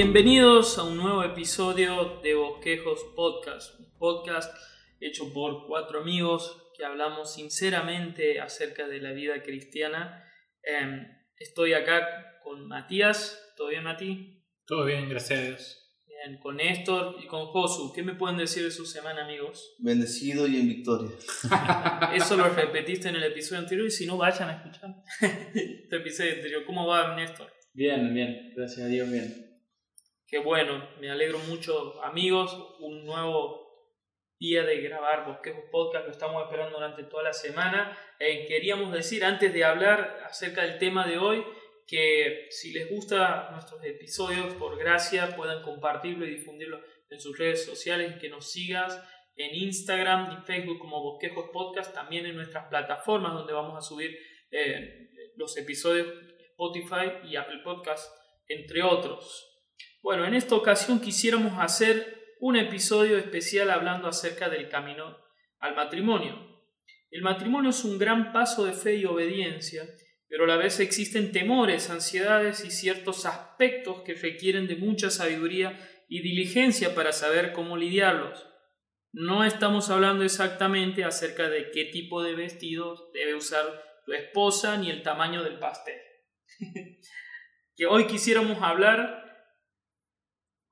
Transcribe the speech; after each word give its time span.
Bienvenidos 0.00 0.78
a 0.78 0.84
un 0.84 0.96
nuevo 0.96 1.24
episodio 1.24 2.20
de 2.22 2.36
Bosquejos 2.36 3.00
Podcast, 3.16 3.80
un 3.80 3.98
podcast 3.98 4.56
hecho 5.00 5.32
por 5.32 5.66
cuatro 5.66 6.02
amigos 6.02 6.70
que 6.76 6.84
hablamos 6.84 7.34
sinceramente 7.34 8.40
acerca 8.40 8.86
de 8.86 9.00
la 9.00 9.10
vida 9.10 9.42
cristiana. 9.42 10.24
Em, 10.62 11.04
estoy 11.36 11.72
acá 11.72 12.38
con 12.44 12.68
Matías, 12.68 13.44
¿todo 13.56 13.70
bien 13.70 13.82
Mati? 13.82 14.40
Todo 14.66 14.84
bien, 14.84 15.08
gracias 15.08 15.36
a 15.36 15.42
Dios. 15.42 16.00
Bien, 16.06 16.38
con 16.38 16.58
Néstor 16.58 17.16
y 17.20 17.26
con 17.26 17.46
Josu. 17.46 17.92
¿Qué 17.92 18.04
me 18.04 18.14
pueden 18.14 18.36
decir 18.36 18.62
de 18.62 18.70
su 18.70 18.86
semana 18.86 19.24
amigos? 19.24 19.74
Bendecido 19.80 20.46
y 20.46 20.60
en 20.60 20.68
victoria. 20.68 21.10
Eso 22.14 22.36
lo 22.36 22.48
repetiste 22.48 23.08
en 23.08 23.16
el 23.16 23.24
episodio 23.24 23.62
anterior 23.62 23.88
y 23.88 23.90
si 23.90 24.06
no 24.06 24.16
vayan 24.16 24.48
a 24.48 24.62
escuchar 24.62 24.94
este 25.20 25.96
episodio 25.96 26.34
anterior. 26.34 26.64
¿Cómo 26.64 26.86
va 26.86 27.16
Néstor? 27.16 27.52
Bien, 27.72 28.14
bien, 28.14 28.52
gracias 28.54 28.86
a 28.86 28.88
Dios, 28.88 29.10
bien. 29.10 29.47
Qué 30.28 30.36
bueno, 30.36 30.86
me 31.00 31.10
alegro 31.10 31.38
mucho, 31.38 32.04
amigos. 32.04 32.54
Un 32.80 33.06
nuevo 33.06 33.66
día 34.38 34.62
de 34.62 34.82
grabar 34.82 35.24
Bosquejos 35.24 35.64
Podcast, 35.72 36.04
lo 36.04 36.12
estamos 36.12 36.42
esperando 36.42 36.76
durante 36.76 37.04
toda 37.04 37.22
la 37.22 37.32
semana. 37.32 37.98
Eh, 38.18 38.44
queríamos 38.46 38.92
decir, 38.92 39.24
antes 39.24 39.54
de 39.54 39.64
hablar 39.64 40.20
acerca 40.26 40.64
del 40.64 40.76
tema 40.76 41.06
de 41.06 41.16
hoy, 41.16 41.42
que 41.86 42.46
si 42.50 42.74
les 42.74 42.90
gustan 42.90 43.52
nuestros 43.52 43.82
episodios, 43.82 44.52
por 44.56 44.76
gracia, 44.78 45.34
puedan 45.34 45.62
compartirlo 45.62 46.26
y 46.26 46.34
difundirlo 46.34 46.78
en 47.08 47.18
sus 47.18 47.38
redes 47.38 47.64
sociales, 47.64 48.20
que 48.20 48.28
nos 48.28 48.52
sigas 48.52 49.02
en 49.34 49.54
Instagram 49.54 50.36
y 50.36 50.42
Facebook 50.42 50.78
como 50.78 51.02
Bosquejos 51.02 51.48
Podcast, 51.54 51.94
también 51.94 52.26
en 52.26 52.36
nuestras 52.36 52.68
plataformas 52.68 53.32
donde 53.32 53.54
vamos 53.54 53.78
a 53.78 53.80
subir 53.80 54.14
eh, 54.50 55.08
los 55.36 55.56
episodios 55.56 56.06
Spotify 56.50 57.24
y 57.24 57.36
Apple 57.36 57.62
Podcast, 57.64 58.12
entre 58.46 58.82
otros. 58.82 59.47
Bueno, 60.08 60.24
en 60.24 60.32
esta 60.32 60.54
ocasión 60.54 61.00
quisiéramos 61.00 61.58
hacer 61.58 62.34
un 62.40 62.56
episodio 62.56 63.18
especial 63.18 63.70
hablando 63.70 64.08
acerca 64.08 64.48
del 64.48 64.70
camino 64.70 65.18
al 65.58 65.76
matrimonio. 65.76 66.62
El 67.10 67.20
matrimonio 67.20 67.68
es 67.68 67.84
un 67.84 67.98
gran 67.98 68.32
paso 68.32 68.64
de 68.64 68.72
fe 68.72 68.96
y 68.96 69.04
obediencia, 69.04 69.86
pero 70.26 70.44
a 70.44 70.46
la 70.46 70.56
vez 70.56 70.80
existen 70.80 71.30
temores, 71.30 71.90
ansiedades 71.90 72.64
y 72.64 72.70
ciertos 72.70 73.26
aspectos 73.26 74.00
que 74.00 74.14
requieren 74.14 74.66
de 74.66 74.76
mucha 74.76 75.10
sabiduría 75.10 75.78
y 76.08 76.22
diligencia 76.22 76.94
para 76.94 77.12
saber 77.12 77.52
cómo 77.52 77.76
lidiarlos. 77.76 78.46
No 79.12 79.44
estamos 79.44 79.90
hablando 79.90 80.24
exactamente 80.24 81.04
acerca 81.04 81.50
de 81.50 81.70
qué 81.70 81.84
tipo 81.84 82.22
de 82.22 82.34
vestidos 82.34 83.10
debe 83.12 83.34
usar 83.34 83.62
tu 84.06 84.14
esposa 84.14 84.78
ni 84.78 84.88
el 84.88 85.02
tamaño 85.02 85.42
del 85.42 85.58
pastel. 85.58 86.00
que 87.76 87.84
hoy 87.84 88.06
quisiéramos 88.06 88.62
hablar 88.62 89.27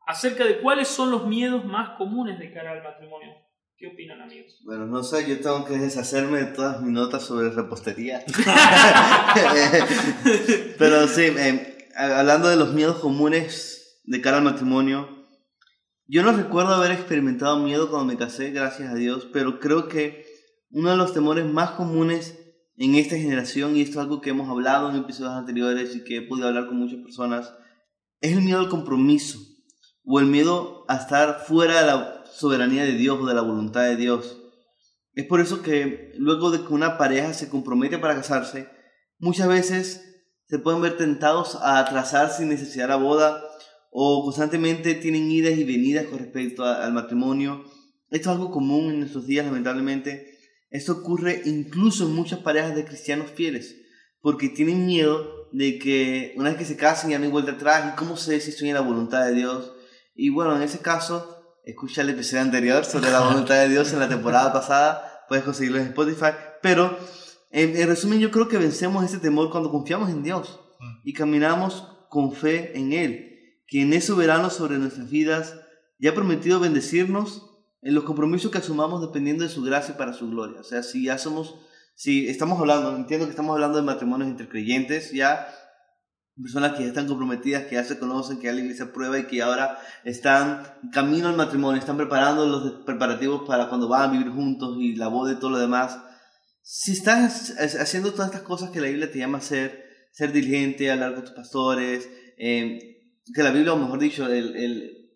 acerca 0.07 0.45
de 0.45 0.61
cuáles 0.61 0.89
son 0.89 1.11
los 1.11 1.27
miedos 1.27 1.65
más 1.65 1.99
comunes 1.99 2.39
de 2.39 2.53
cara 2.53 2.73
al 2.73 2.83
matrimonio. 2.83 3.35
¿Qué 3.77 3.89
opinan 3.89 4.23
amigos? 4.23 4.59
Bueno, 4.65 4.87
no 4.87 5.03
sé, 5.03 5.29
yo 5.29 5.39
tengo 5.39 5.67
que 5.67 5.77
deshacerme 5.77 6.39
de 6.39 6.47
todas 6.47 6.81
mis 6.81 6.93
notas 6.93 7.25
sobre 7.25 7.51
repostería. 7.51 8.25
Pero 10.79 11.07
sí, 11.09 11.25
eh, 11.25 11.89
hablando 11.95 12.49
de 12.49 12.57
los 12.57 12.73
miedos 12.73 13.01
comunes 13.01 14.01
de 14.05 14.23
cara 14.23 14.39
al 14.39 14.45
matrimonio, 14.45 15.11
yo 16.07 16.23
no 16.23 16.33
recuerdo 16.33 16.73
haber 16.73 16.93
experimentado 16.93 17.59
miedo 17.59 17.91
cuando 17.91 18.07
me 18.07 18.17
casé, 18.17 18.53
gracias 18.53 18.91
a 18.91 18.95
Dios, 18.95 19.29
pero 19.33 19.59
creo 19.59 19.89
que 19.89 20.25
uno 20.71 20.91
de 20.91 20.97
los 20.97 21.13
temores 21.13 21.45
más 21.45 21.73
comunes 21.73 22.39
en 22.77 22.95
esta 22.95 23.17
generación, 23.17 23.77
y 23.77 23.83
esto 23.83 23.99
es 23.99 24.05
algo 24.05 24.21
que 24.21 24.31
hemos 24.31 24.49
hablado 24.49 24.89
en 24.89 24.97
episodios 24.97 25.35
anteriores 25.35 25.97
y 25.97 26.05
que 26.05 26.19
he 26.19 26.23
podido 26.23 26.47
hablar 26.47 26.69
con 26.69 26.77
muchas 26.77 27.01
personas, 27.01 27.53
es 28.21 28.33
el 28.33 28.43
miedo 28.43 28.61
al 28.61 28.69
compromiso 28.69 29.41
o 30.07 30.21
el 30.21 30.27
miedo 30.27 30.85
a 30.89 30.97
estar 30.97 31.41
fuera 31.47 31.81
de 31.81 31.87
la 31.87 32.25
soberanía 32.33 32.85
de 32.85 32.93
Dios 32.93 33.19
o 33.21 33.27
de 33.27 33.35
la 33.35 33.43
voluntad 33.43 33.83
de 33.83 33.97
Dios. 33.97 34.39
Es 35.15 35.27
por 35.27 35.41
eso 35.41 35.63
que 35.63 36.13
luego 36.17 36.51
de 36.51 36.61
que 36.61 36.73
una 36.73 36.97
pareja 36.97 37.35
se 37.35 37.49
compromete 37.49 37.99
para 37.99 38.15
casarse, 38.15 38.69
muchas 39.19 39.49
veces 39.49 40.03
se 40.47 40.59
pueden 40.59 40.81
ver 40.81 40.97
tentados 40.97 41.57
a 41.57 41.81
atrasar 41.81 42.31
sin 42.31 42.49
necesidad 42.49 42.89
la 42.89 42.97
boda 42.97 43.43
o 43.91 44.23
constantemente 44.25 44.95
tienen 44.95 45.31
idas 45.31 45.59
y 45.59 45.65
venidas 45.65 46.07
con 46.07 46.19
respecto 46.19 46.65
al 46.65 46.93
matrimonio. 46.93 47.65
Esto 48.11 48.31
es 48.31 48.37
algo 48.37 48.51
común 48.51 48.91
en 48.91 49.01
nuestros 49.01 49.27
días, 49.27 49.45
lamentablemente. 49.45 50.39
Esto 50.71 50.93
ocurre 50.93 51.43
incluso 51.47 52.05
en 52.05 52.15
muchas 52.15 52.41
parejas 52.41 52.77
de 52.77 52.85
cristianos 52.85 53.31
fieles, 53.31 53.75
porque 54.21 54.51
tienen 54.51 54.87
miedo 54.87 55.49
de 55.53 55.79
que 55.79 56.35
una 56.37 56.51
vez 56.51 56.59
que 56.59 56.65
se 56.65 56.77
casen 56.77 57.11
ya 57.11 57.19
no 57.19 57.25
hay 57.25 57.31
vuelta 57.31 57.53
atrás 57.53 57.93
y 57.93 57.97
cómo 57.97 58.17
sé 58.17 58.39
si 58.41 58.51
estoy 58.51 58.69
en 58.69 58.75
la 58.75 58.83
voluntad 58.83 59.25
de 59.25 59.35
Dios. 59.35 59.73
Y 60.17 60.31
bueno, 60.31 60.57
en 60.57 60.63
ese 60.63 60.79
caso, 60.79 61.61
escucha 61.65 62.01
el 62.01 62.11
episodio 62.11 62.43
anterior 62.43 62.85
sobre 62.85 63.11
la 63.11 63.21
voluntad 63.21 63.57
de 63.57 63.69
Dios 63.69 63.93
en 63.93 64.01
la 64.01 64.09
temporada 64.09 64.53
pasada, 64.53 65.25
puedes 65.29 65.45
conseguirlo 65.45 65.79
en 65.79 65.89
Spotify, 65.89 66.33
pero 66.63 66.97
en, 67.51 67.77
en 67.77 67.87
resumen 67.87 68.19
yo 68.19 68.31
creo 68.31 68.49
que 68.49 68.57
vencemos 68.57 69.05
ese 69.05 69.19
temor 69.19 69.51
cuando 69.51 69.71
confiamos 69.71 70.09
en 70.09 70.23
Dios 70.23 70.61
y 71.05 71.13
caminamos 71.13 71.87
con 72.09 72.33
fe 72.33 72.79
en 72.79 72.93
Él, 72.93 73.61
quien 73.69 73.93
es 73.93 74.07
soberano 74.07 74.49
sobre 74.49 74.79
nuestras 74.79 75.11
vidas 75.11 75.55
y 75.99 76.07
ha 76.07 76.15
prometido 76.15 76.61
bendecirnos 76.61 77.51
en 77.83 77.95
los 77.95 78.05
compromisos 78.05 78.51
que 78.51 78.59
asumamos 78.59 79.01
dependiendo 79.03 79.45
de 79.45 79.51
su 79.51 79.63
gracia 79.63 79.97
para 79.97 80.13
su 80.13 80.31
gloria. 80.31 80.61
O 80.61 80.65
sea, 80.65 80.83
si 80.83 81.05
ya 81.05 81.19
somos, 81.19 81.57
si 81.95 82.29
estamos 82.29 82.59
hablando, 82.59 82.97
entiendo 82.97 83.27
que 83.27 83.31
estamos 83.31 83.55
hablando 83.55 83.79
de 83.79 83.85
matrimonios 83.85 84.31
entre 84.31 84.49
creyentes, 84.49 85.13
ya 85.13 85.47
personas 86.43 86.75
que 86.75 86.83
ya 86.83 86.89
están 86.89 87.07
comprometidas, 87.07 87.65
que 87.65 87.77
ya 87.77 87.85
se 87.85 87.99
conocen, 87.99 88.39
que 88.39 88.45
ya 88.45 88.53
la 88.53 88.61
iglesia 88.61 88.93
prueba 88.93 89.19
y 89.19 89.27
que 89.27 89.43
ahora 89.43 89.79
están 90.05 90.63
camino 90.93 91.29
al 91.29 91.37
matrimonio, 91.37 91.81
están 91.81 91.97
preparando 91.97 92.47
los 92.47 92.85
preparativos 92.85 93.47
para 93.47 93.69
cuando 93.69 93.89
van 93.89 94.11
a 94.11 94.13
vivir 94.13 94.31
juntos 94.31 94.77
y 94.79 94.97
la 94.97 95.09
boda 95.09 95.33
y 95.33 95.37
todo 95.37 95.51
lo 95.51 95.59
demás. 95.59 95.99
Si 96.63 96.93
estás 96.93 97.55
haciendo 97.59 98.13
todas 98.13 98.27
estas 98.29 98.43
cosas 98.43 98.71
que 98.71 98.81
la 98.81 98.89
Biblia 98.89 99.11
te 99.11 99.19
llama 99.19 99.39
a 99.39 99.41
hacer, 99.41 99.85
ser 100.13 100.33
diligente, 100.33 100.91
hablar 100.91 101.15
con 101.15 101.25
tus 101.25 101.33
pastores, 101.33 102.09
eh, 102.37 103.03
que 103.35 103.43
la 103.43 103.51
Biblia, 103.51 103.73
o 103.73 103.77
mejor 103.77 103.99
dicho, 103.99 104.27
el, 104.27 104.57
el, 104.57 105.11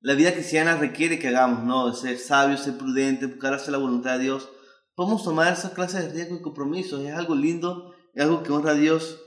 la 0.00 0.14
vida 0.14 0.32
cristiana 0.32 0.76
requiere 0.76 1.18
que 1.18 1.28
hagamos, 1.28 1.64
¿no? 1.64 1.92
Ser 1.92 2.16
sabios, 2.18 2.60
ser 2.62 2.78
prudentes, 2.78 3.28
buscar 3.28 3.52
hacer 3.52 3.72
la 3.72 3.78
voluntad 3.78 4.16
de 4.16 4.24
Dios. 4.24 4.48
Podemos 4.94 5.22
tomar 5.22 5.52
esa 5.52 5.74
clase 5.74 6.00
de 6.00 6.08
riesgo 6.08 6.36
y 6.36 6.42
compromisos. 6.42 7.04
Es 7.04 7.14
algo 7.14 7.34
lindo, 7.34 7.94
es 8.14 8.24
algo 8.24 8.42
que 8.42 8.52
honra 8.52 8.70
a 8.70 8.76
Dios 8.76 9.20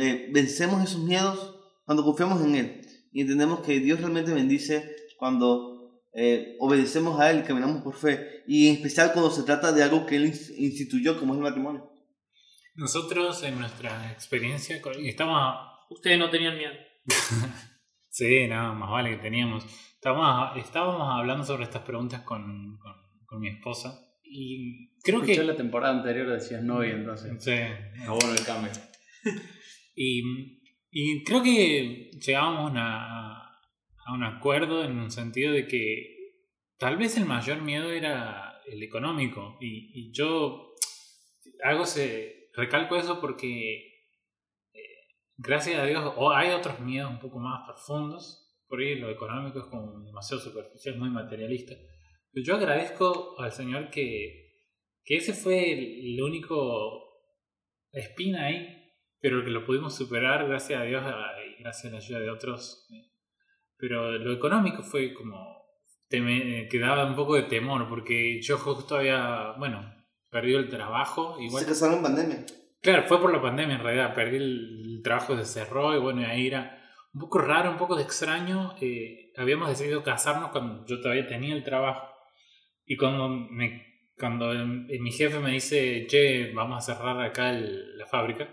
eh, 0.00 0.30
vencemos 0.32 0.82
esos 0.82 1.02
miedos 1.02 1.56
cuando 1.84 2.04
confiamos 2.04 2.42
en 2.42 2.54
Él 2.54 2.80
y 3.12 3.22
entendemos 3.22 3.60
que 3.60 3.80
Dios 3.80 4.00
realmente 4.00 4.32
bendice 4.32 4.96
cuando 5.16 5.78
eh, 6.14 6.56
obedecemos 6.58 7.20
a 7.20 7.30
Él 7.30 7.40
y 7.40 7.42
caminamos 7.42 7.82
por 7.82 7.94
fe, 7.94 8.42
y 8.46 8.68
en 8.68 8.76
especial 8.76 9.12
cuando 9.12 9.30
se 9.30 9.42
trata 9.42 9.72
de 9.72 9.82
algo 9.82 10.06
que 10.06 10.16
Él 10.16 10.26
instituyó 10.56 11.18
como 11.18 11.34
es 11.34 11.38
el 11.38 11.44
matrimonio. 11.44 11.90
Nosotros 12.74 13.42
en 13.42 13.58
nuestra 13.58 14.12
experiencia 14.12 14.80
estamos... 15.04 15.68
Ustedes 15.90 16.18
no 16.18 16.30
tenían 16.30 16.56
miedo. 16.56 16.72
sí, 18.10 18.46
no, 18.46 18.74
más 18.74 18.90
vale 18.90 19.10
que 19.10 19.22
teníamos. 19.22 19.64
Estábamos, 19.94 20.56
estábamos 20.58 21.08
hablando 21.08 21.44
sobre 21.44 21.64
estas 21.64 21.82
preguntas 21.82 22.22
con, 22.22 22.78
con, 22.78 22.94
con 23.26 23.40
mi 23.40 23.48
esposa 23.48 23.98
y 24.22 24.92
creo 25.02 25.20
Escuché 25.20 25.40
que... 25.40 25.44
la 25.44 25.56
temporada 25.56 25.94
anterior 25.94 26.28
decías 26.28 26.62
no 26.62 26.84
y 26.84 26.90
entonces... 26.90 27.32
Sí. 27.42 27.52
Ah, 28.06 28.10
bueno 28.12 28.32
el 28.32 28.44
cambio. 28.44 28.70
Y, 30.00 30.22
y 30.92 31.24
creo 31.24 31.42
que 31.42 32.12
llegamos 32.24 32.70
a, 32.76 33.48
a 34.06 34.12
un 34.14 34.22
acuerdo 34.22 34.84
en 34.84 34.96
un 34.96 35.10
sentido 35.10 35.52
de 35.52 35.66
que 35.66 36.18
tal 36.78 36.96
vez 36.96 37.16
el 37.16 37.24
mayor 37.24 37.62
miedo 37.62 37.90
era 37.90 38.62
el 38.66 38.82
económico. 38.82 39.58
Y, 39.60 39.90
y 39.92 40.12
yo 40.12 40.74
hago 41.64 41.82
ese, 41.82 42.50
recalco 42.54 42.96
eso 42.96 43.20
porque 43.20 44.04
eh, 44.72 44.80
gracias 45.36 45.80
a 45.80 45.84
Dios 45.84 46.12
o 46.16 46.30
hay 46.30 46.50
otros 46.50 46.80
miedos 46.80 47.10
un 47.10 47.18
poco 47.18 47.38
más 47.38 47.66
profundos. 47.66 48.44
Por 48.68 48.80
ahí 48.80 48.94
lo 48.94 49.10
económico 49.10 49.58
es 49.58 49.64
como 49.66 50.00
demasiado 50.04 50.42
superficial, 50.42 50.96
muy 50.96 51.10
materialista. 51.10 51.74
Pero 52.32 52.46
yo 52.46 52.54
agradezco 52.54 53.34
al 53.40 53.50
Señor 53.50 53.90
que, 53.90 54.68
que 55.04 55.16
ese 55.16 55.32
fue 55.32 55.72
el, 55.72 56.14
el 56.14 56.22
único 56.22 57.02
espina 57.90 58.46
ahí 58.46 58.77
pero 59.20 59.44
que 59.44 59.50
lo 59.50 59.64
pudimos 59.64 59.94
superar 59.94 60.46
gracias 60.46 60.80
a 60.80 60.84
Dios 60.84 61.04
y 61.04 61.62
gracias 61.62 61.86
a 61.86 61.96
la 61.96 61.98
ayuda 61.98 62.20
de 62.20 62.30
otros. 62.30 62.88
Pero 63.76 64.12
lo 64.12 64.32
económico 64.32 64.82
fue 64.82 65.14
como, 65.14 65.58
te 66.08 66.68
que 66.68 66.78
daba 66.78 67.06
un 67.06 67.16
poco 67.16 67.34
de 67.34 67.42
temor, 67.42 67.88
porque 67.88 68.40
yo 68.42 68.58
justo 68.58 68.96
había, 68.96 69.52
bueno, 69.58 69.94
perdido 70.30 70.58
el 70.58 70.68
trabajo. 70.68 71.36
Igual, 71.40 71.64
Se 71.64 71.70
casaron 71.70 71.96
en 71.96 72.02
pandemia. 72.02 72.46
Claro, 72.80 73.04
fue 73.06 73.20
por 73.20 73.32
la 73.32 73.42
pandemia 73.42 73.76
en 73.76 73.82
realidad, 73.82 74.14
perdí 74.14 74.36
el, 74.36 75.00
trabajo, 75.02 75.36
se 75.36 75.44
cerró 75.44 75.94
y 75.94 76.00
bueno, 76.00 76.26
ahí 76.26 76.46
era 76.46 76.76
un 77.12 77.20
poco 77.20 77.38
raro, 77.38 77.70
un 77.70 77.76
poco 77.76 77.96
de 77.96 78.02
extraño. 78.02 78.74
Eh, 78.80 79.32
habíamos 79.36 79.68
decidido 79.68 80.02
casarnos 80.02 80.50
cuando 80.50 80.84
yo 80.86 81.00
todavía 81.00 81.26
tenía 81.26 81.54
el 81.54 81.64
trabajo. 81.64 82.08
Y 82.84 82.96
cuando, 82.96 83.28
me, 83.28 83.86
cuando 84.18 84.52
mi 84.54 85.12
jefe 85.12 85.38
me 85.40 85.52
dice, 85.52 86.06
che, 86.08 86.52
vamos 86.52 86.78
a 86.78 86.94
cerrar 86.94 87.20
acá 87.20 87.50
el, 87.50 87.96
la 87.98 88.06
fábrica, 88.06 88.48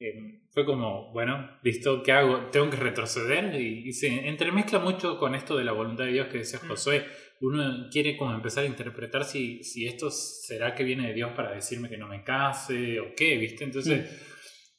eh, 0.00 0.42
fue 0.50 0.64
como, 0.64 1.12
bueno, 1.12 1.58
listo, 1.62 2.02
¿qué 2.02 2.12
hago? 2.12 2.50
Tengo 2.50 2.70
que 2.70 2.76
retroceder 2.76 3.60
y, 3.60 3.92
se 3.92 4.28
entremezcla 4.28 4.78
mucho 4.78 5.18
con 5.18 5.34
esto 5.34 5.56
de 5.56 5.64
la 5.64 5.72
voluntad 5.72 6.04
de 6.04 6.12
Dios 6.12 6.28
que 6.28 6.38
decía 6.38 6.60
Mm. 6.62 6.68
Josué. 6.68 7.04
Uno 7.40 7.88
quiere 7.90 8.16
como 8.16 8.34
empezar 8.34 8.64
a 8.64 8.66
interpretar 8.66 9.24
si, 9.24 9.62
si 9.62 9.86
esto 9.86 10.10
será 10.10 10.74
que 10.74 10.84
viene 10.84 11.08
de 11.08 11.14
Dios 11.14 11.32
para 11.32 11.52
decirme 11.52 11.88
que 11.88 11.96
no 11.96 12.08
me 12.08 12.24
case 12.24 12.98
o 12.98 13.14
qué, 13.16 13.36
¿viste? 13.36 13.64
Entonces, 13.64 14.10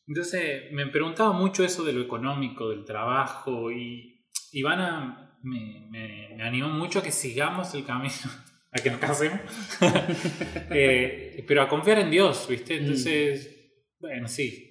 entonces 0.07 0.71
me 0.71 0.87
preguntaba 0.87 1.31
mucho 1.31 1.63
eso 1.63 1.83
de 1.83 1.93
lo 1.93 2.01
económico, 2.01 2.69
del 2.69 2.83
trabajo 2.83 3.71
y 3.71 4.25
Ivana 4.51 5.37
me, 5.41 5.87
me, 5.89 6.35
me 6.35 6.43
animó 6.43 6.69
mucho 6.69 6.99
a 6.99 7.03
que 7.03 7.11
sigamos 7.11 7.73
el 7.75 7.85
camino, 7.85 8.13
a 8.71 8.81
que 8.81 8.91
nos 8.91 8.99
casemos, 8.99 9.39
Eh, 10.71 11.43
pero 11.47 11.61
a 11.61 11.69
confiar 11.69 11.99
en 11.99 12.11
Dios, 12.11 12.45
¿viste? 12.49 12.75
Entonces, 12.75 13.95
bueno, 13.99 14.27
sí, 14.27 14.68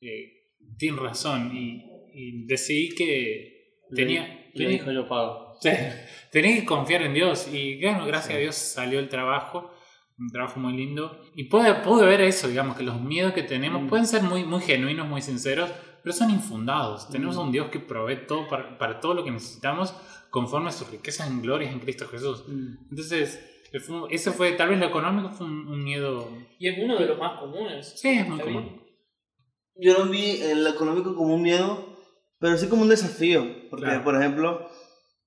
eh, 0.00 0.32
tienes 0.78 1.00
razón 1.00 1.54
y, 1.56 1.84
y 2.14 2.46
decidí 2.46 2.94
que 2.94 3.82
tenía... 3.94 4.34
Le 4.54 4.68
dijo 4.68 4.90
yo 4.92 5.06
pago. 5.08 5.46
Sí, 5.60 5.70
tenés 6.30 6.60
que 6.60 6.66
confiar 6.66 7.02
en 7.02 7.14
Dios. 7.14 7.48
Y 7.52 7.80
bueno, 7.82 8.06
gracias 8.06 8.36
a 8.36 8.38
Dios 8.38 8.54
salió 8.54 9.00
el 9.00 9.08
trabajo. 9.08 9.72
Un 10.16 10.28
trabajo 10.30 10.60
muy 10.60 10.72
lindo. 10.72 11.20
Y 11.34 11.44
pude, 11.44 11.74
pude 11.76 12.06
ver 12.06 12.20
eso, 12.20 12.46
digamos, 12.48 12.76
que 12.76 12.84
los 12.84 13.00
miedos 13.00 13.32
que 13.32 13.42
tenemos 13.42 13.82
Mm. 13.82 13.88
pueden 13.88 14.06
ser 14.06 14.22
muy, 14.22 14.44
muy 14.44 14.60
genuinos, 14.60 15.08
muy 15.08 15.20
sinceros, 15.20 15.68
pero 16.02 16.12
son 16.14 16.30
infundados. 16.30 17.08
Tenemos 17.10 17.36
Mm. 17.36 17.40
un 17.40 17.52
Dios 17.52 17.70
que 17.70 17.80
provee 17.80 18.26
todo 18.28 18.46
para, 18.48 18.78
para 18.78 19.00
todo 19.00 19.14
lo 19.14 19.24
que 19.24 19.32
necesitamos 19.32 19.94
conforme 20.30 20.68
a 20.68 20.72
sus 20.72 20.88
riquezas 20.90 21.28
en 21.28 21.42
glorias 21.42 21.72
en 21.72 21.80
Cristo 21.80 22.06
Jesús. 22.06 22.44
Mm. 22.46 22.86
Entonces, 22.90 23.44
ese 24.10 24.30
fue, 24.30 24.52
tal 24.52 24.68
vez 24.70 24.78
lo 24.78 24.86
económico 24.86 25.30
fue 25.30 25.44
un, 25.46 25.66
un 25.66 25.82
miedo. 25.82 26.28
Y 26.60 26.68
es 26.68 26.78
uno 26.80 26.96
de 26.98 27.06
los 27.06 27.18
más 27.18 27.38
comunes. 27.40 27.94
Sí, 28.00 28.10
es 28.10 28.28
muy 28.28 28.38
común. 28.38 28.80
Yo 29.78 29.96
lo 29.98 30.06
vi 30.06 30.40
en 30.42 30.64
lo 30.64 30.70
económico 30.70 31.14
como 31.14 31.34
un 31.34 31.42
miedo, 31.42 31.96
pero 32.40 32.56
sí 32.58 32.66
como 32.68 32.82
un 32.82 32.88
desafío. 32.88 33.46
Porque, 33.70 33.84
Claro. 33.86 34.04
por 34.04 34.16
ejemplo, 34.16 34.68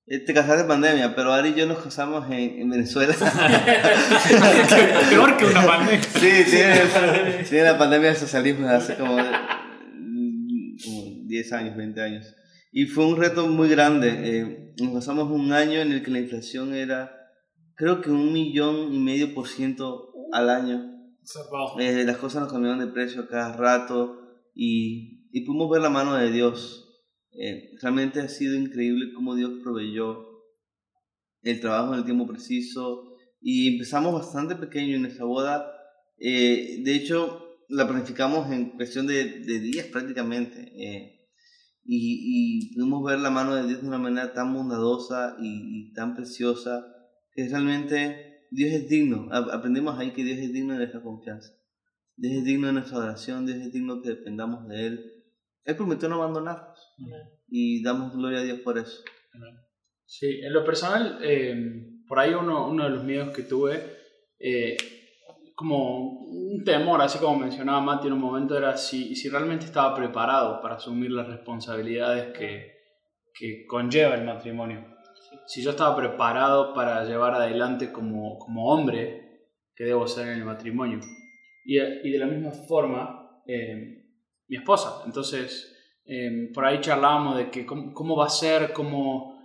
eh, 0.06 0.18
te 0.18 0.34
casaste 0.34 0.62
en 0.62 0.68
pandemia, 0.68 1.14
pero 1.14 1.32
Ari 1.32 1.50
y 1.50 1.54
yo 1.54 1.66
nos 1.66 1.78
casamos 1.78 2.26
en, 2.30 2.60
en 2.60 2.70
Venezuela. 2.70 3.14
Peor 5.10 5.36
que 5.36 5.44
una 5.46 5.66
pandemia. 5.66 6.02
sí, 6.02 6.44
tiene, 6.50 7.44
tiene 7.48 7.64
la 7.64 7.78
pandemia 7.78 8.08
del 8.08 8.16
socialismo 8.16 8.68
hace 8.68 8.96
como, 8.96 9.16
como 9.16 11.02
10 11.26 11.52
años, 11.52 11.76
20 11.76 12.00
años. 12.02 12.34
Y 12.72 12.86
fue 12.86 13.06
un 13.06 13.16
reto 13.16 13.46
muy 13.48 13.68
grande. 13.68 14.08
eh, 14.38 14.74
nos 14.80 14.92
pasamos 14.94 15.30
un 15.30 15.52
año 15.52 15.80
en 15.80 15.92
el 15.92 16.02
que 16.02 16.10
la 16.10 16.18
inflación 16.20 16.74
era, 16.74 17.12
creo 17.74 18.00
que 18.00 18.10
un 18.10 18.32
millón 18.32 18.92
y 18.92 18.98
medio 18.98 19.34
por 19.34 19.46
ciento 19.48 20.12
al 20.32 20.48
año. 20.50 20.90
Eh, 21.78 22.02
las 22.04 22.16
cosas 22.16 22.42
nos 22.42 22.52
cambiaban 22.52 22.80
de 22.80 22.86
precio 22.88 23.28
cada 23.28 23.52
rato 23.56 24.18
y, 24.54 25.28
y 25.32 25.40
pudimos 25.44 25.70
ver 25.70 25.82
la 25.82 25.90
mano 25.90 26.14
de 26.14 26.30
Dios. 26.30 26.88
Eh, 27.32 27.70
realmente 27.80 28.20
ha 28.20 28.28
sido 28.28 28.56
increíble 28.56 29.12
cómo 29.14 29.34
Dios 29.34 29.52
proveyó 29.62 30.26
el 31.42 31.60
trabajo 31.60 31.92
en 31.92 32.00
el 32.00 32.04
tiempo 32.04 32.26
preciso 32.26 33.16
y 33.40 33.72
empezamos 33.74 34.12
bastante 34.14 34.54
pequeño 34.56 34.96
en 34.96 35.02
nuestra 35.02 35.24
boda. 35.24 35.72
Eh, 36.18 36.80
de 36.84 36.94
hecho, 36.94 37.56
la 37.68 37.88
planificamos 37.88 38.50
en 38.52 38.70
cuestión 38.70 39.06
de, 39.06 39.40
de 39.40 39.60
días 39.60 39.86
prácticamente 39.86 40.60
eh, 40.76 41.28
y, 41.84 42.68
y 42.70 42.74
pudimos 42.74 43.02
ver 43.04 43.18
la 43.18 43.30
mano 43.30 43.54
de 43.56 43.66
Dios 43.66 43.82
de 43.82 43.88
una 43.88 43.98
manera 43.98 44.32
tan 44.32 44.54
bondadosa 44.54 45.36
y, 45.40 45.88
y 45.90 45.92
tan 45.94 46.14
preciosa 46.14 46.86
que 47.32 47.48
realmente 47.48 48.46
Dios 48.50 48.72
es 48.72 48.88
digno. 48.88 49.28
A- 49.32 49.54
Aprendimos 49.54 49.98
ahí 49.98 50.12
que 50.12 50.22
Dios 50.24 50.38
es 50.38 50.52
digno 50.52 50.74
de 50.74 50.80
nuestra 50.80 51.02
confianza. 51.02 51.50
Dios 52.16 52.34
es 52.34 52.44
digno 52.44 52.68
de 52.68 52.74
nuestra 52.74 52.98
adoración, 52.98 53.46
Dios 53.46 53.58
es 53.58 53.72
digno 53.72 54.02
que 54.02 54.10
dependamos 54.10 54.68
de 54.68 54.86
Él. 54.86 55.12
Él 55.64 55.76
prometió 55.76 56.08
no 56.08 56.16
abandonarnos 56.16 56.78
y 57.48 57.82
damos 57.82 58.14
gloria 58.14 58.40
a 58.40 58.42
Dios 58.42 58.60
por 58.60 58.78
eso. 58.78 59.02
Sí, 60.04 60.40
en 60.42 60.52
lo 60.52 60.64
personal, 60.64 61.18
eh, 61.22 61.54
por 62.06 62.18
ahí 62.18 62.34
uno, 62.34 62.68
uno 62.68 62.84
de 62.84 62.90
los 62.90 63.04
miedos 63.04 63.34
que 63.34 63.42
tuve, 63.42 63.80
eh, 64.38 64.76
como 65.54 66.20
un 66.22 66.64
temor, 66.64 67.00
así 67.00 67.18
como 67.18 67.38
mencionaba 67.38 67.80
Mati 67.80 68.08
en 68.08 68.14
un 68.14 68.20
momento, 68.20 68.56
era 68.56 68.76
si, 68.76 69.14
si 69.14 69.28
realmente 69.28 69.64
estaba 69.64 69.94
preparado 69.94 70.60
para 70.60 70.76
asumir 70.76 71.10
las 71.12 71.28
responsabilidades 71.28 72.36
que, 72.36 72.72
que 73.34 73.66
conlleva 73.66 74.14
el 74.14 74.24
matrimonio. 74.24 74.84
Si 75.46 75.62
yo 75.62 75.70
estaba 75.70 75.96
preparado 75.96 76.74
para 76.74 77.04
llevar 77.04 77.34
adelante 77.34 77.92
como, 77.92 78.38
como 78.38 78.66
hombre 78.72 79.48
que 79.74 79.84
debo 79.84 80.06
ser 80.06 80.28
en 80.28 80.38
el 80.38 80.44
matrimonio. 80.44 81.00
Y, 81.64 81.78
y 81.78 82.10
de 82.10 82.18
la 82.18 82.26
misma 82.26 82.50
forma, 82.52 83.42
eh, 83.46 84.04
mi 84.48 84.56
esposa. 84.56 85.02
Entonces, 85.06 85.74
eh, 86.04 86.50
por 86.52 86.64
ahí 86.64 86.80
charlábamos 86.80 87.36
de 87.36 87.50
que 87.50 87.64
cómo, 87.64 87.92
cómo 87.94 88.16
va 88.16 88.26
a 88.26 88.30
ser, 88.30 88.72
cómo, 88.72 89.38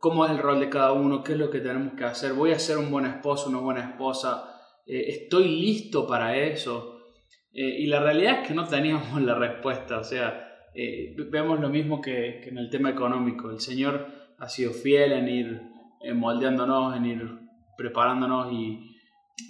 cómo 0.00 0.24
es 0.24 0.32
el 0.32 0.38
rol 0.38 0.60
de 0.60 0.68
cada 0.68 0.92
uno, 0.92 1.22
qué 1.22 1.32
es 1.32 1.38
lo 1.38 1.50
que 1.50 1.60
tenemos 1.60 1.94
que 1.94 2.04
hacer, 2.04 2.32
voy 2.32 2.52
a 2.52 2.58
ser 2.58 2.78
un 2.78 2.90
buen 2.90 3.06
esposo, 3.06 3.48
una 3.48 3.60
buena 3.60 3.90
esposa, 3.90 4.50
Eh, 4.86 5.08
estoy 5.08 5.48
listo 5.48 6.06
para 6.06 6.36
eso. 6.36 6.98
Eh, 7.54 7.82
y 7.82 7.86
la 7.86 8.00
realidad 8.00 8.42
es 8.42 8.48
que 8.48 8.54
no 8.54 8.66
teníamos 8.66 9.22
la 9.22 9.34
respuesta, 9.34 9.98
o 9.98 10.04
sea, 10.04 10.46
eh, 10.74 11.14
vemos 11.30 11.58
lo 11.60 11.70
mismo 11.70 12.00
que, 12.00 12.40
que 12.42 12.50
en 12.50 12.58
el 12.58 12.68
tema 12.68 12.90
económico, 12.90 13.50
el 13.50 13.60
Señor 13.60 14.06
ha 14.38 14.48
sido 14.48 14.72
fiel 14.72 15.12
en 15.12 15.28
ir 15.28 15.62
eh, 16.02 16.12
moldeándonos, 16.12 16.96
en 16.96 17.06
ir 17.06 17.22
preparándonos 17.78 18.52
y, 18.52 18.93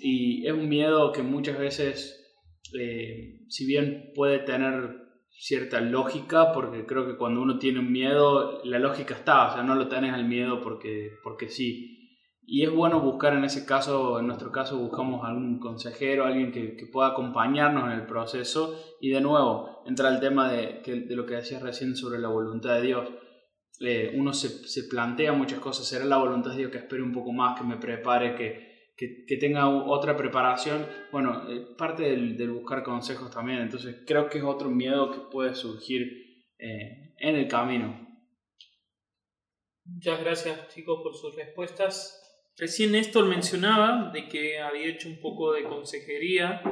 y 0.00 0.46
es 0.46 0.52
un 0.52 0.68
miedo 0.68 1.12
que 1.12 1.22
muchas 1.22 1.58
veces, 1.58 2.36
eh, 2.78 3.40
si 3.48 3.66
bien 3.66 4.12
puede 4.14 4.38
tener 4.38 5.04
cierta 5.30 5.80
lógica, 5.80 6.52
porque 6.52 6.86
creo 6.86 7.06
que 7.06 7.16
cuando 7.16 7.42
uno 7.42 7.58
tiene 7.58 7.80
un 7.80 7.92
miedo, 7.92 8.62
la 8.64 8.78
lógica 8.78 9.14
está, 9.14 9.48
o 9.48 9.52
sea, 9.52 9.62
no 9.62 9.74
lo 9.74 9.88
tenés 9.88 10.12
al 10.14 10.24
miedo 10.24 10.60
porque, 10.62 11.12
porque 11.22 11.48
sí. 11.48 11.90
Y 12.46 12.62
es 12.62 12.70
bueno 12.70 13.00
buscar 13.00 13.34
en 13.34 13.44
ese 13.44 13.64
caso, 13.64 14.20
en 14.20 14.26
nuestro 14.26 14.52
caso 14.52 14.78
buscamos 14.78 15.24
algún 15.24 15.58
consejero, 15.58 16.24
alguien 16.24 16.52
que, 16.52 16.76
que 16.76 16.86
pueda 16.86 17.08
acompañarnos 17.08 17.84
en 17.84 17.98
el 17.98 18.06
proceso 18.06 18.78
y 19.00 19.10
de 19.10 19.20
nuevo 19.22 19.82
entra 19.86 20.10
el 20.10 20.20
tema 20.20 20.52
de, 20.52 20.82
de 20.84 21.16
lo 21.16 21.24
que 21.24 21.36
decías 21.36 21.62
recién 21.62 21.96
sobre 21.96 22.18
la 22.18 22.28
voluntad 22.28 22.74
de 22.74 22.82
Dios. 22.82 23.08
Eh, 23.80 24.12
uno 24.14 24.32
se, 24.34 24.48
se 24.68 24.84
plantea 24.84 25.32
muchas 25.32 25.58
cosas, 25.58 25.86
será 25.86 26.04
la 26.04 26.18
voluntad 26.18 26.50
de 26.50 26.58
Dios 26.58 26.70
que 26.70 26.78
espere 26.78 27.02
un 27.02 27.12
poco 27.12 27.32
más, 27.32 27.58
que 27.58 27.66
me 27.66 27.78
prepare, 27.78 28.34
que, 28.34 28.73
que, 28.96 29.24
que 29.26 29.36
tenga 29.36 29.68
otra 29.68 30.16
preparación. 30.16 30.86
Bueno, 31.10 31.50
eh, 31.50 31.66
parte 31.76 32.04
del, 32.04 32.36
del 32.36 32.52
buscar 32.52 32.82
consejos 32.82 33.30
también, 33.30 33.60
entonces 33.60 34.02
creo 34.06 34.28
que 34.28 34.38
es 34.38 34.44
otro 34.44 34.70
miedo 34.70 35.10
que 35.10 35.30
puede 35.30 35.54
surgir 35.54 36.44
eh, 36.58 37.14
en 37.18 37.36
el 37.36 37.48
camino. 37.48 38.04
Muchas 39.84 40.20
gracias 40.20 40.68
chicos 40.68 41.00
por 41.02 41.14
sus 41.14 41.36
respuestas. 41.36 42.20
Recién 42.56 42.92
Néstor 42.92 43.26
mencionaba 43.26 44.10
de 44.12 44.28
que 44.28 44.60
había 44.60 44.86
hecho 44.86 45.08
un 45.08 45.20
poco 45.20 45.52
de 45.52 45.64
consejería, 45.64 46.62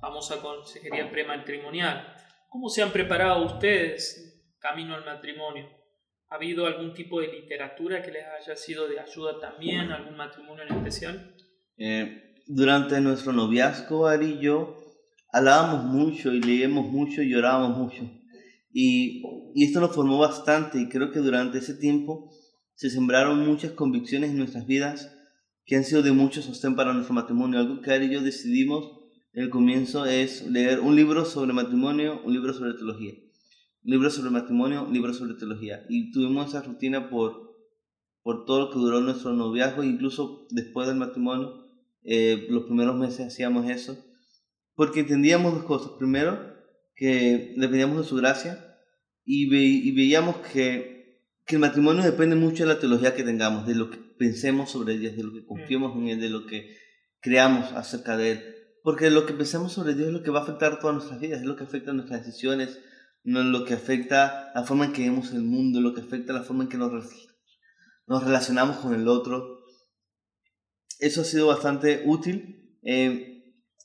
famosa 0.00 0.40
consejería 0.40 1.10
prematrimonial. 1.10 2.16
¿Cómo 2.48 2.68
se 2.68 2.82
han 2.82 2.90
preparado 2.90 3.44
ustedes 3.44 4.54
camino 4.58 4.94
al 4.94 5.04
matrimonio? 5.04 5.81
¿Ha 6.32 6.36
habido 6.36 6.64
algún 6.64 6.94
tipo 6.94 7.20
de 7.20 7.28
literatura 7.28 8.00
que 8.00 8.10
les 8.10 8.24
haya 8.24 8.56
sido 8.56 8.88
de 8.88 8.98
ayuda 8.98 9.38
también, 9.38 9.92
algún 9.92 10.16
matrimonio 10.16 10.64
en 10.66 10.76
especial? 10.78 11.36
Eh, 11.76 12.36
durante 12.46 12.98
nuestro 13.02 13.34
noviazgo, 13.34 14.06
Ari 14.06 14.38
y 14.38 14.40
yo 14.40 14.78
hablábamos 15.30 15.84
mucho 15.84 16.32
y 16.32 16.40
leíamos 16.40 16.86
mucho 16.90 17.22
y 17.22 17.34
orábamos 17.34 17.76
mucho. 17.76 18.10
Y, 18.72 19.22
y 19.54 19.64
esto 19.64 19.80
nos 19.80 19.94
formó 19.94 20.16
bastante 20.16 20.80
y 20.80 20.88
creo 20.88 21.10
que 21.10 21.18
durante 21.18 21.58
ese 21.58 21.74
tiempo 21.74 22.30
se 22.76 22.88
sembraron 22.88 23.46
muchas 23.46 23.72
convicciones 23.72 24.30
en 24.30 24.38
nuestras 24.38 24.66
vidas 24.66 25.14
que 25.66 25.76
han 25.76 25.84
sido 25.84 26.00
de 26.00 26.12
mucho 26.12 26.40
sostén 26.40 26.76
para 26.76 26.94
nuestro 26.94 27.12
matrimonio. 27.12 27.58
Algo 27.58 27.82
que 27.82 27.92
Ari 27.92 28.06
y 28.06 28.14
yo 28.14 28.22
decidimos 28.22 28.90
en 29.34 29.42
el 29.42 29.50
comienzo 29.50 30.06
es 30.06 30.46
leer 30.46 30.80
un 30.80 30.96
libro 30.96 31.26
sobre 31.26 31.52
matrimonio, 31.52 32.22
un 32.24 32.32
libro 32.32 32.54
sobre 32.54 32.72
teología. 32.72 33.12
Un 33.84 33.90
libro 33.90 34.10
sobre 34.10 34.30
matrimonio, 34.30 34.84
un 34.84 34.92
libro 34.92 35.12
sobre 35.12 35.34
teología. 35.34 35.84
Y 35.88 36.12
tuvimos 36.12 36.48
esa 36.48 36.62
rutina 36.62 37.10
por, 37.10 37.56
por 38.22 38.44
todo 38.44 38.60
lo 38.60 38.70
que 38.70 38.78
duró 38.78 39.00
nuestro 39.00 39.32
noviazgo, 39.32 39.82
incluso 39.82 40.46
después 40.50 40.86
del 40.88 40.96
matrimonio, 40.96 41.64
eh, 42.04 42.46
los 42.50 42.64
primeros 42.64 42.96
meses 42.96 43.26
hacíamos 43.26 43.68
eso, 43.70 43.96
porque 44.74 45.00
entendíamos 45.00 45.54
dos 45.54 45.64
cosas. 45.64 45.92
Primero, 45.98 46.38
que 46.94 47.54
dependíamos 47.56 47.98
de 47.98 48.04
su 48.04 48.16
gracia 48.16 48.64
y, 49.24 49.48
ve- 49.48 49.58
y 49.62 49.90
veíamos 49.92 50.36
que, 50.52 51.20
que 51.46 51.56
el 51.56 51.60
matrimonio 51.60 52.02
depende 52.02 52.36
mucho 52.36 52.64
de 52.66 52.74
la 52.74 52.78
teología 52.80 53.14
que 53.14 53.24
tengamos, 53.24 53.66
de 53.66 53.74
lo 53.74 53.90
que 53.90 53.98
pensemos 54.18 54.70
sobre 54.70 54.98
Dios, 54.98 55.16
de 55.16 55.24
lo 55.24 55.32
que 55.32 55.44
confiemos 55.44 55.96
en 55.96 56.08
Él, 56.08 56.20
de 56.20 56.28
lo 56.30 56.46
que 56.46 56.76
creamos 57.20 57.72
acerca 57.72 58.16
de 58.16 58.32
Él. 58.32 58.44
Porque 58.84 59.10
lo 59.10 59.26
que 59.26 59.32
pensamos 59.32 59.72
sobre 59.72 59.94
Dios 59.94 60.08
es 60.08 60.12
lo 60.12 60.22
que 60.22 60.30
va 60.30 60.40
a 60.40 60.42
afectar 60.42 60.78
todas 60.80 60.94
nuestras 60.96 61.20
vidas, 61.20 61.40
es 61.40 61.46
lo 61.46 61.56
que 61.56 61.64
afecta 61.64 61.92
nuestras 61.92 62.24
decisiones, 62.26 62.80
no 63.24 63.40
es 63.40 63.46
lo 63.46 63.64
que 63.64 63.74
afecta 63.74 64.50
la 64.54 64.64
forma 64.64 64.86
en 64.86 64.92
que 64.92 65.02
vemos 65.02 65.30
el 65.32 65.42
mundo, 65.42 65.80
lo 65.80 65.94
que 65.94 66.00
afecta 66.00 66.32
la 66.32 66.42
forma 66.42 66.64
en 66.64 66.68
que 66.70 66.76
nos, 66.76 66.92
nos 68.06 68.24
relacionamos 68.24 68.76
con 68.78 68.94
el 68.94 69.06
otro. 69.08 69.60
Eso 70.98 71.22
ha 71.22 71.24
sido 71.24 71.46
bastante 71.48 72.02
útil. 72.06 72.78
Eh, 72.84 73.28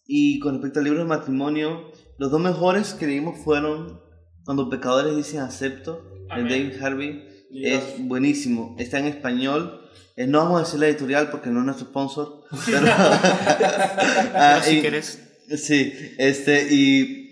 y 0.06 0.39
con 0.39 0.53
respecto 0.56 0.79
al 0.79 0.86
libro 0.86 1.00
de 1.00 1.06
matrimonio, 1.06 1.91
los 2.17 2.32
dos 2.32 2.41
mejores 2.41 2.94
que 2.94 3.06
leímos 3.08 3.38
fueron 3.44 4.00
Cuando 4.46 4.70
pecadores 4.70 5.15
dicen 5.15 5.41
acepto, 5.41 6.03
de 6.27 6.34
Amén. 6.34 6.48
David 6.50 6.82
Harvey. 6.84 7.24
Es 7.51 7.96
buenísimo. 8.00 8.75
Está 8.79 9.00
en 9.00 9.06
español. 9.06 9.82
Eh, 10.15 10.25
no 10.27 10.39
vamos 10.39 10.58
a 10.62 10.63
decir 10.63 10.79
la 10.79 10.88
editorial 10.88 11.29
porque 11.29 11.50
no 11.50 11.60
es 11.60 11.65
nuestro 11.65 11.88
sponsor. 11.88 12.44
Pero, 12.65 12.79
Ah, 14.34 14.62
si 14.63 14.77
y- 14.77 14.82
querés. 14.82 15.24
Sí, 15.58 15.94
este, 16.17 16.67
y, 16.74 17.26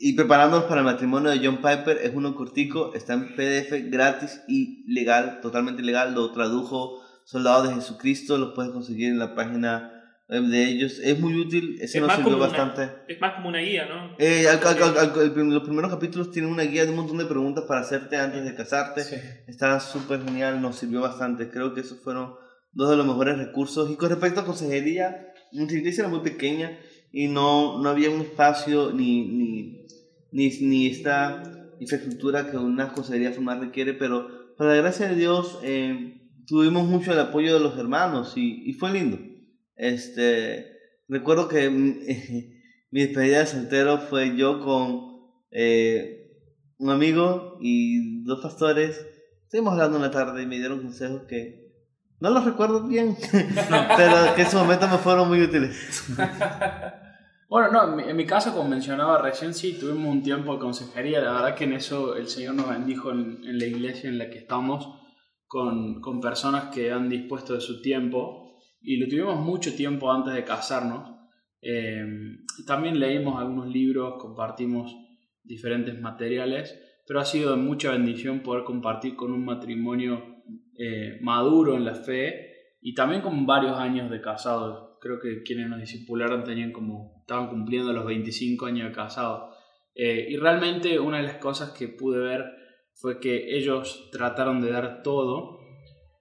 y 0.00 0.14
preparándonos 0.14 0.64
para 0.64 0.80
el 0.80 0.86
matrimonio 0.86 1.30
de 1.30 1.38
John 1.44 1.58
Piper 1.58 1.98
es 2.02 2.12
uno 2.14 2.34
cortico, 2.34 2.94
está 2.94 3.12
en 3.14 3.34
PDF 3.36 3.90
gratis 3.90 4.42
y 4.48 4.84
legal, 4.92 5.40
totalmente 5.42 5.82
legal, 5.82 6.14
lo 6.14 6.32
tradujo 6.32 7.02
Soldados 7.24 7.68
de 7.68 7.74
Jesucristo, 7.74 8.38
lo 8.38 8.54
puedes 8.54 8.72
conseguir 8.72 9.08
en 9.10 9.18
la 9.18 9.34
página 9.34 9.92
web 10.28 10.44
de 10.44 10.64
ellos, 10.68 10.98
es 11.02 11.18
muy 11.20 11.34
útil, 11.38 11.76
ese 11.80 11.98
Es 11.98 12.02
nos 12.04 12.12
sirvió 12.14 12.24
como 12.32 12.36
una- 12.38 12.46
bastante. 12.46 12.88
Es 13.08 13.20
más 13.20 13.34
como 13.34 13.48
una 13.50 13.58
guía, 13.58 13.86
¿no? 13.86 14.14
Eh, 14.18 14.46
al- 14.48 14.58
al- 14.64 14.98
al- 14.98 15.50
los 15.50 15.62
primeros 15.64 15.90
capítulos 15.90 16.30
tienen 16.30 16.50
una 16.50 16.62
guía 16.62 16.84
de 16.84 16.90
un 16.90 16.96
montón 16.96 17.18
de 17.18 17.24
preguntas 17.26 17.64
para 17.68 17.80
hacerte 17.80 18.16
antes 18.16 18.44
de 18.44 18.54
casarte. 18.54 19.02
Sí. 19.04 19.16
Está 19.48 19.78
súper 19.80 20.24
genial, 20.24 20.62
nos 20.62 20.76
sirvió 20.76 21.00
bastante. 21.00 21.50
Creo 21.50 21.74
que 21.74 21.80
esos 21.80 22.00
fueron 22.00 22.34
dos 22.72 22.90
de 22.90 22.96
los 22.96 23.06
mejores 23.06 23.36
recursos. 23.38 23.90
Y 23.90 23.96
con 23.96 24.08
respecto 24.08 24.40
a 24.40 24.44
consejería, 24.46 25.32
nuestra 25.52 25.76
iglesia 25.78 26.02
era 26.02 26.10
muy 26.10 26.20
pequeña 26.20 26.78
y 27.12 27.28
no, 27.28 27.82
no 27.82 27.88
había 27.88 28.10
un 28.10 28.20
espacio 28.20 28.92
ni, 28.92 29.26
ni, 29.28 29.86
ni, 30.32 30.48
ni 30.60 30.86
esta 30.86 31.42
infraestructura 31.80 32.50
que 32.50 32.56
una 32.56 32.92
consejería 32.92 33.32
formal 33.32 33.60
requiere, 33.60 33.94
pero 33.94 34.54
para 34.56 34.74
la 34.74 34.82
gracia 34.82 35.08
de 35.08 35.16
Dios 35.16 35.58
eh, 35.62 36.28
tuvimos 36.46 36.86
mucho 36.86 37.12
el 37.12 37.20
apoyo 37.20 37.54
de 37.54 37.60
los 37.60 37.78
hermanos 37.78 38.34
y, 38.36 38.68
y 38.68 38.74
fue 38.74 38.92
lindo. 38.92 39.18
Este, 39.76 40.66
recuerdo 41.08 41.48
que 41.48 41.70
mi 41.70 41.94
despedida 42.90 43.40
de 43.40 43.46
soltero 43.46 43.98
fue 43.98 44.36
yo 44.36 44.60
con 44.60 45.10
eh, 45.50 46.20
un 46.78 46.90
amigo 46.90 47.58
y 47.60 48.22
dos 48.24 48.42
pastores. 48.42 49.06
Estuvimos 49.44 49.72
hablando 49.72 49.98
una 49.98 50.10
tarde 50.10 50.42
y 50.42 50.46
me 50.46 50.58
dieron 50.58 50.82
consejos 50.82 51.22
que 51.28 51.59
no 52.20 52.30
los 52.30 52.44
recuerdo 52.44 52.86
bien, 52.86 53.16
pero 53.96 54.34
que 54.34 54.42
en 54.42 54.50
su 54.50 54.58
momento 54.58 54.88
me 54.88 54.98
fueron 54.98 55.28
muy 55.28 55.42
útiles. 55.42 56.04
Bueno, 57.48 57.72
no, 57.72 57.88
en 57.88 57.96
mi, 57.96 58.02
en 58.04 58.16
mi 58.16 58.26
caso, 58.26 58.52
como 58.52 58.68
mencionaba 58.68 59.18
recién, 59.18 59.54
sí, 59.54 59.76
tuvimos 59.80 60.06
un 60.06 60.22
tiempo 60.22 60.52
de 60.52 60.60
consejería. 60.60 61.20
La 61.20 61.32
verdad 61.32 61.54
que 61.56 61.64
en 61.64 61.72
eso 61.72 62.14
el 62.14 62.28
Señor 62.28 62.54
nos 62.54 62.68
bendijo 62.68 63.10
en, 63.10 63.40
en 63.44 63.58
la 63.58 63.66
iglesia 63.66 64.08
en 64.08 64.18
la 64.18 64.30
que 64.30 64.38
estamos 64.38 64.88
con, 65.48 66.00
con 66.00 66.20
personas 66.20 66.72
que 66.72 66.92
han 66.92 67.08
dispuesto 67.08 67.54
de 67.54 67.60
su 67.60 67.82
tiempo 67.82 68.56
y 68.80 68.98
lo 68.98 69.08
tuvimos 69.08 69.40
mucho 69.40 69.74
tiempo 69.74 70.12
antes 70.12 70.32
de 70.34 70.44
casarnos. 70.44 71.10
Eh, 71.60 72.04
también 72.66 73.00
leímos 73.00 73.40
algunos 73.40 73.66
libros, 73.66 74.14
compartimos 74.18 74.94
diferentes 75.42 76.00
materiales, 76.00 76.80
pero 77.04 77.18
ha 77.18 77.24
sido 77.24 77.50
de 77.50 77.56
mucha 77.56 77.90
bendición 77.90 78.44
poder 78.44 78.62
compartir 78.62 79.16
con 79.16 79.32
un 79.32 79.44
matrimonio 79.44 80.29
eh, 80.82 81.18
maduro 81.20 81.76
en 81.76 81.84
la 81.84 81.94
fe 81.94 82.78
y 82.80 82.94
también 82.94 83.20
con 83.20 83.44
varios 83.44 83.76
años 83.76 84.10
de 84.10 84.22
casados. 84.22 84.96
Creo 84.98 85.20
que 85.20 85.42
quienes 85.42 85.68
nos 85.68 85.78
discipularon 85.78 86.42
tenían 86.42 86.72
como, 86.72 87.18
estaban 87.20 87.50
cumpliendo 87.50 87.92
los 87.92 88.06
25 88.06 88.64
años 88.64 88.88
de 88.88 88.94
casados. 88.94 89.54
Eh, 89.94 90.28
y 90.30 90.38
realmente 90.38 90.98
una 90.98 91.18
de 91.18 91.24
las 91.24 91.36
cosas 91.36 91.72
que 91.72 91.88
pude 91.88 92.20
ver 92.20 92.46
fue 92.94 93.20
que 93.20 93.58
ellos 93.58 94.08
trataron 94.10 94.62
de 94.62 94.70
dar 94.70 95.02
todo 95.02 95.60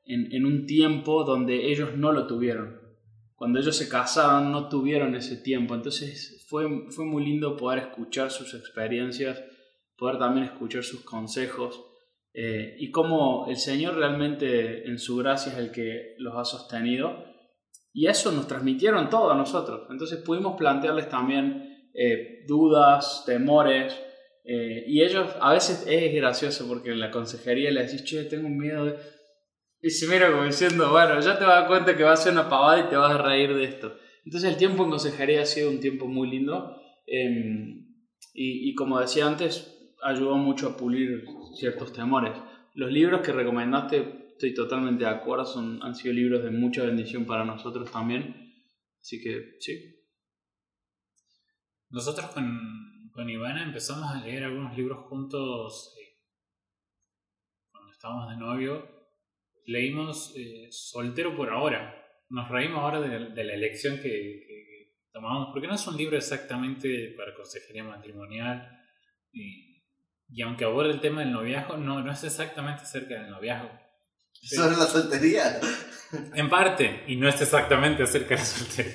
en, 0.04 0.46
un 0.46 0.66
tiempo 0.66 1.24
donde 1.24 1.72
ellos 1.72 1.96
no 1.96 2.12
lo 2.12 2.28
tuvieron. 2.28 2.82
Cuando 3.36 3.60
ellos 3.60 3.78
se 3.78 3.88
casaron 3.88 4.52
no 4.52 4.68
tuvieron 4.68 5.16
ese 5.16 5.38
tiempo. 5.38 5.74
Entonces 5.74 6.46
fue, 6.50 6.90
fue 6.90 7.06
muy 7.06 7.24
lindo 7.24 7.56
poder 7.56 7.80
escuchar 7.80 8.30
sus 8.30 8.54
experiencias, 8.54 9.42
poder 9.96 10.18
también 10.18 10.48
escuchar 10.48 10.84
sus 10.84 11.06
consejos 11.06 11.89
eh, 12.34 12.76
y 12.80 12.92
cómo 12.92 13.48
el 13.50 13.58
Señor 13.58 13.96
realmente 13.96 14.88
en 14.88 15.00
su 15.00 15.18
gracia 15.18 15.52
es 15.54 15.58
el 15.60 15.72
que 15.72 16.16
los 16.20 16.36
ha 16.36 16.46
sostenido. 16.46 17.26
Y 17.92 18.08
eso 18.08 18.32
nos 18.32 18.48
transmitieron 18.48 19.10
todo 19.10 19.32
a 19.32 19.36
nosotros. 19.36 19.88
Entonces 19.90 20.20
pudimos 20.20 20.56
plantearles 20.58 21.10
también 21.10 21.90
eh, 21.94 22.46
dudas, 22.48 23.24
temores. 23.26 24.00
eh, 24.44 24.86
y 24.88 25.02
ellos, 25.04 25.28
a 25.42 25.54
veces 25.54 25.86
es 25.88 26.14
gracioso 26.14 26.68
porque 26.68 26.92
en 26.92 27.00
la 27.00 27.12
consejería 27.12 27.72
les 27.72 27.92
decís, 27.92 28.06
che, 28.06 28.24
tengo 28.26 28.48
miedo 28.50 28.86
de... 28.86 28.96
Y 29.82 29.90
se 29.90 30.08
mira 30.08 30.30
como 30.32 30.44
diciendo, 30.44 30.92
bueno, 30.92 31.20
ya 31.20 31.38
te 31.40 31.46
vas 31.46 31.54
a 31.54 31.60
dar 31.62 31.68
cuenta 31.68 31.96
que 31.98 32.04
va 32.04 32.14
a 32.14 32.18
ser 32.18 32.34
una 32.34 32.50
pavada 32.50 32.80
y 32.80 32.90
te 32.90 32.96
vas 32.96 33.12
a 33.16 33.22
reír 33.22 33.56
de 33.56 33.64
esto. 33.64 33.96
Entonces 34.26 34.52
el 34.52 34.58
tiempo 34.58 34.84
en 34.84 34.90
consejería 34.92 35.42
ha 35.42 35.46
sido 35.46 35.70
un 35.70 35.80
tiempo 35.80 36.06
muy 36.08 36.30
lindo. 36.30 36.76
eh, 37.08 37.76
y, 38.34 38.70
y 38.70 38.76
como 38.76 39.00
decía 39.00 39.26
antes, 39.26 39.76
ayudó 40.04 40.36
mucho 40.36 40.68
a 40.70 40.78
pulir 40.78 41.26
ciertos 41.54 41.94
temores. 41.94 42.34
Los 42.74 42.92
libros 42.92 43.22
que 43.22 43.32
recomendaste, 43.32 44.30
estoy 44.32 44.54
totalmente 44.54 45.04
de 45.04 45.10
acuerdo, 45.10 45.46
son, 45.46 45.82
han 45.84 45.96
sido 45.96 46.14
libros 46.14 46.44
de 46.44 46.52
mucha 46.52 46.84
bendición 46.84 47.26
para 47.26 47.46
nosotros 47.46 47.92
también. 47.92 48.54
Así 49.02 49.22
que 49.22 49.58
sí. 49.60 49.96
Nosotros 51.90 52.28
con, 52.28 53.10
con 53.12 53.30
Ivana 53.30 53.64
empezamos 53.64 54.10
a 54.10 54.24
leer 54.24 54.44
algunos 54.44 54.78
libros 54.78 55.06
juntos 55.08 55.96
eh, 56.00 56.20
cuando 57.72 57.92
estábamos 57.92 58.30
de 58.30 58.38
novio. 58.38 58.88
Leímos 59.66 60.34
eh, 60.36 60.68
Soltero 60.72 61.36
por 61.36 61.50
ahora. 61.50 61.96
Nos 62.30 62.50
reímos 62.50 62.80
ahora 62.80 63.02
de, 63.02 63.32
de 63.32 63.44
la 63.44 63.54
elección 63.54 63.98
que, 63.98 64.02
que 64.02 64.60
tomamos, 65.12 65.50
porque 65.52 65.68
no 65.68 65.76
es 65.76 65.88
un 65.88 65.98
libro 65.98 66.16
exactamente 66.16 67.14
para 67.18 67.34
consejería 67.34 67.84
matrimonial. 67.84 68.70
Y, 69.32 69.69
y 70.32 70.42
aunque 70.42 70.66
aborda 70.66 70.92
el 70.92 71.02
tema 71.02 71.22
del 71.22 71.32
noviazgo, 71.32 71.78
no, 71.78 72.02
no 72.02 72.12
es 72.12 72.24
exactamente 72.24 72.84
acerca 72.84 73.16
del 73.16 73.30
noviazgo. 73.30 73.70
Sobre 74.42 74.78
la 74.78 74.86
soltería. 74.86 75.60
En 76.34 76.50
parte, 76.50 77.04
y 77.08 77.16
no 77.18 77.28
es 77.28 77.40
exactamente 77.42 78.04
acerca 78.04 78.30
de 78.30 78.36
la 78.38 78.46
soltería. 78.46 78.94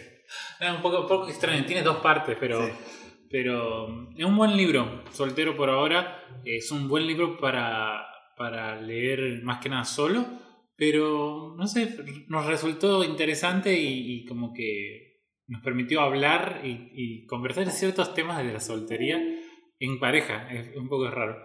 Es 0.61 0.71
un 0.71 0.81
poco, 0.83 1.03
un 1.03 1.09
poco 1.09 1.29
extraño, 1.29 1.65
tiene 1.65 1.83
dos 1.83 1.99
partes, 1.99 2.37
pero, 2.41 2.67
Sí. 2.67 2.73
pero 3.31 4.11
es 4.17 4.25
un 4.25 4.37
buen 4.37 4.57
libro. 4.57 5.05
Soltero 5.13 5.57
por 5.57 5.69
ahora 5.71 6.25
es 6.45 6.71
un 6.73 6.89
buen 6.89 7.07
libro 7.07 7.39
para, 7.39 8.05
para 8.37 8.81
leer 8.81 9.43
más 9.43 9.61
que 9.61 9.69
nada 9.69 9.85
solo, 9.85 10.25
pero 10.77 11.55
no 11.57 11.67
sé, 11.67 11.97
nos 12.29 12.47
resultó 12.47 13.05
interesante 13.05 13.79
y, 13.79 14.15
y 14.23 14.25
como 14.25 14.53
que 14.53 15.21
nos 15.47 15.63
permitió 15.63 16.01
hablar 16.01 16.63
y, 16.65 16.91
y 16.95 17.27
conversar 17.27 17.71
ciertos 17.71 18.15
temas 18.15 18.39
de 18.45 18.53
la 18.53 18.61
soltería 18.61 19.21
en 19.81 19.99
pareja. 19.99 20.49
Es 20.53 20.77
un 20.77 20.89
poco 20.89 21.11
raro, 21.11 21.37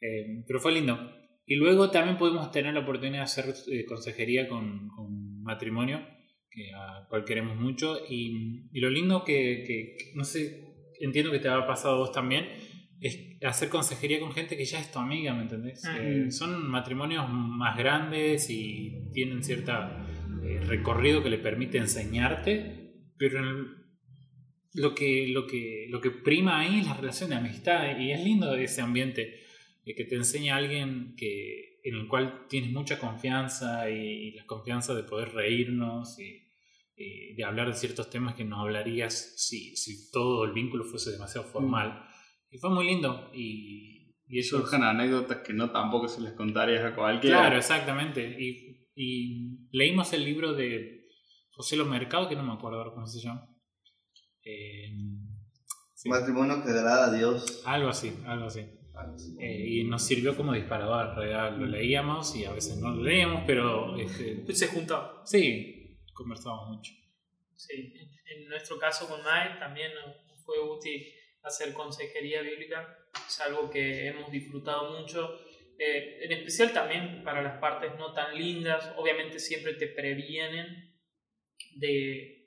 Eh, 0.00 0.44
pero 0.46 0.58
fue 0.60 0.72
lindo. 0.72 0.98
Y 1.46 1.56
luego 1.56 1.90
también 1.90 2.18
pudimos 2.18 2.50
tener 2.50 2.74
la 2.74 2.80
oportunidad 2.80 3.18
de 3.18 3.24
hacer 3.24 3.46
eh, 3.70 3.84
consejería 3.84 4.48
con, 4.48 4.88
con 4.88 5.42
matrimonio, 5.42 6.00
que 6.50 6.70
a 6.74 7.06
cual 7.08 7.24
queremos 7.24 7.56
mucho. 7.56 7.98
Y, 8.08 8.68
y 8.72 8.80
lo 8.80 8.90
lindo 8.90 9.24
que, 9.24 9.64
que- 9.66 9.96
que, 9.98 10.12
no 10.14 10.24
sé, 10.24 10.64
entiendo 11.00 11.30
que 11.32 11.38
te 11.40 11.48
ha 11.48 11.66
pasado 11.66 11.94
a 11.94 11.98
vos 11.98 12.12
también, 12.12 12.46
es 13.00 13.18
hacer 13.44 13.68
consejería 13.68 14.20
con 14.20 14.30
gente 14.32 14.56
que 14.56 14.64
ya 14.64 14.78
es 14.78 14.92
tu 14.92 14.98
amiga, 15.00 15.34
¿me 15.34 15.42
entendés? 15.42 15.82
Ujú. 15.84 15.96
Eh, 16.00 16.30
son 16.30 16.70
matrimonios 16.70 17.28
más 17.28 17.76
grandes 17.76 18.48
y 18.50 19.10
tienen 19.12 19.42
cierta 19.42 20.06
eh, 20.44 20.60
recorrido 20.66 21.22
que 21.22 21.30
le 21.30 21.38
permite 21.38 21.78
enseñarte, 21.78 22.92
pero 23.18 23.38
en 23.40 23.44
el- 23.48 23.66
lo 24.74 24.94
que, 24.94 25.28
lo, 25.28 25.46
que, 25.46 25.86
lo 25.88 26.00
que 26.00 26.10
prima 26.10 26.60
ahí 26.60 26.80
es 26.80 26.86
la 26.86 26.94
relación 26.94 27.30
de 27.30 27.36
amistad 27.36 27.98
y 27.98 28.12
es 28.12 28.22
lindo 28.22 28.54
ese 28.54 28.80
ambiente 28.80 29.40
de 29.84 29.94
que 29.94 30.04
te 30.04 30.14
enseña 30.14 30.54
a 30.54 30.58
alguien 30.58 31.14
que, 31.16 31.80
en 31.84 31.96
el 31.96 32.08
cual 32.08 32.46
tienes 32.48 32.70
mucha 32.72 32.98
confianza 32.98 33.90
y, 33.90 34.28
y 34.28 34.30
la 34.32 34.46
confianza 34.46 34.94
de 34.94 35.02
poder 35.02 35.32
reírnos 35.32 36.18
y, 36.18 36.42
y 36.96 37.34
de 37.34 37.44
hablar 37.44 37.68
de 37.68 37.74
ciertos 37.74 38.10
temas 38.10 38.34
que 38.34 38.44
no 38.44 38.60
hablarías 38.60 39.34
si, 39.36 39.76
si 39.76 40.10
todo 40.10 40.44
el 40.44 40.52
vínculo 40.52 40.84
fuese 40.84 41.10
demasiado 41.10 41.46
formal. 41.48 42.04
Y 42.50 42.58
fue 42.58 42.70
muy 42.70 42.86
lindo 42.86 43.30
y, 43.34 44.14
y 44.28 44.38
eso... 44.38 44.58
Surjan 44.58 44.84
anécdotas 44.84 45.38
que 45.38 45.52
no 45.52 45.70
tampoco 45.70 46.08
se 46.08 46.20
les 46.20 46.32
contarías 46.32 46.84
a 46.84 46.94
cualquiera. 46.94 47.38
Claro, 47.38 47.56
exactamente. 47.56 48.36
Y, 48.38 48.70
leímos 49.72 50.12
el 50.12 50.24
libro 50.24 50.52
de 50.52 51.08
José 51.50 51.76
Lo 51.76 51.86
Mercado, 51.86 52.28
que 52.28 52.36
no 52.36 52.42
me 52.42 52.52
acuerdo 52.52 52.78
ahora 52.78 52.92
cómo 52.92 53.06
se 53.06 53.20
llama. 53.20 53.48
Eh, 54.44 54.90
sí, 55.94 56.08
Matrimonio 56.08 56.62
que 56.62 56.70
agrada 56.70 57.06
a 57.06 57.12
Dios. 57.12 57.62
algo 57.64 57.88
así, 57.88 58.12
algo 58.26 58.46
así. 58.46 58.66
Eh, 59.40 59.64
y 59.68 59.84
nos 59.84 60.04
sirvió 60.04 60.36
como 60.36 60.52
disparador 60.52 61.16
real. 61.16 61.58
Lo 61.58 61.66
leíamos 61.66 62.36
y 62.36 62.44
a 62.44 62.52
veces 62.52 62.76
no 62.78 62.90
lo 62.90 63.02
leíamos, 63.02 63.42
pero 63.46 63.96
este, 63.96 64.44
Se 64.54 64.68
juntaba. 64.68 65.22
sí, 65.24 65.98
conversábamos 66.12 66.76
mucho. 66.76 66.92
Sí, 67.56 67.94
en 68.26 68.48
nuestro 68.48 68.78
caso 68.78 69.08
con 69.08 69.22
Mae 69.22 69.58
también 69.58 69.92
nos 69.94 70.44
fue 70.44 70.58
útil 70.60 71.06
hacer 71.42 71.72
consejería 71.72 72.42
bíblica, 72.42 72.98
es 73.26 73.40
algo 73.40 73.68
que 73.70 74.06
hemos 74.06 74.30
disfrutado 74.30 74.98
mucho, 74.98 75.40
eh, 75.78 76.20
en 76.22 76.32
especial 76.32 76.72
también 76.72 77.22
para 77.24 77.42
las 77.42 77.58
partes 77.58 77.92
no 77.98 78.12
tan 78.12 78.36
lindas, 78.36 78.92
obviamente 78.96 79.38
siempre 79.38 79.74
te 79.74 79.88
previenen 79.88 80.94
de 81.76 82.41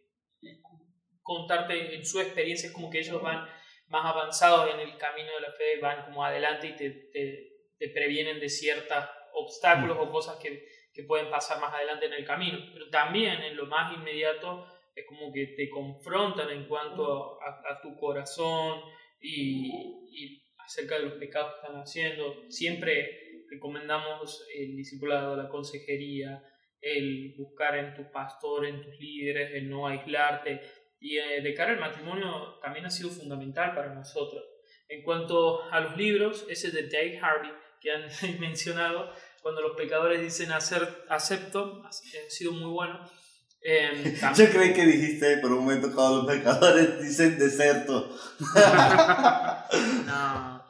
contarte 1.26 1.96
en 1.96 2.06
su 2.06 2.20
experiencia, 2.20 2.68
es 2.68 2.74
como 2.74 2.92
que 2.92 3.00
ellos 3.00 3.20
van 3.20 3.50
más 3.88 4.06
avanzados 4.06 4.72
en 4.72 4.80
el 4.80 4.96
camino 4.98 5.32
de 5.34 5.42
la 5.42 5.52
fe 5.52 5.80
van 5.82 6.06
como 6.06 6.24
adelante 6.24 6.68
y 6.68 6.76
te, 6.76 6.90
te, 7.12 7.50
te 7.80 7.90
previenen 7.90 8.40
de 8.40 8.48
ciertos 8.48 9.04
obstáculos 9.34 9.98
o 10.00 10.12
cosas 10.12 10.38
que, 10.38 10.68
que 10.94 11.04
pueden 11.04 11.32
pasar 11.32 11.60
más 11.60 11.74
adelante 11.74 12.06
en 12.06 12.14
el 12.14 12.26
camino. 12.26 12.60
Pero 12.72 12.90
también 12.90 13.42
en 13.42 13.58
lo 13.58 13.66
más 13.66 13.96
inmediato 13.98 14.68
es 14.96 15.06
como 15.08 15.34
que 15.34 15.48
te 15.58 15.68
confrontan 15.68 16.52
en 16.52 16.68
cuanto 16.68 17.40
a, 17.42 17.82
tu 17.82 17.98
corazón 17.98 18.82
y, 19.20 19.72
y, 20.12 20.44
acerca 20.60 20.98
de 21.00 21.06
los 21.06 21.14
pecados 21.14 21.54
que 21.54 21.66
están 21.66 21.82
haciendo. 21.82 22.50
Siempre 22.50 23.46
recomendamos 23.50 24.48
el 24.56 24.76
discipulado, 24.76 25.36
la 25.36 25.50
consejería, 25.50 26.44
el 26.80 27.34
buscar 27.36 27.78
en 27.80 27.96
tu 27.96 28.12
pastor, 28.12 28.68
en 28.68 28.82
tus 28.84 28.96
líderes, 29.00 29.56
el 29.56 29.68
no 29.68 29.88
aislarte. 29.88 30.62
Y 31.06 31.20
eh, 31.20 31.40
de 31.44 31.54
cara 31.54 31.74
al 31.74 31.80
matrimonio 31.80 32.58
también 32.64 32.88
ha 32.88 32.90
sido 32.90 33.12
fundamental 33.12 33.76
para 33.76 33.94
nosotros. 33.94 34.44
En 34.90 35.04
cuanto 35.04 35.62
a 35.72 35.80
los 35.80 35.96
libros, 35.96 36.48
ese 36.50 36.72
de 36.72 36.90
Dave 36.90 37.20
Harvey 37.22 37.52
que 37.80 37.92
han 37.92 38.10
mencionado, 38.40 39.14
cuando 39.44 39.62
los 39.62 39.78
pecadores 39.78 40.20
dicen 40.20 40.52
hacer, 40.52 41.06
acepto, 41.08 41.84
ha 41.86 41.92
sido 41.92 42.54
muy 42.54 42.72
bueno. 42.72 43.08
Eh, 43.62 44.16
Yo 44.36 44.50
creí 44.50 44.74
que 44.74 44.84
dijiste 44.84 45.38
por 45.38 45.52
un 45.52 45.66
momento 45.66 45.94
cuando 45.94 46.24
los 46.24 46.38
pecadores 46.38 47.00
dicen 47.04 47.38
deserto. 47.38 48.10
no. 50.08 50.66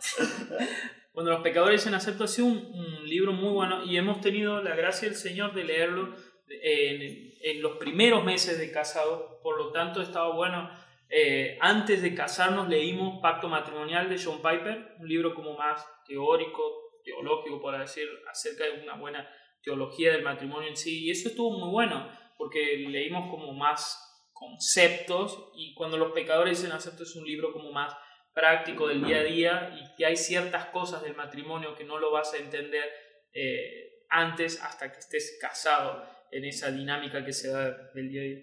Cuando 1.13 1.31
los 1.31 1.41
pecadores 1.43 1.79
dicen 1.79 1.93
acepto 1.93 2.25
ha 2.25 2.27
sido 2.27 2.47
un, 2.47 3.05
libro 3.05 3.31
muy 3.31 3.53
bueno 3.53 3.85
y 3.85 3.95
hemos 3.95 4.19
tenido 4.19 4.61
la 4.61 4.75
gracia 4.75 5.07
del 5.07 5.15
Señor 5.15 5.53
de 5.53 5.63
leerlo 5.63 6.13
en, 6.49 7.34
en 7.45 7.61
los 7.61 7.77
primeros 7.77 8.23
meses 8.23 8.57
de 8.57 8.71
casado. 8.71 9.39
Por 9.43 9.57
lo 9.57 9.71
tanto, 9.71 10.01
estaba 10.01 10.33
bueno. 10.33 10.67
Eh, 11.07 11.59
antes 11.61 12.01
de 12.01 12.15
casarnos 12.15 12.67
leímos 12.67 13.21
Pacto 13.21 13.47
Matrimonial 13.47 14.09
de 14.09 14.19
John 14.21 14.37
Piper, 14.37 14.95
un 14.99 15.07
libro 15.07 15.35
como 15.35 15.55
más 15.55 15.87
teórico, 16.07 16.99
teológico, 17.03 17.61
por 17.61 17.77
decir, 17.77 18.07
acerca 18.27 18.63
de 18.63 18.81
una 18.81 18.95
buena 18.95 19.29
teología 19.61 20.11
del 20.11 20.23
matrimonio 20.23 20.69
en 20.69 20.75
sí. 20.75 21.05
Y 21.05 21.11
eso 21.11 21.29
estuvo 21.29 21.51
muy 21.59 21.69
bueno 21.69 22.09
porque 22.39 22.77
leímos 22.77 23.29
como 23.29 23.53
más 23.53 24.01
conceptos 24.33 25.51
y 25.55 25.75
cuando 25.75 25.97
los 25.97 26.13
pecadores 26.13 26.57
dicen 26.57 26.75
acepto 26.75 27.03
es 27.03 27.15
un 27.15 27.25
libro 27.25 27.53
como 27.53 27.71
más 27.71 27.95
práctico 28.33 28.87
del 28.87 29.05
día 29.05 29.19
a 29.19 29.23
día 29.23 29.77
y 29.79 29.95
que 29.95 30.05
hay 30.05 30.17
ciertas 30.17 30.65
cosas 30.65 31.03
del 31.03 31.15
matrimonio 31.15 31.75
que 31.75 31.85
no 31.85 31.99
lo 31.99 32.11
vas 32.11 32.33
a 32.33 32.37
entender 32.37 32.91
eh, 33.33 34.03
antes 34.09 34.61
hasta 34.61 34.91
que 34.91 34.97
estés 34.97 35.37
casado 35.39 36.03
en 36.35 36.43
esa 36.43 36.69
dinámica 36.69 37.23
que 37.23 37.31
se 37.31 37.47
da 37.47 37.91
del 37.93 38.09
día 38.09 38.21
a 38.21 38.25
día. 38.25 38.41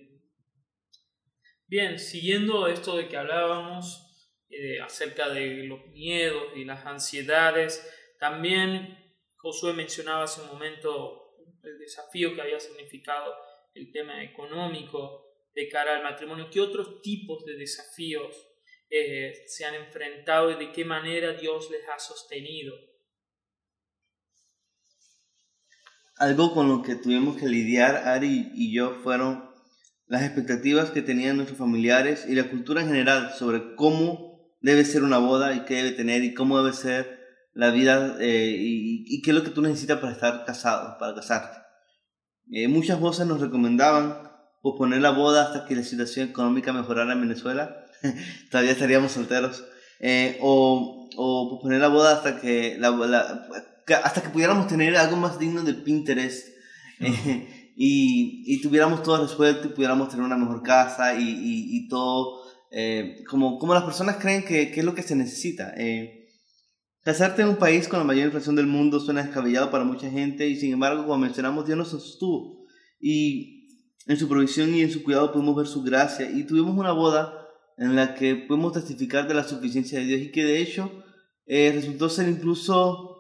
Bien, 1.67 1.99
siguiendo 1.99 2.67
esto 2.67 2.97
de 2.97 3.07
que 3.07 3.19
hablábamos 3.19 4.39
eh, 4.49 4.81
acerca 4.81 5.29
de 5.29 5.65
los 5.65 5.87
miedos 5.89 6.57
y 6.57 6.65
las 6.65 6.87
ansiedades, 6.87 7.87
también 8.19 8.99
Josué 9.37 9.75
mencionaba 9.75 10.25
hace 10.25 10.41
un 10.41 10.49
momento 10.49 11.37
el 11.63 11.79
desafío 11.79 12.35
que 12.35 12.41
había 12.41 12.59
significado 12.61 13.35
el 13.75 13.93
tema 13.93 14.25
económico 14.25 15.27
de 15.55 15.69
cara 15.69 15.97
al 15.97 16.03
matrimonio, 16.03 16.49
qué 16.51 16.63
otros 16.63 17.03
tipos 17.03 17.45
de 17.45 17.57
desafíos 17.57 18.49
eh, 18.89 19.45
se 19.47 19.67
han 19.67 19.75
enfrentado 19.75 20.51
y 20.51 20.57
de 20.57 20.73
qué 20.73 20.87
manera 20.87 21.35
Dios 21.35 21.71
les 21.71 21.87
ha 21.89 21.99
sostenido. 21.99 22.75
Algo 26.17 26.55
con 26.55 26.69
lo 26.69 26.83
que 26.83 26.95
tuvimos 26.95 27.37
que 27.37 27.49
lidiar 27.49 28.09
Ari 28.09 28.53
y 28.55 28.75
yo 28.75 29.01
fueron 29.03 29.51
las 30.07 30.23
expectativas 30.23 30.91
que 30.91 31.03
tenían 31.03 31.37
nuestros 31.37 31.59
familiares 31.59 32.27
y 32.29 32.35
la 32.35 32.51
cultura 32.51 32.83
en 32.83 32.89
general 32.89 33.33
sobre 33.39 33.75
cómo 33.77 34.33
debe 34.61 34.85
ser 34.85 35.03
una 35.03 35.19
boda 35.19 35.55
y 35.55 35.61
qué 35.61 35.77
debe 35.77 35.93
tener 35.93 36.23
y 36.23 36.35
cómo 36.35 36.59
debe 36.59 36.75
ser 36.77 37.21
la 37.55 37.71
vida 37.71 38.17
eh, 38.21 38.57
y, 38.59 39.05
y, 39.07 39.23
qué 39.23 39.31
es 39.31 39.37
lo 39.37 39.43
que 39.43 39.51
tú 39.51 39.63
necesitas 39.63 39.99
para 39.99 40.13
estar 40.13 40.45
casado, 40.45 40.97
para 40.99 41.15
casarte. 41.15 41.59
Eh, 42.51 42.69
muchas 42.69 43.01
voces 43.01 43.27
nos 43.27 43.41
recomendaban 43.41 44.31
posponer 44.63 45.01
la 45.01 45.11
boda 45.11 45.45
hasta 45.45 45.65
que 45.65 45.75
la 45.75 45.83
situación 45.83 46.29
económica 46.29 46.73
mejorara 46.73 47.13
en 47.13 47.21
Venezuela. 47.21 47.87
Todavía 48.51 48.73
estaríamos 48.73 49.13
solteros. 49.13 49.65
Eh, 50.01 50.39
o, 50.41 51.09
o, 51.17 51.51
posponer 51.51 51.81
la 51.81 51.89
boda 51.89 52.13
hasta 52.13 52.41
que, 52.41 52.77
la, 52.79 52.91
hasta 54.03 54.23
que 54.23 54.29
pudiéramos 54.29 54.67
tener 54.67 54.97
algo 54.97 55.17
más 55.17 55.39
digno 55.39 55.63
de 55.63 55.75
Pinterest. 55.75 56.49
Eh, 57.01 57.73
y, 57.77 58.45
y, 58.47 58.61
tuviéramos 58.61 59.03
todo 59.03 59.23
resuelto 59.23 59.69
y 59.69 59.71
pudiéramos 59.71 60.09
tener 60.09 60.25
una 60.25 60.37
mejor 60.37 60.63
casa 60.63 61.15
y, 61.19 61.23
y, 61.23 61.77
y 61.77 61.89
todo 61.89 62.43
como, 63.29 63.59
como 63.59 63.75
las 63.75 63.85
personas 63.85 64.17
creen 64.17 64.45
que, 64.45 64.71
que, 64.71 64.81
es 64.81 64.87
lo 64.87 64.95
que 64.95 65.03
se 65.03 65.15
necesita. 65.15 65.75
Casarte 67.03 67.43
en 67.43 67.49
un 67.49 67.57
país 67.57 67.89
con 67.89 67.99
la 67.99 68.05
mayor 68.05 68.27
inflación 68.27 68.55
del 68.55 68.69
mundo 68.69 69.01
suena 69.01 69.25
descabellado 69.25 69.71
para 69.73 69.83
mucha 69.83 70.09
gente 70.09 70.49
y 70.49 70.57
sin 70.57 70.73
embargo, 70.73 71.03
como 71.03 71.19
mencionamos, 71.19 71.67
Dios 71.67 71.77
nos 71.77 71.89
sostuvo 71.89 72.65
y 73.01 73.63
en 74.07 74.17
su 74.17 74.29
provisión 74.29 74.73
y 74.73 74.83
en 74.83 74.91
su 74.93 75.03
cuidado 75.03 75.33
pudimos 75.33 75.57
ver 75.57 75.67
su 75.67 75.83
gracia 75.83 76.31
y 76.31 76.45
tuvimos 76.45 76.77
una 76.79 76.93
boda 76.93 77.49
en 77.77 77.97
la 77.97 78.15
que 78.15 78.37
pudimos 78.37 78.75
testificar 78.75 79.27
de 79.27 79.35
la 79.35 79.43
suficiencia 79.43 79.99
de 79.99 80.05
Dios 80.05 80.21
y 80.21 80.31
que 80.31 80.45
de 80.45 80.63
hecho 80.63 80.93
eh, 81.47 81.73
resultó 81.75 82.09
ser 82.09 82.29
incluso, 82.29 83.12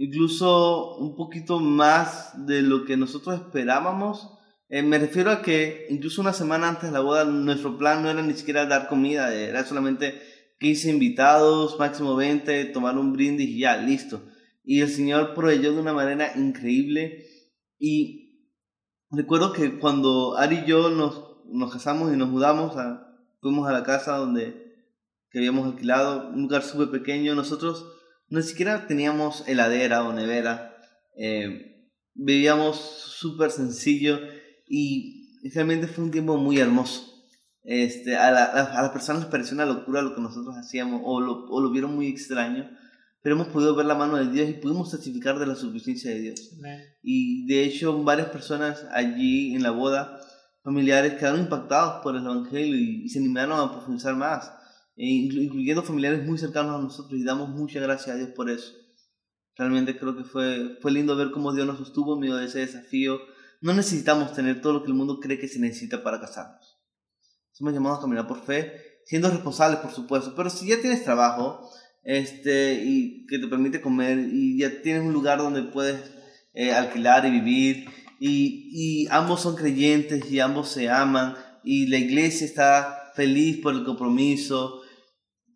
incluso 0.00 0.96
un 0.96 1.14
poquito 1.14 1.60
más 1.60 2.46
de 2.46 2.62
lo 2.62 2.86
que 2.86 2.96
nosotros 2.96 3.38
esperábamos. 3.38 4.30
Eh, 4.70 4.82
me 4.82 4.98
refiero 4.98 5.30
a 5.30 5.42
que 5.42 5.88
incluso 5.90 6.22
una 6.22 6.32
semana 6.32 6.70
antes 6.70 6.84
de 6.84 6.92
la 6.92 7.00
boda 7.00 7.26
nuestro 7.26 7.76
plan 7.76 8.02
no 8.02 8.08
era 8.08 8.22
ni 8.22 8.32
siquiera 8.32 8.64
dar 8.64 8.88
comida, 8.88 9.34
era 9.34 9.62
solamente 9.62 10.18
15 10.58 10.88
invitados, 10.88 11.78
máximo 11.78 12.16
20, 12.16 12.64
tomar 12.66 12.96
un 12.96 13.12
brindis 13.12 13.50
y 13.50 13.58
ya, 13.58 13.76
listo. 13.76 14.22
Y 14.64 14.80
el 14.80 14.88
Señor 14.88 15.34
proveyó 15.34 15.74
de 15.74 15.80
una 15.80 15.92
manera 15.92 16.32
increíble. 16.34 17.26
Y 17.78 18.48
recuerdo 19.10 19.52
que 19.52 19.78
cuando 19.78 20.34
Ari 20.38 20.60
y 20.60 20.64
yo 20.64 20.88
nos, 20.88 21.44
nos 21.44 21.70
casamos 21.70 22.10
y 22.10 22.16
nos 22.16 22.30
mudamos, 22.30 22.72
fuimos 23.42 23.68
a 23.68 23.72
la 23.72 23.82
casa 23.82 24.16
donde 24.16 24.88
que 25.30 25.38
habíamos 25.40 25.66
alquilado, 25.66 26.30
un 26.30 26.42
lugar 26.42 26.62
súper 26.62 26.90
pequeño, 26.90 27.34
nosotros 27.34 27.99
ni 28.30 28.42
siquiera 28.42 28.86
teníamos 28.86 29.44
heladera 29.46 30.04
o 30.04 30.12
nevera. 30.12 30.76
Eh, 31.16 31.88
vivíamos 32.14 32.76
súper 32.76 33.50
sencillo 33.50 34.18
y 34.68 35.50
realmente 35.52 35.88
fue 35.88 36.04
un 36.04 36.10
tiempo 36.10 36.36
muy 36.36 36.58
hermoso. 36.58 37.10
Este, 37.62 38.16
a, 38.16 38.30
la, 38.30 38.44
a, 38.44 38.82
las 38.82 38.90
personas 38.90 39.22
les 39.22 39.30
pareció 39.30 39.54
una 39.54 39.66
locura 39.66 40.00
lo 40.00 40.14
que 40.14 40.20
nosotros 40.22 40.56
hacíamos 40.56 41.02
o 41.04 41.20
lo, 41.20 41.46
o 41.46 41.60
lo 41.60 41.70
vieron 41.70 41.94
muy 41.94 42.06
extraño, 42.06 42.70
pero 43.22 43.34
hemos 43.34 43.48
podido 43.48 43.74
ver 43.74 43.86
la 43.86 43.94
mano 43.94 44.16
de 44.16 44.30
Dios 44.30 44.48
y 44.48 44.54
pudimos 44.54 44.90
testificar 44.90 45.38
de 45.38 45.46
la 45.46 45.54
suficiencia 45.54 46.10
de 46.10 46.20
Dios. 46.20 46.56
Y 47.02 47.46
de 47.46 47.64
hecho 47.64 48.02
varias 48.02 48.28
personas 48.28 48.86
allí 48.92 49.54
en 49.54 49.62
la 49.62 49.72
boda, 49.72 50.18
familiares, 50.62 51.14
quedaron 51.14 51.40
impactados 51.40 52.02
por 52.02 52.16
el 52.16 52.24
Evangelio 52.24 52.76
y, 52.76 53.08
se 53.08 53.18
animaron 53.18 53.60
a 53.60 53.72
profundizar 53.72 54.16
más, 54.16 54.50
incluyendo 55.08 55.82
familiares 55.82 56.26
muy 56.26 56.38
cercanos 56.38 56.78
a 56.78 56.82
nosotros 56.82 57.18
y 57.18 57.24
damos 57.24 57.48
muchas 57.48 57.82
gracias 57.82 58.14
a 58.14 58.18
Dios 58.18 58.30
por 58.30 58.50
eso. 58.50 58.74
Realmente 59.56 59.98
creo 59.98 60.16
que 60.16 60.24
fue, 60.24 60.78
fue 60.80 60.92
lindo 60.92 61.16
ver 61.16 61.30
cómo 61.30 61.52
Dios 61.52 61.66
nos 61.66 61.78
sostuvo 61.78 62.14
en 62.14 62.20
medio 62.20 62.36
de 62.36 62.46
ese 62.46 62.60
desafío. 62.60 63.18
No 63.60 63.74
necesitamos 63.74 64.32
tener 64.32 64.60
todo 64.60 64.74
lo 64.74 64.82
que 64.82 64.88
el 64.88 64.96
mundo 64.96 65.20
cree 65.20 65.38
que 65.38 65.48
se 65.48 65.58
necesita 65.58 66.02
para 66.02 66.20
casarnos 66.20 66.80
somos 67.60 67.74
llamados 67.74 67.98
a 67.98 68.00
caminar 68.00 68.26
por 68.26 68.42
fe, 68.42 68.72
siendo 69.04 69.28
responsables, 69.28 69.80
por 69.80 69.92
supuesto. 69.92 70.34
Pero 70.34 70.48
si 70.48 70.68
ya 70.68 70.80
tienes 70.80 71.04
trabajo 71.04 71.70
este, 72.02 72.82
y 72.82 73.26
que 73.26 73.38
te 73.38 73.46
permite 73.48 73.82
comer 73.82 74.18
y 74.32 74.58
ya 74.58 74.80
tienes 74.80 75.02
un 75.02 75.12
lugar 75.12 75.38
donde 75.38 75.62
puedes 75.64 76.00
eh, 76.54 76.72
alquilar 76.72 77.26
y 77.26 77.30
vivir 77.30 77.86
y, 78.18 78.70
y 78.72 79.08
ambos 79.10 79.42
son 79.42 79.56
creyentes 79.56 80.30
y 80.30 80.40
ambos 80.40 80.70
se 80.70 80.88
aman 80.88 81.36
y 81.62 81.86
la 81.88 81.98
iglesia 81.98 82.46
está 82.46 83.12
feliz 83.14 83.58
por 83.58 83.74
el 83.74 83.84
compromiso, 83.84 84.79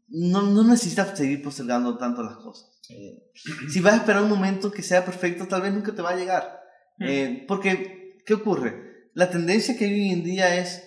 no, 0.09 0.43
no 0.43 0.65
necesitas 0.65 1.17
seguir 1.17 1.43
postergando 1.43 1.97
tanto 1.99 2.23
las 2.23 2.37
cosas. 2.37 2.71
Eh, 2.91 3.31
si 3.71 3.81
vas 3.81 3.95
a 3.95 3.97
esperar 3.99 4.23
un 4.23 4.29
momento 4.29 4.71
que 4.71 4.83
sea 4.83 5.05
perfecto, 5.05 5.47
tal 5.47 5.63
vez 5.63 5.73
nunca 5.73 5.93
te 5.93 6.03
va 6.03 6.11
a 6.11 6.17
llegar. 6.17 6.61
Mm. 6.99 7.05
Eh, 7.07 7.45
porque, 7.49 8.23
¿qué 8.27 8.35
ocurre? 8.35 9.11
La 9.15 9.31
tendencia 9.31 9.77
que 9.77 9.87
hay 9.87 9.93
hoy 9.93 10.11
en 10.11 10.25
día 10.25 10.57
es 10.57 10.83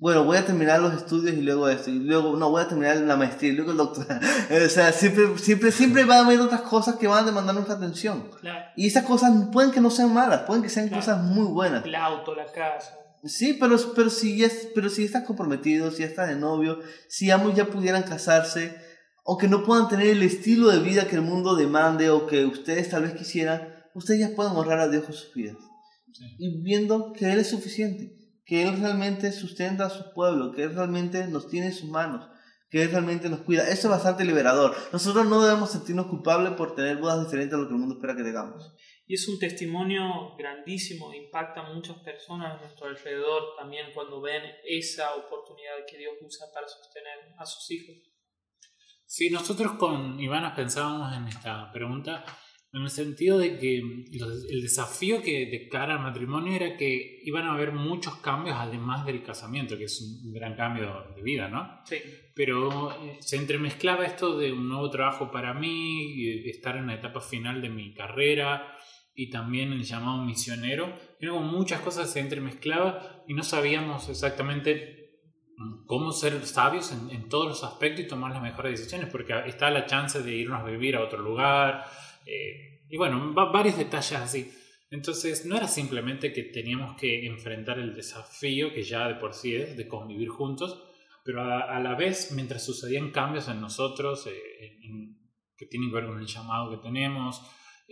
bueno, 0.00 0.24
voy 0.24 0.38
a 0.38 0.46
terminar 0.46 0.80
los 0.80 0.94
estudios 0.94 1.36
y 1.36 1.42
luego 1.42 1.68
esto, 1.68 1.90
y 1.90 1.98
luego, 1.98 2.34
no, 2.34 2.48
voy 2.48 2.62
a 2.62 2.68
terminar 2.68 2.96
la 2.96 3.16
maestría 3.16 3.52
y 3.52 3.54
luego 3.54 3.72
el 3.72 3.76
doctorado. 3.76 4.18
o 4.64 4.68
sea, 4.70 4.92
siempre, 4.92 5.36
siempre, 5.36 5.70
siempre 5.70 6.04
va 6.04 6.16
a 6.16 6.24
haber 6.24 6.40
otras 6.40 6.62
cosas 6.62 6.96
que 6.96 7.06
van 7.06 7.24
a 7.24 7.26
demandar 7.26 7.54
nuestra 7.54 7.76
atención. 7.76 8.30
Claro. 8.40 8.64
Y 8.76 8.86
esas 8.86 9.04
cosas 9.04 9.30
pueden 9.52 9.70
que 9.72 9.80
no 9.82 9.90
sean 9.90 10.14
malas, 10.14 10.44
pueden 10.46 10.62
que 10.62 10.70
sean 10.70 10.88
cosas 10.88 11.22
muy 11.22 11.44
buenas. 11.44 11.84
El 11.84 11.94
auto, 11.94 12.34
la 12.34 12.46
casa. 12.46 12.96
Sí, 13.24 13.56
pero, 13.58 13.76
pero, 13.94 14.10
si, 14.10 14.38
ya, 14.38 14.48
pero 14.74 14.88
si 14.88 15.04
estás 15.04 15.24
comprometido, 15.24 15.90
si 15.90 16.02
estás 16.02 16.28
de 16.28 16.36
novio, 16.36 16.80
si 17.08 17.30
ambos 17.30 17.54
ya 17.54 17.66
pudieran 17.66 18.02
casarse, 18.02 18.76
aunque 19.26 19.48
no 19.48 19.64
puedan 19.64 19.88
tener 19.88 20.06
el 20.08 20.22
estilo 20.22 20.70
de 20.70 20.80
vida 20.80 21.06
que 21.06 21.16
el 21.16 21.22
mundo 21.22 21.54
demande 21.54 22.10
o 22.10 22.26
que 22.26 22.44
ustedes 22.46 22.88
tal 22.88 23.02
vez 23.02 23.12
quisieran, 23.12 23.74
ustedes 23.94 24.20
ya 24.20 24.34
pueden 24.34 24.52
honrar 24.52 24.80
a 24.80 24.88
Dios 24.88 25.04
con 25.04 25.14
sus 25.14 25.34
vidas. 25.34 25.56
Sí. 26.12 26.24
Y 26.38 26.62
viendo 26.62 27.12
que 27.12 27.30
Él 27.32 27.38
es 27.38 27.50
suficiente 27.50 28.20
que 28.50 28.66
Él 28.66 28.80
realmente 28.80 29.30
sustenta 29.30 29.86
a 29.86 29.90
su 29.90 30.12
pueblo, 30.12 30.50
que 30.50 30.64
Él 30.64 30.74
realmente 30.74 31.24
nos 31.28 31.48
tiene 31.48 31.68
en 31.68 31.72
sus 31.72 31.88
manos, 31.88 32.28
que 32.68 32.82
Él 32.82 32.90
realmente 32.90 33.28
nos 33.28 33.42
cuida. 33.42 33.62
Eso 33.62 33.86
es 33.86 33.90
bastante 33.90 34.24
liberador. 34.24 34.74
Nosotros 34.92 35.28
no 35.28 35.40
debemos 35.40 35.70
sentirnos 35.70 36.08
culpables 36.08 36.54
por 36.54 36.74
tener 36.74 36.96
bodas 36.96 37.24
diferentes 37.24 37.54
a 37.54 37.58
lo 37.58 37.68
que 37.68 37.74
el 37.74 37.78
mundo 37.78 37.94
espera 37.94 38.16
que 38.16 38.24
tengamos. 38.24 38.74
Y 39.10 39.14
es 39.14 39.26
un 39.26 39.40
testimonio 39.40 40.36
grandísimo, 40.38 41.12
impacta 41.12 41.62
a 41.62 41.74
muchas 41.74 41.98
personas 41.98 42.54
a 42.54 42.60
nuestro 42.60 42.86
alrededor 42.86 43.56
también 43.58 43.88
cuando 43.92 44.20
ven 44.20 44.40
esa 44.64 45.16
oportunidad 45.16 45.84
que 45.90 45.98
Dios 45.98 46.14
usa 46.20 46.46
para 46.54 46.68
sostener 46.68 47.34
a 47.36 47.44
sus 47.44 47.68
hijos. 47.72 47.96
Sí, 49.06 49.28
nosotros 49.28 49.72
con 49.72 50.20
Ivana 50.20 50.54
pensábamos 50.54 51.12
en 51.16 51.26
esta 51.26 51.72
pregunta 51.72 52.24
en 52.72 52.82
el 52.82 52.88
sentido 52.88 53.38
de 53.38 53.58
que 53.58 53.78
el 53.78 54.62
desafío 54.62 55.20
que 55.22 55.46
de 55.46 55.68
cara 55.68 55.94
al 55.94 56.02
matrimonio 56.04 56.54
era 56.54 56.76
que 56.76 57.18
iban 57.24 57.48
a 57.48 57.54
haber 57.54 57.72
muchos 57.72 58.14
cambios 58.18 58.56
además 58.56 59.04
del 59.04 59.24
casamiento, 59.24 59.76
que 59.76 59.86
es 59.86 60.22
un 60.24 60.32
gran 60.32 60.54
cambio 60.54 61.06
de 61.16 61.22
vida, 61.22 61.48
¿no? 61.48 61.80
Sí. 61.84 61.96
Pero 62.32 62.92
eh, 62.92 63.16
se 63.18 63.38
entremezclaba 63.38 64.06
esto 64.06 64.38
de 64.38 64.52
un 64.52 64.68
nuevo 64.68 64.88
trabajo 64.88 65.32
para 65.32 65.52
mí, 65.52 66.28
estar 66.48 66.76
en 66.76 66.86
la 66.86 66.94
etapa 66.94 67.20
final 67.20 67.60
de 67.60 67.70
mi 67.70 67.92
carrera 67.92 68.76
y 69.20 69.28
también 69.28 69.70
el 69.74 69.84
llamado 69.84 70.24
misionero. 70.24 70.98
Era 71.20 71.34
muchas 71.34 71.82
cosas 71.82 72.10
se 72.10 72.20
entremezclaban 72.20 72.96
y 73.28 73.34
no 73.34 73.42
sabíamos 73.42 74.08
exactamente 74.08 75.18
cómo 75.84 76.10
ser 76.10 76.46
sabios 76.46 76.90
en, 76.90 77.10
en 77.10 77.28
todos 77.28 77.46
los 77.46 77.62
aspectos 77.62 78.06
y 78.06 78.08
tomar 78.08 78.32
las 78.32 78.42
mejores 78.42 78.80
decisiones, 78.80 79.10
porque 79.10 79.34
está 79.44 79.70
la 79.70 79.84
chance 79.84 80.22
de 80.22 80.34
irnos 80.34 80.62
a 80.62 80.64
vivir 80.64 80.96
a 80.96 81.04
otro 81.04 81.18
lugar 81.18 81.84
eh, 82.24 82.86
y 82.88 82.96
bueno, 82.96 83.34
varios 83.34 83.76
detalles 83.76 84.18
así. 84.18 84.50
Entonces 84.90 85.44
no 85.44 85.54
era 85.54 85.68
simplemente 85.68 86.32
que 86.32 86.44
teníamos 86.44 86.98
que 86.98 87.26
enfrentar 87.26 87.78
el 87.78 87.94
desafío 87.94 88.72
que 88.72 88.82
ya 88.84 89.06
de 89.06 89.16
por 89.16 89.34
sí 89.34 89.54
es 89.54 89.76
de 89.76 89.86
convivir 89.86 90.30
juntos, 90.30 90.82
pero 91.26 91.42
a, 91.42 91.78
la 91.78 91.94
vez 91.94 92.32
mientras 92.32 92.64
sucedían 92.64 93.10
cambios 93.10 93.48
en 93.48 93.60
nosotros 93.60 94.26
eh, 94.28 94.78
que 95.58 95.66
tienen 95.66 95.90
que 95.90 95.96
ver 95.96 96.06
con 96.06 96.18
el 96.18 96.26
llamado 96.26 96.70
que 96.70 96.78
tenemos, 96.78 97.42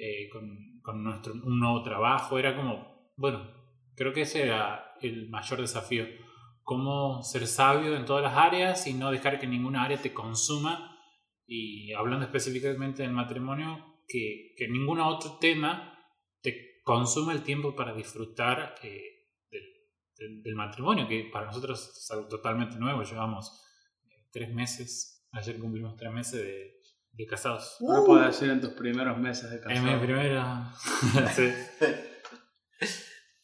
eh, 0.00 0.28
con, 0.28 0.77
con, 0.88 1.04
nuestro, 1.04 1.34
un 1.34 1.60
nuevo 1.60 1.82
trabajo, 1.82 2.38
era 2.38 2.56
como, 2.56 3.12
bueno, 3.18 3.46
creo 3.94 4.14
que 4.14 4.22
ese 4.22 4.44
era 4.44 4.94
el 5.02 5.28
mayor 5.28 5.60
desafío, 5.60 6.06
cómo 6.62 7.22
ser 7.22 7.46
sabio 7.46 7.94
en 7.94 8.06
todas 8.06 8.22
las 8.22 8.34
áreas 8.34 8.86
y 8.86 8.94
no 8.94 9.10
dejar 9.10 9.38
que 9.38 9.46
ninguna 9.46 9.84
área 9.84 10.00
te 10.00 10.14
consuma. 10.14 10.96
Y 11.46 11.92
hablando 11.92 12.24
específicamente 12.24 13.02
del 13.02 13.12
matrimonio, 13.12 13.98
que, 14.06 14.54
que 14.56 14.68
ningún 14.68 15.00
otro 15.00 15.36
tema 15.38 15.92
te 16.40 16.80
consuma 16.84 17.34
el 17.34 17.42
tiempo 17.42 17.76
para 17.76 17.94
disfrutar 17.94 18.74
eh, 18.82 19.26
del, 20.16 20.54
matrimonio, 20.54 21.06
que 21.06 21.28
para 21.30 21.46
nosotros 21.48 21.86
es 21.98 22.10
algo 22.10 22.28
totalmente 22.28 22.78
nuevo. 22.78 23.02
Llevamos 23.02 23.60
eh, 24.06 24.26
tres 24.32 24.54
meses, 24.54 25.28
ayer 25.32 25.58
cumplimos 25.58 25.96
tres 25.96 26.12
meses 26.12 26.40
de, 26.40 26.77
de 27.18 27.26
casados. 27.26 27.76
No 27.80 28.04
puedo 28.04 28.24
decir 28.24 28.48
en 28.48 28.60
tus 28.60 28.72
primeros 28.74 29.18
meses 29.18 29.50
de 29.50 29.60
casados. 29.60 29.78
En 29.78 30.00
mi 30.00 30.06
primera. 30.06 30.72
sí. 31.34 31.52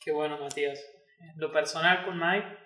Qué 0.01 0.13
bueno, 0.13 0.39
Matías. 0.39 0.81
Lo 1.37 1.53
personal 1.53 2.05
con 2.05 2.19
Mike, 2.19 2.57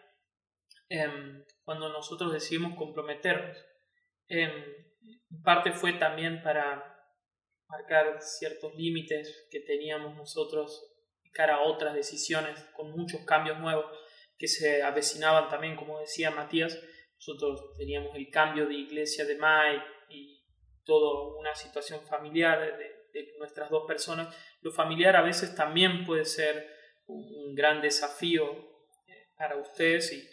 em, 0.90 1.44
cuando 1.64 1.88
nosotros 1.88 2.32
decidimos 2.32 2.76
comprometernos, 2.76 3.56
em, 4.28 4.50
en 5.30 5.42
parte 5.42 5.72
fue 5.72 5.94
también 5.94 6.42
para 6.42 6.84
marcar 7.68 8.20
ciertos 8.20 8.74
límites 8.74 9.48
que 9.50 9.60
teníamos 9.60 10.14
nosotros 10.14 10.94
cara 11.32 11.56
a 11.56 11.62
otras 11.62 11.94
decisiones 11.94 12.58
con 12.74 12.90
muchos 12.90 13.24
cambios 13.24 13.58
nuevos 13.60 13.86
que 14.36 14.48
se 14.48 14.82
avecinaban 14.82 15.48
también, 15.48 15.76
como 15.76 16.00
decía 16.00 16.30
Matías, 16.30 16.78
nosotros 17.16 17.74
teníamos 17.76 18.14
el 18.14 18.30
cambio 18.30 18.66
de 18.66 18.74
iglesia 18.74 19.24
de 19.24 19.36
Mai 19.36 19.82
y 20.08 20.37
toda 20.88 21.36
una 21.38 21.54
situación 21.54 22.00
familiar 22.00 22.78
de, 22.78 22.96
nuestras 23.38 23.68
dos 23.68 23.84
personas. 23.86 24.34
Lo 24.62 24.70
familiar 24.70 25.16
a 25.16 25.22
veces 25.22 25.54
también 25.54 26.04
puede 26.04 26.24
ser 26.24 26.66
un 27.06 27.54
gran 27.54 27.80
desafío 27.82 28.44
eh, 29.06 29.28
para 29.36 29.56
ustedes 29.56 30.12
y 30.12 30.28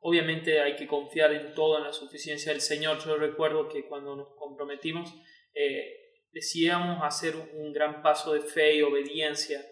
obviamente 0.00 0.60
hay 0.60 0.74
que 0.74 0.86
confiar 0.86 1.32
en 1.32 1.54
todo, 1.54 1.78
en 1.78 1.84
la 1.84 1.92
suficiencia 1.92 2.52
del 2.52 2.60
Señor. 2.60 2.98
Yo 3.04 3.16
recuerdo 3.16 3.68
que 3.68 3.86
cuando 3.86 4.16
nos 4.16 4.34
comprometimos, 4.36 5.14
eh, 5.54 6.14
decidíamos 6.32 7.02
hacer 7.02 7.34
un 7.36 7.72
gran 7.72 8.02
paso 8.02 8.34
de 8.34 8.40
fe 8.40 8.74
y 8.74 8.82
obediencia 8.82 9.64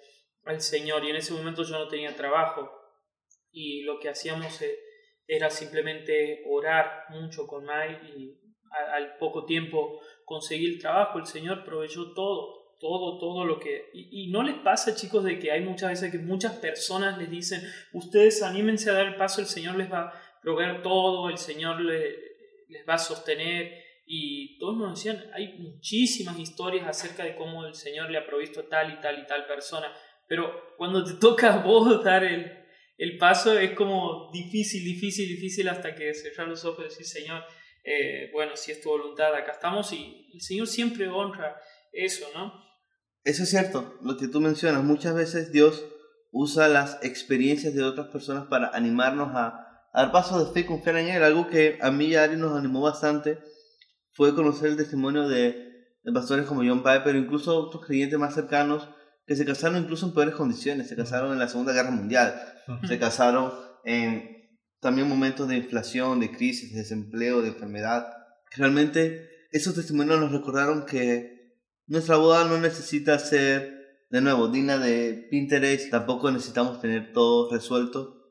al 0.45 0.61
Señor. 0.61 1.05
Y 1.05 1.11
en 1.11 1.17
ese 1.17 1.33
momento 1.33 1.65
yo 1.65 1.79
no 1.79 1.89
tenía 1.89 2.17
trabajo 2.17 2.71
y 3.51 3.83
lo 3.83 3.99
que 3.99 4.09
hacíamos 4.09 4.63
eh, 4.63 4.79
era 5.27 5.51
simplemente 5.51 6.45
orar 6.47 7.05
mucho 7.11 7.47
con 7.47 7.65
Mai 7.65 7.99
y 8.17 8.45
al 8.93 9.17
poco 9.19 9.45
tiempo 9.45 10.01
conseguí 10.25 10.67
el 10.67 10.79
trabajo. 10.79 11.19
El 11.19 11.27
Señor 11.27 11.65
proveyó 11.65 12.13
todo, 12.13 12.77
todo, 12.81 13.19
todo 13.19 13.45
lo 13.45 13.59
que... 13.59 13.91
Y, 13.93 14.29
no 14.31 14.43
les 14.43 14.57
pasa, 14.57 14.95
chicos, 14.95 15.25
de 15.25 15.39
que 15.39 15.51
hay 15.51 15.63
muchas 15.63 15.91
veces 15.91 16.11
que 16.11 16.19
muchas 16.19 16.53
personas 16.55 17.19
les 17.19 17.31
dicen, 17.31 17.63
ustedes 17.93 18.43
anímense 18.43 18.91
a 18.91 18.95
dar 18.95 19.07
el 19.07 19.17
paso, 19.17 19.41
el 19.41 19.47
Señor 19.47 19.77
les 19.77 19.91
va 19.93 20.09
a 20.09 20.13
proveer 20.43 20.83
todo, 20.83 21.31
el 21.31 21.39
Señor 21.39 21.81
les 21.81 22.89
va 22.89 22.95
a 22.95 22.99
sostener 22.99 23.85
y 24.07 24.59
todos 24.59 24.77
nos 24.77 24.95
decían, 24.95 25.31
hay 25.33 25.57
muchísimas 25.59 26.39
historias 26.39 26.87
acerca 26.87 27.25
de 27.25 27.37
cómo 27.37 27.65
el 27.65 27.75
Señor 27.75 28.11
le 28.11 28.19
ha 28.19 28.27
provisto 28.27 28.65
tal 28.65 28.93
y 28.93 29.01
tal 29.01 29.19
y 29.19 29.27
tal 29.27 29.47
persona, 29.47 29.91
pero 30.29 30.75
cuando 30.77 31.05
te 31.05 31.15
toca 31.15 31.55
a 31.55 31.65
vos 31.65 32.05
dar 32.05 32.25
el, 32.25 32.53
el 32.99 33.17
paso 33.17 33.59
es 33.59 33.73
como 33.73 34.31
difícil, 34.33 34.85
difícil, 34.85 35.29
difícil 35.29 35.69
hasta 35.69 35.95
que 35.95 36.13
cerrar 36.13 36.49
los 36.49 36.65
ojos 36.65 36.81
y 36.81 36.89
decir, 36.89 37.07
Señor, 37.07 37.45
eh, 37.85 38.31
bueno, 38.33 38.57
si 38.57 38.73
es 38.73 38.81
tu 38.81 38.89
voluntad, 38.89 39.35
acá 39.35 39.53
estamos 39.53 39.93
y 39.93 40.31
el 40.33 40.41
Señor 40.41 40.67
siempre 40.67 41.09
honra 41.09 41.61
eso, 41.93 42.27
¿no? 42.35 42.53
Eso 43.25 43.43
es 43.43 43.51
cierto, 43.51 43.99
lo 44.03 44.17
que 44.17 44.29
tú 44.29 44.41
mencionas, 44.41 44.83
muchas 44.85 45.15
veces 45.15 45.53
Dios 45.53 45.85
usa 46.31 46.69
las 46.69 46.99
experiencias 47.03 47.75
de 47.75 47.83
otras 47.83 48.09
personas 48.09 48.47
para 48.47 48.69
animarnos 48.69 49.35
a, 49.35 49.83
a 49.93 50.03
dar 50.03 50.13
pasos 50.13 50.47
de 50.47 50.53
fe 50.53 50.61
y 50.61 50.67
confiar 50.67 50.97
en 50.97 51.09
Él, 51.09 51.23
algo 51.23 51.47
que 51.49 51.79
a 51.81 51.91
mí 51.91 52.07
y 52.07 52.17
a 52.17 52.25
Ari 52.25 52.37
nos 52.37 52.59
animó 52.59 52.81
bastante 52.81 53.39
fue 54.13 54.35
conocer 54.35 54.71
el 54.71 54.77
testimonio 54.77 55.29
de, 55.29 55.75
de 56.03 56.13
pastores 56.13 56.47
como 56.47 56.63
John 56.63 56.83
Piper, 56.83 57.03
pero 57.05 57.19
incluso 57.19 57.57
otros 57.57 57.85
creyentes 57.87 58.19
más 58.19 58.35
cercanos 58.35 58.89
que 59.27 59.37
se 59.37 59.45
casaron 59.45 59.83
incluso 59.83 60.07
en 60.07 60.15
peores 60.15 60.35
condiciones, 60.35 60.89
se 60.89 60.97
casaron 60.97 61.33
en 61.33 61.39
la 61.39 61.49
Segunda 61.49 61.73
Guerra 61.73 61.91
Mundial, 61.91 62.35
se 62.87 62.99
casaron 62.99 63.53
en 63.85 64.34
también 64.85 65.09
momentos 65.09 65.49
de 65.49 65.57
inflación, 65.57 66.21
de 66.21 66.31
crisis, 66.31 66.73
de 66.73 66.79
desempleo, 66.79 67.43
de 67.43 67.49
enfermedad. 67.49 68.07
Realmente 68.53 69.29
esos 69.51 69.75
testimonios 69.75 70.21
nos 70.21 70.31
recordaron 70.31 70.87
que 70.87 71.59
nuestra 71.87 72.17
boda 72.17 72.45
no 72.45 72.59
necesita 72.59 73.19
ser, 73.19 74.05
de 74.11 74.21
nuevo, 74.21 74.47
digna 74.47 74.79
de 74.79 75.27
Pinterest, 75.29 75.91
tampoco 75.91 76.31
necesitamos 76.31 76.81
tener 76.81 77.13
todo 77.13 77.51
resuelto. 77.51 78.31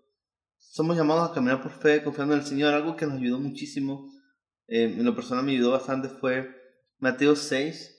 Somos 0.57 0.95
llamados 0.95 1.29
a 1.29 1.33
caminar 1.33 1.61
por 1.61 1.73
fe, 1.73 2.01
confiando 2.03 2.33
en 2.33 2.39
el 2.39 2.45
Señor, 2.45 2.73
algo 2.73 2.95
que 2.95 3.05
nos 3.05 3.17
ayudó 3.17 3.39
muchísimo 3.39 4.09
eh, 4.67 4.85
en 4.85 5.03
lo 5.03 5.15
personal 5.15 5.43
me 5.43 5.51
ayudó 5.51 5.71
bastante 5.71 6.09
fue 6.09 6.49
Mateo 6.97 7.35
6. 7.35 7.89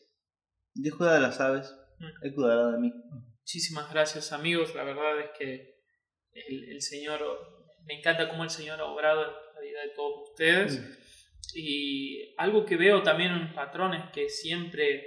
Dios 0.75 0.97
cuida 0.97 1.15
de 1.15 1.21
las 1.21 1.41
aves, 1.41 1.73
mm. 1.99 2.25
Él 2.27 2.35
cuidará 2.35 2.73
de 2.73 2.79
mí. 2.79 2.93
Muchísimas 3.39 3.93
gracias 3.93 4.33
amigos, 4.33 4.75
la 4.75 4.85
verdad 4.85 5.21
es 5.21 5.31
que 5.39 5.75
el, 6.33 6.73
el, 6.73 6.83
Señor, 6.83 7.21
me 7.87 7.99
encanta 7.99 8.29
cómo 8.29 8.45
el 8.45 8.51
Señor 8.51 8.81
ha 8.81 8.85
obrado 8.85 9.25
en 9.25 9.55
la 9.55 9.61
vida 9.61 9.81
de 9.83 9.91
todos 9.91 10.31
ustedes. 10.31 10.81
Mm. 10.81 11.05
Y 11.57 12.35
algo 12.39 12.65
que 12.65 12.77
veo 12.77 13.03
también 13.03 13.33
en 13.33 13.55
patrón 13.55 13.95
es 13.95 14.11
que 14.11 14.29
siempre 14.29 15.07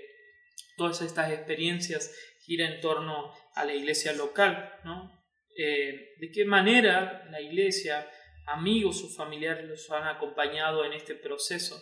todas 0.78 1.02
estas 1.02 1.32
experiencias 1.32 2.16
giran 2.46 2.74
en 2.74 2.82
torno 2.82 3.34
a 3.56 3.66
la 3.66 3.74
iglesia 3.74 4.14
local, 4.14 4.72
¿no? 4.86 5.12
Eh, 5.58 6.14
¿De 6.20 6.32
qué 6.32 6.46
manera 6.46 7.28
la 7.32 7.42
iglesia 7.42 8.08
amigos 8.46 9.04
o 9.04 9.10
familiares 9.10 9.68
los 9.68 9.90
han 9.92 10.08
acompañado 10.08 10.86
en 10.86 10.94
este 10.94 11.16
proceso? 11.16 11.76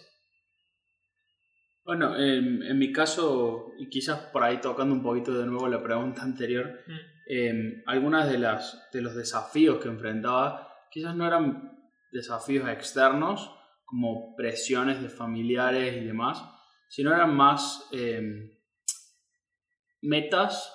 Bueno, 1.84 2.18
en, 2.18 2.80
mi 2.80 2.92
caso, 2.92 3.74
y 3.78 3.90
quizás 3.90 4.32
por 4.32 4.44
ahí 4.44 4.60
tocando 4.60 4.96
un 4.96 5.04
poquito 5.04 5.38
de 5.38 5.46
nuevo 5.46 5.68
la 5.68 5.84
pregunta 5.84 6.24
anterior, 6.24 6.80
mm. 6.88 7.00
em, 7.28 7.84
algunas 7.86 8.32
de, 8.32 8.40
las, 8.40 8.90
de 8.92 9.02
los 9.02 9.16
desafíos 9.16 9.78
que 9.80 9.90
enfrentaba 9.90 10.75
quizás 10.96 11.14
no 11.14 11.28
eran 11.28 11.78
desafíos 12.14 12.70
externos, 12.70 13.54
como 13.84 14.34
presiones 14.38 15.02
de 15.02 15.10
familiares 15.10 16.02
y 16.02 16.06
demás, 16.06 16.42
sino 16.88 17.14
eran 17.14 17.36
más 17.36 17.90
em, 17.92 18.50
metas 20.02 20.74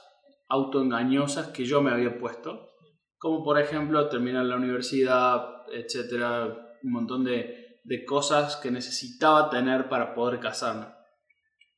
autoengañosas 0.51 1.49
que 1.49 1.65
yo 1.65 1.81
me 1.81 1.91
había 1.91 2.19
puesto, 2.19 2.69
como 3.17 3.43
por 3.43 3.59
ejemplo 3.59 4.11
terminar 4.11 4.45
la 4.45 4.57
universidad, 4.57 5.63
etcétera, 5.73 6.77
un 6.83 6.93
montón 6.93 7.25
de, 7.25 7.81
de 7.83 8.05
cosas 8.05 8.57
que 8.57 8.71
necesitaba 8.71 9.49
tener 9.49 9.89
para 9.89 10.15
poder 10.15 10.39
casarme. 10.39 10.85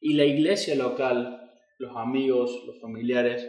Y 0.01 0.15
la 0.15 0.25
iglesia 0.25 0.75
local, 0.75 1.49
los 1.79 1.97
amigos, 1.97 2.51
los 2.67 2.81
familiares, 2.81 3.49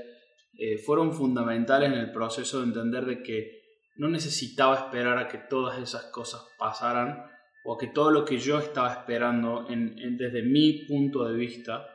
eh, 0.56 0.78
fueron 0.78 1.14
fundamentales 1.14 1.92
en 1.92 1.98
el 1.98 2.12
proceso 2.12 2.60
de 2.60 2.68
entender 2.68 3.06
de 3.08 3.24
que 3.24 3.63
no 3.96 4.10
necesitaba 4.10 4.76
esperar 4.76 5.18
a 5.18 5.28
que 5.28 5.38
todas 5.38 5.80
esas 5.80 6.06
cosas 6.06 6.42
pasaran 6.58 7.26
o 7.64 7.78
que 7.78 7.88
todo 7.88 8.12
lo 8.12 8.26
que 8.26 8.38
yo 8.38 8.60
estaba 8.60 8.92
esperando 8.92 9.68
en, 9.70 10.18
desde 10.18 10.44
mi 10.44 10.86
punto 10.86 11.26
de 11.26 11.36
vista 11.36 11.88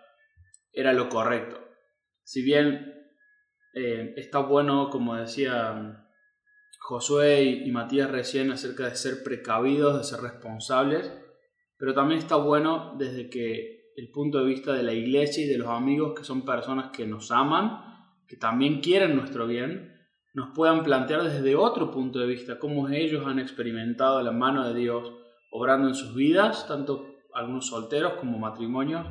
era 0.72 0.92
lo 0.92 1.08
correcto. 1.08 1.60
Si 2.22 2.42
bien 2.42 2.94
eh, 3.74 4.14
está 4.16 4.38
bueno, 4.38 4.90
como 4.90 5.16
decía 5.16 6.04
Josué 6.80 7.42
y, 7.42 7.70
Matías 7.70 8.10
recién, 8.10 8.50
acerca 8.50 8.88
de 8.88 8.96
ser 8.96 9.22
precavidos, 9.22 9.98
de 9.98 10.04
ser 10.04 10.20
responsables, 10.20 11.12
pero 11.76 11.94
también 11.94 12.20
está 12.20 12.36
bueno 12.36 12.94
desde 12.98 13.28
que 13.28 13.92
el 13.96 14.10
punto 14.10 14.38
de 14.38 14.46
vista 14.46 14.72
de 14.72 14.82
la 14.82 14.92
iglesia 14.92 15.44
y 15.44 15.48
de 15.48 15.58
los 15.58 15.68
amigos, 15.68 16.14
que 16.16 16.24
son 16.24 16.44
personas 16.44 16.90
que 16.96 17.06
nos 17.06 17.30
aman, 17.30 17.82
que 18.26 18.36
también 18.36 18.80
quieren 18.80 19.16
nuestro 19.16 19.46
bien, 19.46 19.87
nos 20.34 20.50
puedan 20.54 20.84
plantear 20.84 21.22
desde 21.22 21.56
otro 21.56 21.90
punto 21.90 22.18
de 22.18 22.26
vista 22.26 22.58
cómo 22.58 22.88
ellos 22.88 23.26
han 23.26 23.38
experimentado 23.38 24.22
la 24.22 24.32
mano 24.32 24.66
de 24.68 24.74
Dios 24.74 25.12
obrando 25.50 25.88
en 25.88 25.94
sus 25.94 26.14
vidas, 26.14 26.66
tanto 26.68 27.06
algunos 27.34 27.66
solteros 27.66 28.14
como 28.14 28.38
matrimonios, 28.38 29.06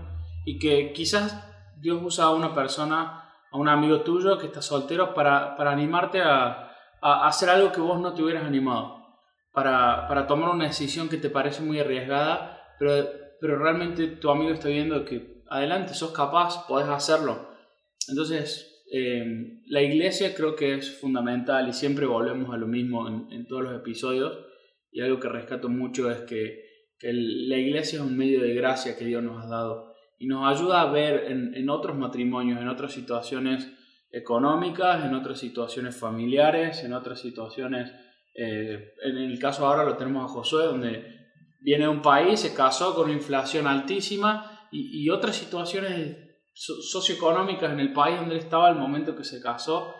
y 0.45 0.60
que 0.60 0.93
quizás 0.93 1.43
Dios 1.80 1.99
usa 2.03 2.25
a 2.25 2.32
una 2.32 2.53
persona, 2.53 3.34
a 3.51 3.58
un 3.58 3.67
amigo 3.67 4.01
tuyo 4.01 4.38
que 4.38 4.47
está 4.47 4.62
soltero 4.62 5.13
para, 5.13 5.56
para 5.56 5.71
animarte 5.71 6.21
a, 6.21 6.71
a, 7.01 7.27
hacer 7.27 7.49
algo 7.49 7.71
que 7.71 7.82
vos 7.82 7.99
no 7.99 8.13
te 8.13 8.23
hubieras 8.23 8.45
animado, 8.45 8.97
para, 9.51 10.08
para, 10.08 10.27
tomar 10.27 10.49
una 10.49 10.65
decisión 10.65 11.10
que 11.10 11.17
te 11.17 11.30
parece 11.30 11.62
muy 11.62 11.80
arriesgada, 11.80 12.75
pero, 12.80 13.08
pero 13.41 13.58
realmente 13.58 14.08
tu 14.08 14.30
amigo 14.30 14.51
está 14.51 14.67
viendo 14.67 15.03
que 15.03 15.43
adelante, 15.49 15.93
sos 15.93 16.12
capaz, 16.12 16.67
podés 16.67 16.88
hacerlo. 16.89 17.49
Entonces, 18.08 18.76
eh, 18.89 19.62
la 19.65 19.82
iglesia 19.82 20.34
creo 20.34 20.56
que 20.56 20.76
es 20.76 20.97
fundamental 21.00 21.67
y 21.67 21.73
siempre 21.73 22.06
volvemos 22.06 22.54
a 22.54 22.58
lo 22.58 22.67
mismo 22.67 23.08
en, 23.08 23.45
todos 23.47 23.63
los 23.63 23.76
episodios. 23.76 24.39
Y 24.91 25.02
algo 25.02 25.19
que 25.19 25.30
rescato 25.30 25.69
mucho 25.69 26.10
es 26.10 26.21
que, 26.21 26.65
la 27.00 27.58
iglesia 27.58 27.97
es 27.97 28.06
un 28.06 28.17
medio 28.17 28.41
de 28.41 28.56
gracia 28.56 28.97
que 28.97 29.06
Dios 29.06 29.21
nos 29.21 29.43
ha 29.43 29.47
dado 29.47 29.93
y 30.17 30.26
nos 30.26 30.47
ayuda 30.47 30.82
a 30.82 30.91
ver 30.91 31.26
en, 31.28 31.69
otros 31.69 31.95
matrimonios, 31.95 32.60
en 32.60 32.67
otras 32.67 32.91
situaciones 32.91 33.71
económicas, 34.10 35.06
en 35.06 35.13
otras 35.13 35.38
situaciones 35.38 35.95
familiares, 35.95 36.84
en 36.84 36.93
otras 36.93 37.19
situaciones, 37.19 37.91
eh, 38.34 38.93
en 39.04 39.17
el 39.17 39.38
caso 39.38 39.67
ahora 39.67 39.84
lo 39.84 39.95
tenemos 39.95 40.26
a 40.26 40.34
Josué, 40.34 40.65
donde 40.65 41.04
viene 41.62 41.84
de 41.84 41.89
un 41.89 42.02
país, 42.02 42.39
se 42.39 42.56
casó 42.56 42.95
con 42.95 43.06
una 43.06 43.13
inflación 43.13 43.67
altísima 43.67 44.67
y 44.71 45.08
otras 45.12 45.36
situaciones 45.36 46.26
socioeconómicas 46.57 47.71
en 47.71 47.79
el 47.79 47.93
país 47.93 48.17
donde 48.17 48.35
él 48.35 48.41
estaba 48.41 48.67
al 48.67 48.75
momento 48.75 49.15
que 49.15 49.23
se 49.23 49.41
casó, 49.41 49.95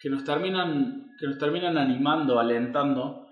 que 0.00 0.08
nos 0.08 0.24
terminan, 0.24 1.16
que 1.18 1.26
nos 1.26 1.38
terminan 1.38 1.76
animando, 1.76 2.38
alentando 2.38 3.26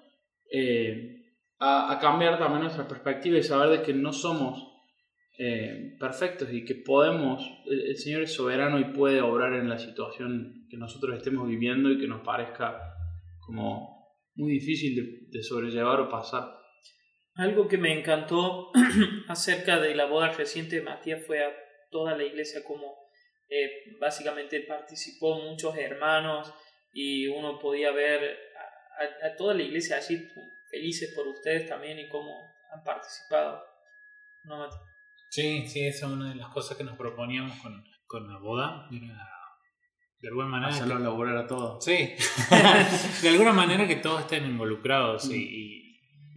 eh, 0.51 1.17
a, 1.59 1.99
cambiar 2.01 2.39
también 2.39 2.63
nuestra 2.63 2.89
perspectiva 2.89 3.39
y 3.39 3.43
saber 3.43 3.79
de 3.79 3.83
que 3.83 3.95
no 3.95 4.13
somos 4.13 4.67
eh, 5.39 5.97
perfectos 5.99 6.53
y 6.53 6.65
que 6.65 6.75
podemos, 6.75 7.49
el, 7.67 7.97
Señor 7.97 8.23
es 8.23 8.35
soberano 8.35 8.81
y 8.81 8.87
puede 8.87 9.21
obrar 9.21 9.55
en 9.55 9.69
la 9.69 9.79
situación 9.79 10.67
que 10.69 10.77
nosotros 10.77 11.17
estemos 11.17 11.47
viviendo 11.47 11.91
y 11.91 11.99
que 11.99 12.09
nos 12.09 12.23
parezca 12.23 12.95
como 13.41 13.97
muy 14.35 14.53
difícil 14.53 15.29
de, 15.31 15.43
sobrellevar 15.43 16.01
o 16.01 16.09
pasar. 16.09 16.66
Algo 17.37 17.69
que 17.69 17.77
me 17.77 17.93
encantó 17.93 18.73
acerca 19.29 19.79
de 19.79 19.95
la 19.95 20.07
boda 20.07 20.33
reciente 20.33 20.77
de 20.77 20.83
Matías 20.83 21.25
fue 21.27 21.45
a 21.45 21.53
toda 21.91 22.17
la 22.17 22.25
iglesia 22.25 22.65
como 22.65 22.95
eh, 23.49 23.97
básicamente 24.01 24.61
participó 24.61 25.39
muchos 25.41 25.77
hermanos 25.77 26.53
y 26.93 27.29
uno 27.29 27.59
podía 27.59 27.93
ver 27.93 28.39
a, 29.23 29.37
toda 29.37 29.55
la 29.55 29.63
iglesia 29.63 29.99
allí 29.99 30.27
felices 30.71 31.13
por 31.15 31.29
ustedes 31.29 31.69
también 31.69 31.99
y 31.99 32.09
cómo 32.09 32.33
han 32.73 32.83
participado. 32.83 33.63
¿No, 34.45 34.59
Matías? 34.59 34.81
Sí, 35.31 35.67
sí, 35.67 35.87
esa 35.87 36.07
es 36.07 36.13
una 36.13 36.31
de 36.31 36.37
las 36.37 36.49
cosas 36.49 36.77
que 36.77 36.85
nos 36.85 36.97
proponíamos 36.97 37.61
con, 37.61 37.85
con 38.07 38.33
la 38.33 38.39
boda. 38.39 38.89
de 38.91 40.29
alguna 40.29 40.47
manera. 40.47 40.73
Hacerlo 40.73 40.99
laburar 40.99 41.37
a 41.37 41.47
todos. 41.47 41.85
Sí. 41.85 42.15
de 43.23 43.29
alguna 43.29 43.53
manera 43.53 43.87
que 43.87 43.97
todos 43.97 44.23
estén 44.23 44.47
involucrados 44.47 45.29
y, 45.31 45.37
y, 45.37 45.86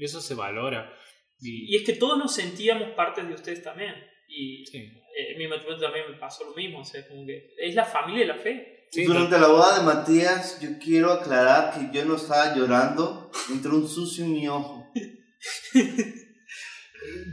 eso 0.05 0.21
se 0.21 0.35
valora. 0.35 0.93
Y, 1.39 1.73
y, 1.73 1.77
es 1.77 1.83
que 1.83 1.93
todos 1.93 2.17
nos 2.17 2.33
sentíamos 2.33 2.89
parte 2.91 3.23
de 3.23 3.33
ustedes 3.33 3.63
también. 3.63 3.95
Y 4.27 4.63
en 4.73 5.37
mi 5.37 5.47
matrimonio 5.47 5.81
también 5.81 6.11
me 6.11 6.17
pasó 6.17 6.43
lo 6.45 6.53
mismo. 6.53 6.79
O 6.79 6.85
sea, 6.85 7.07
como 7.07 7.25
que 7.25 7.53
es 7.57 7.75
la 7.75 7.85
familia 7.85 8.21
de 8.21 8.33
la 8.33 8.37
fe. 8.37 8.87
Durante 9.05 9.39
la 9.39 9.47
boda 9.47 9.79
de 9.79 9.85
Matías, 9.85 10.59
yo 10.61 10.69
quiero 10.83 11.11
aclarar 11.11 11.73
que 11.73 11.95
yo 11.95 12.05
no 12.05 12.15
estaba 12.15 12.55
llorando, 12.55 13.31
entró 13.51 13.75
un 13.75 13.87
sucio 13.87 14.25
en 14.25 14.33
mi 14.33 14.47
ojo. 14.47 14.91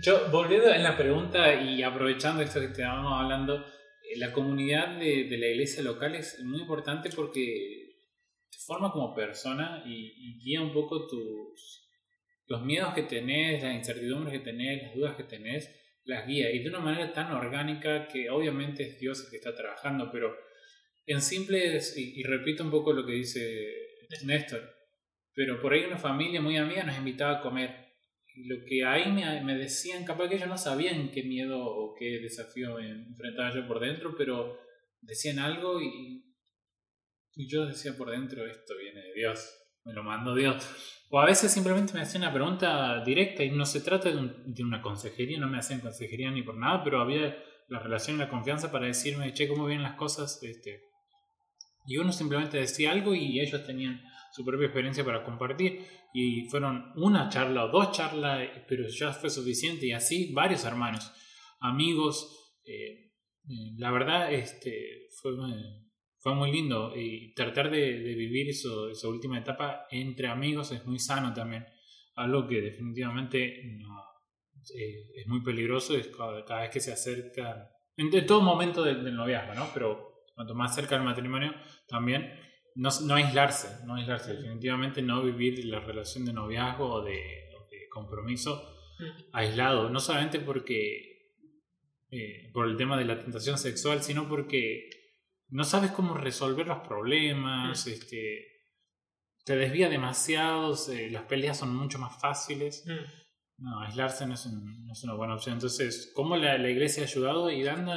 Yo, 0.03 0.31
volviendo 0.31 0.69
en 0.71 0.83
la 0.83 0.97
pregunta 0.97 1.55
y 1.55 1.83
aprovechando 1.83 2.43
esto 2.43 2.61
que 2.61 2.67
estábamos 2.67 3.21
hablando, 3.21 3.57
eh, 3.57 4.19
la 4.19 4.33
comunidad 4.33 4.99
de, 4.99 5.25
de, 5.25 5.39
la 5.39 5.49
iglesia 5.49 5.83
local 5.83 6.15
es 6.15 6.43
muy 6.45 6.61
importante 6.61 7.11
porque 7.11 7.97
te 8.51 8.59
forma 8.59 8.93
como 8.93 9.15
persona 9.15 9.83
y, 9.87 10.39
guía 10.39 10.63
un 10.63 10.73
poco 10.73 11.07
tus 11.07 11.86
los 12.47 12.63
miedos 12.63 12.95
que 12.95 13.03
tenés, 13.03 13.63
las 13.63 13.75
incertidumbres 13.75 14.33
que 14.33 14.45
tenés, 14.45 14.83
las 14.83 14.95
dudas 14.95 15.17
que 15.17 15.25
tenés, 15.25 15.71
las 16.05 16.27
guía 16.27 16.51
y 16.53 16.61
de 16.61 16.69
una 16.69 16.79
manera 16.79 17.13
tan 17.13 17.33
orgánica 17.33 18.07
que 18.07 18.31
obviamente 18.31 18.85
es 18.85 19.01
Dios 19.01 19.25
el 19.25 19.31
que 19.31 19.37
está 19.37 19.55
trabajando, 19.55 20.11
pero 20.13 20.37
en 21.07 21.21
simple, 21.21 21.81
y, 21.97 22.21
y 22.21 22.23
repito 22.23 22.65
un 22.65 22.71
poco 22.71 22.93
lo 22.93 23.05
que 23.05 23.13
dice 23.13 23.75
Néstor, 24.25 24.77
pero 25.35 25.61
por 25.61 25.73
ahí 25.73 25.85
una 25.85 25.99
familia 25.99 26.41
muy 26.41 26.57
amiga 26.57 26.83
nos 26.83 26.97
invitaba 26.97 27.39
a 27.39 27.43
comer. 27.43 27.87
Lo 28.37 28.65
que 28.67 28.85
ahí 28.85 29.11
me, 29.13 29.43
me, 29.43 29.57
decían, 29.57 30.05
capaz 30.05 30.29
que 30.29 30.37
ellos 30.37 30.49
no 30.49 30.59
sabían 30.59 31.11
qué 31.11 31.23
miedo 31.23 31.59
o 31.59 31.95
qué 31.95 32.21
desafío 32.21 32.79
enfrentaba 32.79 33.55
yo 33.55 33.67
por 33.67 33.81
dentro, 33.81 34.15
pero 34.17 34.59
decían 35.01 35.39
algo 35.39 35.81
y, 35.81 36.35
y 37.35 37.49
yo 37.49 37.67
decía 37.67 37.97
por 37.97 38.11
dentro, 38.11 38.47
esto 38.47 38.77
viene 38.77 39.01
de 39.01 39.15
Dios, 39.15 39.66
me 39.87 39.93
lo 39.93 40.03
mandó 40.03 40.35
Dios. 40.35 40.69
O 41.09 41.21
a 41.21 41.25
veces 41.25 41.53
simplemente 41.53 41.95
me 41.95 42.01
hacían 42.01 42.25
una 42.25 42.33
pregunta 42.33 43.03
directa 43.05 43.45
y 43.45 43.51
no 43.51 43.65
se 43.65 43.81
trata 43.81 44.11
de, 44.11 44.63
una 44.63 44.83
consejería, 44.83 45.39
no 45.39 45.49
me 45.49 45.59
hacían 45.59 45.81
consejería 45.81 46.31
ni 46.31 46.43
por 46.43 46.57
nada, 46.57 46.83
pero 46.83 47.01
había 47.01 47.37
la 47.69 47.79
relación 47.79 48.17
y 48.17 48.19
la 48.19 48.29
confianza 48.29 48.73
para 48.73 48.87
decirme, 48.87 49.33
che, 49.33 49.49
¿cómo 49.49 49.67
vienen 49.67 49.85
las 49.85 49.95
cosas? 49.95 50.43
Este, 50.43 50.83
y 51.87 51.97
uno 51.99 52.13
simplemente 52.13 52.59
decía 52.59 52.91
algo 52.91 53.15
y 53.15 53.41
ellos 53.41 53.65
tenían 53.65 54.03
su 54.33 54.45
propia 54.45 54.67
experiencia 54.67 55.05
para 55.05 55.25
compartir 55.25 55.87
y 56.13 56.49
fueron 56.51 56.93
una 56.97 57.29
charla 57.29 57.67
o 57.67 57.69
dos 57.69 57.93
charlas, 57.93 58.49
pero 58.69 58.89
ya 58.89 59.13
fue 59.13 59.31
suficiente 59.31 59.87
y 59.87 59.93
así 59.93 60.33
varios 60.33 60.65
hermanos, 60.65 61.13
amigos. 61.61 62.59
Eh, 62.65 63.13
eh, 63.49 63.75
la 63.79 63.93
verdad 63.93 64.33
este, 64.33 65.07
fue, 65.23 65.33
fue 66.27 66.35
muy 66.35 66.51
lindo. 66.51 66.93
Y 66.97 67.33
tratar 67.35 67.71
de, 67.71 67.93
vivir 68.03 68.49
eso, 68.49 68.91
esa 68.91 69.07
última 69.07 69.39
etapa 69.39 69.87
entre 69.93 70.27
amigos 70.27 70.73
es 70.73 70.85
muy 70.85 70.99
sano 70.99 71.33
también, 71.33 71.65
algo 72.17 72.49
que 72.49 72.61
definitivamente 72.61 73.61
eh, 74.75 75.13
es 75.15 75.29
muy 75.29 75.41
peligroso 75.45 75.97
es 75.97 76.09
cada, 76.09 76.63
vez 76.63 76.71
que 76.71 76.81
se 76.81 76.93
acerca, 76.93 77.71
en, 77.97 78.27
todo 78.27 78.41
momento 78.41 78.83
del, 78.83 79.05
del 79.05 79.15
noviazgo, 79.15 79.55
¿no? 79.55 79.69
pero 79.73 80.25
cuanto 80.35 80.57
más 80.57 80.75
cerca 80.75 80.97
del 80.97 81.05
matrimonio 81.05 81.55
también 81.87 82.33
no, 82.75 82.89
no, 83.05 83.15
aislarse, 83.15 83.87
no 83.87 83.95
aislarse, 83.95 84.35
definitivamente 84.35 85.03
no 85.03 85.23
vivir 85.23 85.65
la 85.67 85.79
relación 85.79 86.25
de 86.25 86.33
noviazgo 86.33 86.93
o 86.93 87.05
de, 87.05 87.45
compromiso 87.89 88.63
aislado, 89.33 89.91
no 89.91 90.01
solamente 90.01 90.41
porque 90.41 91.31
eh, 92.11 92.51
por 92.53 92.67
el 92.67 92.77
tema 92.77 92.99
de 92.99 93.05
la 93.05 93.19
tentación 93.19 93.57
sexual, 93.59 94.03
sino 94.03 94.29
porque 94.29 94.91
no 95.49 95.65
sabes 95.65 95.91
cómo 95.93 96.15
resolver 96.15 96.67
los 96.67 96.79
problemas, 96.87 97.87
este, 97.87 98.47
te 99.45 99.57
desvía 99.57 99.89
demasiado, 99.89 100.77
las 101.11 101.25
peleas 101.25 101.59
son 101.59 101.75
mucho 101.75 101.99
más 101.99 102.21
fáciles. 102.21 102.85
No, 103.59 103.81
aislarse 103.81 104.27
no 104.27 104.35
es, 104.35 104.47
no 104.47 104.93
es, 104.93 105.05
una 105.05 105.15
buena 105.15 105.35
opción. 105.35 105.55
Entonces, 105.55 106.13
¿cómo 106.15 106.37
la, 106.37 106.59
la 106.59 106.69
iglesia 106.69 107.05
ha 107.05 107.07
ayudado 107.07 107.51
y 107.51 107.63
dando, 107.63 107.93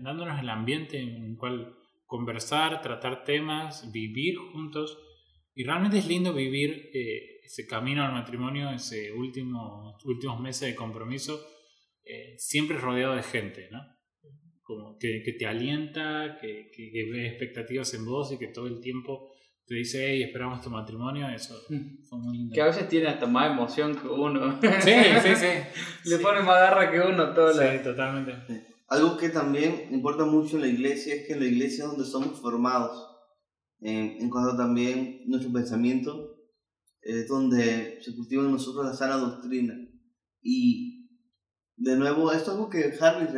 dándonos 0.00 0.40
el 0.40 0.48
ambiente 0.48 0.98
en 0.98 1.24
el 1.24 1.36
cual 1.36 1.76
conversar, 2.06 2.80
tratar 2.80 3.24
temas, 3.24 3.90
vivir 3.90 4.36
juntos. 4.36 4.98
Y 5.54 5.64
realmente 5.64 5.98
es 5.98 6.06
lindo 6.06 6.32
vivir 6.32 6.90
eh, 6.92 7.40
ese 7.44 7.66
camino 7.66 8.04
al 8.04 8.12
matrimonio, 8.12 8.70
ese 8.70 9.12
último, 9.12 9.96
últimos 10.04 10.40
meses 10.40 10.68
de 10.68 10.74
compromiso, 10.74 11.44
eh, 12.04 12.34
siempre 12.38 12.78
rodeado 12.78 13.16
de 13.16 13.22
gente, 13.22 13.68
¿no? 13.70 13.80
Como 14.64 14.96
que, 14.98 15.22
que 15.22 15.34
te 15.34 15.46
alienta, 15.46 16.38
que, 16.40 16.70
que, 16.74 17.10
ve 17.12 17.28
expectativas 17.28 17.92
en 17.94 18.06
vos 18.06 18.32
y 18.32 18.38
que 18.38 18.48
todo 18.48 18.66
el 18.66 18.80
tiempo 18.80 19.30
te 19.66 19.74
dice, 19.74 20.06
hey, 20.06 20.22
esperamos 20.22 20.62
tu 20.62 20.70
matrimonio, 20.70 21.28
eso 21.28 21.54
mm. 21.68 22.02
fue 22.08 22.18
muy 22.18 22.38
lindo. 22.38 22.54
Que 22.54 22.62
a 22.62 22.66
veces 22.66 22.88
tiene 22.88 23.08
hasta 23.08 23.26
más 23.26 23.52
emoción 23.52 23.94
que 23.94 24.08
uno. 24.08 24.58
Sí, 24.60 24.90
sí, 25.22 25.36
sí. 25.36 25.46
Le 26.10 26.18
pone 26.18 26.40
más 26.40 26.60
garra 26.60 26.90
que 26.90 27.00
uno 27.00 27.32
todo. 27.34 27.52
Sí, 27.52 27.82
totalmente. 27.82 28.32
Algo 28.88 29.16
que 29.16 29.30
también 29.30 29.88
importa 29.90 30.24
mucho 30.24 30.56
en 30.56 30.62
la 30.62 30.68
iglesia 30.68 31.14
es 31.14 31.26
que 31.26 31.34
en 31.34 31.40
la 31.40 31.46
iglesia 31.46 31.84
es 31.84 31.90
donde 31.90 32.04
somos 32.04 32.40
formados, 32.40 33.10
en, 33.80 34.30
cuanto 34.30 34.56
también 34.56 35.22
nuestro 35.26 35.52
pensamiento, 35.52 36.36
es 37.02 37.28
donde 37.28 37.98
se 38.02 38.14
cultiva 38.14 38.42
en 38.44 38.52
nosotros 38.52 38.86
la 38.86 38.94
sana 38.94 39.16
doctrina. 39.16 39.74
Y 40.42 41.10
de 41.76 41.96
nuevo, 41.96 42.32
esto 42.32 42.50
es 42.50 42.56
algo 42.56 42.70
que 42.70 42.94
Harvey 43.00 43.28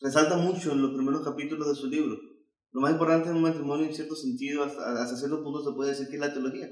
resalta 0.00 0.36
mucho 0.36 0.72
en 0.72 0.82
los 0.82 0.92
primeros 0.92 1.22
capítulos 1.22 1.68
de 1.68 1.74
su 1.74 1.88
libro. 1.88 2.16
Lo 2.72 2.82
más 2.82 2.92
importante 2.92 3.30
en 3.30 3.36
un 3.36 3.42
matrimonio, 3.42 3.86
en 3.86 3.94
cierto 3.94 4.14
sentido, 4.14 4.62
hasta, 4.62 5.02
hasta 5.02 5.16
cierto 5.16 5.42
punto 5.42 5.64
se 5.64 5.74
puede 5.74 5.90
decir 5.90 6.08
que 6.08 6.16
es 6.16 6.20
la 6.20 6.32
teología. 6.32 6.68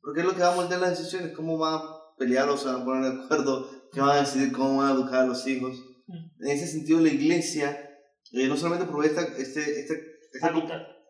Porque 0.00 0.20
es 0.20 0.26
lo 0.26 0.34
que 0.34 0.42
va 0.42 0.52
a 0.52 0.56
moldear 0.56 0.80
las 0.80 0.98
decisiones, 0.98 1.34
cómo 1.34 1.58
van 1.58 1.74
a 1.74 1.82
pelear 2.18 2.48
o 2.48 2.56
se 2.56 2.66
van 2.66 2.82
a 2.82 2.84
poner 2.84 3.12
de 3.12 3.24
acuerdo, 3.24 3.70
qué 3.92 4.00
van 4.00 4.10
a 4.10 4.20
decidir, 4.20 4.52
cómo 4.52 4.78
van 4.78 4.88
a 4.88 4.94
educar 4.94 5.22
a 5.22 5.26
los 5.26 5.46
hijos. 5.46 5.82
Mm. 6.06 6.44
En 6.44 6.48
ese 6.48 6.66
sentido, 6.66 7.00
la 7.00 7.08
iglesia 7.08 7.90
eh, 8.32 8.46
no 8.46 8.56
solamente 8.56 8.90
provee 8.90 9.06
esta, 9.06 9.22
este, 9.22 9.80
este, 9.80 9.94
este 10.32 10.46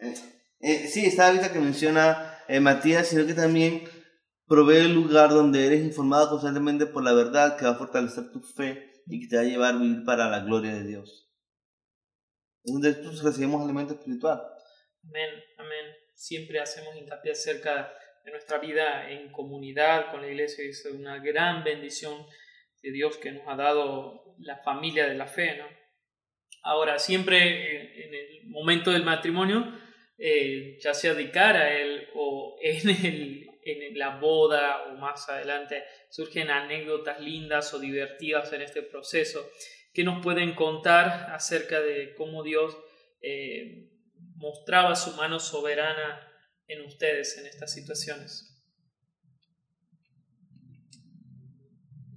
eh, 0.01 0.15
eh, 0.61 0.89
sí, 0.89 1.05
esta 1.05 1.29
hábitat 1.29 1.53
que 1.53 1.59
menciona 1.59 2.39
eh, 2.49 2.61
Matías, 2.61 3.09
sino 3.09 3.27
que 3.27 3.35
también 3.35 3.83
provee 4.47 4.77
el 4.77 4.95
lugar 4.95 5.31
donde 5.31 5.67
eres 5.67 5.85
informado 5.85 6.31
constantemente 6.31 6.87
por 6.87 7.03
la 7.03 7.13
verdad 7.13 7.57
que 7.57 7.65
va 7.65 7.73
a 7.73 7.79
fortalecer 7.79 8.31
tu 8.31 8.41
fe 8.41 8.91
y 9.07 9.21
que 9.21 9.29
te 9.29 9.37
va 9.37 9.43
a 9.43 9.45
llevar 9.45 9.75
a 9.75 9.79
vivir 9.79 10.05
para 10.05 10.29
la 10.29 10.41
gloria 10.41 10.75
de 10.75 10.85
Dios. 10.85 11.30
Es 12.65 12.73
donde 12.73 12.93
recibimos 13.23 13.63
alimento 13.63 13.95
espiritual. 13.95 14.41
Amén, 15.09 15.31
amén. 15.57 15.87
Siempre 16.15 16.61
hacemos 16.61 16.95
hincapié 16.95 17.33
acerca 17.33 17.93
de 18.25 18.33
nuestra 18.33 18.59
vida 18.59 19.11
en 19.11 19.33
comunidad 19.33 20.11
con 20.11 20.21
la 20.21 20.29
iglesia 20.29 20.65
es 20.65 20.85
una 20.85 21.19
gran 21.19 21.65
bendición 21.65 22.27
de 22.83 22.93
Dios 22.93 23.17
que 23.17 23.33
nos 23.33 23.49
ha 23.49 23.57
dado 23.57 24.37
la 24.41 24.57
familia 24.57 25.09
de 25.09 25.15
la 25.15 25.27
fe, 25.27 25.57
¿no? 25.57 25.67
Ahora, 26.63 26.99
siempre 26.99 28.05
en, 28.05 28.15
el 28.15 28.49
momento 28.49 28.91
del 28.91 29.05
matrimonio, 29.05 29.73
eh, 30.19 30.77
ya 30.83 30.93
sea 30.93 31.15
de 31.15 31.31
cara 31.31 31.61
a 31.61 31.73
él 31.73 32.09
o 32.15 32.59
en, 32.63 32.91
el, 32.91 33.51
en 33.65 33.99
la 33.99 34.19
boda 34.19 34.85
o 34.85 34.97
más 34.97 35.27
adelante, 35.31 35.85
surgen 36.11 36.51
anécdotas 36.51 37.21
lindas 37.21 37.73
o 37.73 37.79
divertidas 37.79 38.53
en 38.53 38.61
este 38.61 38.83
proceso 38.83 39.51
que 39.93 40.05
nos 40.05 40.23
pueden 40.23 40.55
contar 40.55 41.33
acerca 41.33 41.81
de 41.81 42.15
cómo 42.15 42.43
Dios 42.43 42.77
eh, 43.23 43.91
mostraba 44.37 44.95
su 44.97 45.17
mano 45.17 45.41
soberana 45.41 46.21
en 46.67 46.85
ustedes 46.87 47.37
en 47.39 47.47
estas 47.47 47.73
situaciones. 47.73 48.51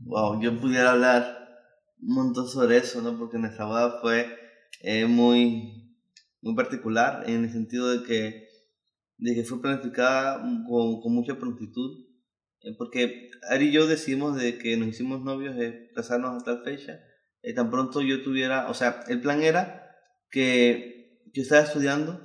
Wow, 0.01 0.41
yo 0.41 0.59
pudiera 0.59 0.91
hablar 0.91 1.43
un 2.01 2.15
montón 2.15 2.47
sobre 2.47 2.77
eso, 2.77 3.01
¿no? 3.01 3.17
Porque 3.17 3.37
nuestra 3.37 3.65
boda 3.65 3.99
fue 4.01 4.27
eh, 4.81 5.05
muy, 5.05 5.97
muy 6.41 6.55
particular 6.55 7.23
en 7.27 7.45
el 7.45 7.51
sentido 7.51 7.89
de 7.89 8.05
que, 8.05 8.47
de 9.17 9.33
que 9.33 9.43
fue 9.43 9.61
planificada 9.61 10.41
con, 10.41 11.13
mucha 11.13 11.37
prontitud. 11.37 12.05
Eh, 12.61 12.75
porque 12.77 13.31
Ari 13.49 13.69
y 13.69 13.71
yo 13.71 13.87
decidimos 13.87 14.37
de 14.37 14.57
que 14.57 14.77
nos 14.77 14.89
hicimos 14.89 15.21
novios 15.21 15.55
de 15.55 15.89
casarnos 15.95 16.41
a 16.41 16.45
tal 16.45 16.63
fecha. 16.63 16.99
Eh, 17.43 17.53
tan 17.53 17.69
pronto 17.69 18.01
yo 18.01 18.23
tuviera, 18.23 18.69
o 18.69 18.73
sea, 18.73 19.03
el 19.09 19.19
plan 19.19 19.43
era 19.43 19.91
que 20.31 21.21
yo 21.33 21.43
estaba 21.43 21.61
estudiando 21.61 22.21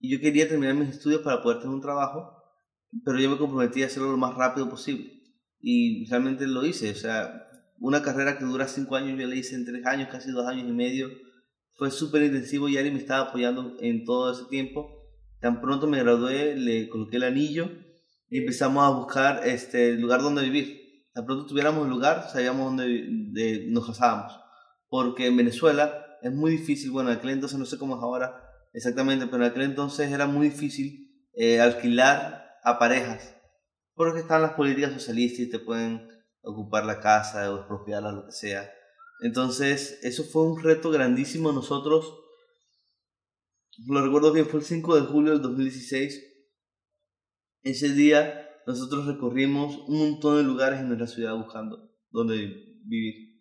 y 0.00 0.10
yo 0.10 0.20
quería 0.20 0.48
terminar 0.48 0.74
mis 0.74 0.88
estudios 0.88 1.20
para 1.20 1.42
poder 1.42 1.58
tener 1.58 1.74
un 1.74 1.82
trabajo, 1.82 2.42
pero 3.04 3.20
yo 3.20 3.30
me 3.30 3.36
comprometí 3.36 3.82
a 3.82 3.86
hacerlo 3.86 4.10
lo 4.10 4.16
más 4.16 4.34
rápido 4.34 4.68
posible. 4.68 5.12
Y 5.60 6.08
realmente 6.08 6.46
lo 6.46 6.64
hice, 6.64 6.90
o 6.90 6.94
sea, 6.94 7.48
una 7.78 8.02
carrera 8.02 8.38
que 8.38 8.44
dura 8.44 8.66
cinco 8.66 8.96
años, 8.96 9.18
yo 9.18 9.26
la 9.26 9.34
hice 9.34 9.56
en 9.56 9.66
tres 9.66 9.84
años, 9.84 10.08
casi 10.10 10.30
dos 10.30 10.46
años 10.46 10.66
y 10.68 10.72
medio. 10.72 11.08
Fue 11.76 11.90
súper 11.90 12.22
intensivo 12.22 12.68
y 12.68 12.78
Ari 12.78 12.90
me 12.90 12.98
estaba 12.98 13.28
apoyando 13.28 13.76
en 13.80 14.04
todo 14.04 14.32
ese 14.32 14.44
tiempo. 14.48 14.88
Tan 15.40 15.60
pronto 15.60 15.86
me 15.86 15.98
gradué, 15.98 16.56
le 16.56 16.88
coloqué 16.88 17.16
el 17.16 17.24
anillo 17.24 17.70
y 18.28 18.38
empezamos 18.38 18.84
a 18.84 18.96
buscar 18.96 19.46
este 19.46 19.92
lugar 19.96 20.22
donde 20.22 20.42
vivir. 20.42 20.80
Tan 21.12 21.26
pronto 21.26 21.46
tuviéramos 21.46 21.84
el 21.84 21.90
lugar, 21.90 22.28
sabíamos 22.32 22.66
dónde 22.66 23.66
nos 23.68 23.86
casábamos. 23.86 24.41
Porque 24.92 25.24
en 25.24 25.38
Venezuela 25.38 26.18
es 26.20 26.30
muy 26.34 26.50
difícil, 26.50 26.90
bueno, 26.90 27.10
en 27.10 27.16
aquel 27.16 27.30
entonces 27.30 27.58
no 27.58 27.64
sé 27.64 27.78
cómo 27.78 27.96
es 27.96 28.02
ahora 28.02 28.44
exactamente, 28.74 29.24
pero 29.24 29.38
en 29.38 29.50
aquel 29.50 29.62
entonces 29.62 30.12
era 30.12 30.26
muy 30.26 30.50
difícil 30.50 31.26
eh, 31.32 31.62
alquilar 31.62 32.58
a 32.62 32.78
parejas. 32.78 33.34
Porque 33.94 34.20
están 34.20 34.42
las 34.42 34.52
políticas 34.52 34.92
socialistas 34.92 35.40
y 35.40 35.50
te 35.50 35.60
pueden 35.60 36.06
ocupar 36.42 36.84
la 36.84 37.00
casa 37.00 37.50
o 37.50 37.60
expropiarla, 37.60 38.12
lo 38.12 38.26
que 38.26 38.32
sea. 38.32 38.70
Entonces, 39.22 39.98
eso 40.02 40.24
fue 40.24 40.42
un 40.42 40.62
reto 40.62 40.90
grandísimo. 40.90 41.52
Nosotros, 41.52 42.12
lo 43.88 44.04
recuerdo 44.04 44.30
bien, 44.30 44.44
fue 44.44 44.60
el 44.60 44.66
5 44.66 44.94
de 44.96 45.06
julio 45.06 45.32
del 45.32 45.40
2016. 45.40 46.22
Ese 47.62 47.88
día 47.94 48.46
nosotros 48.66 49.06
recorrimos 49.06 49.74
un 49.88 50.00
montón 50.00 50.36
de 50.36 50.42
lugares 50.42 50.80
en 50.80 50.88
nuestra 50.88 51.06
ciudad 51.06 51.34
buscando 51.34 51.78
donde 52.10 52.36
vivir. 52.84 53.31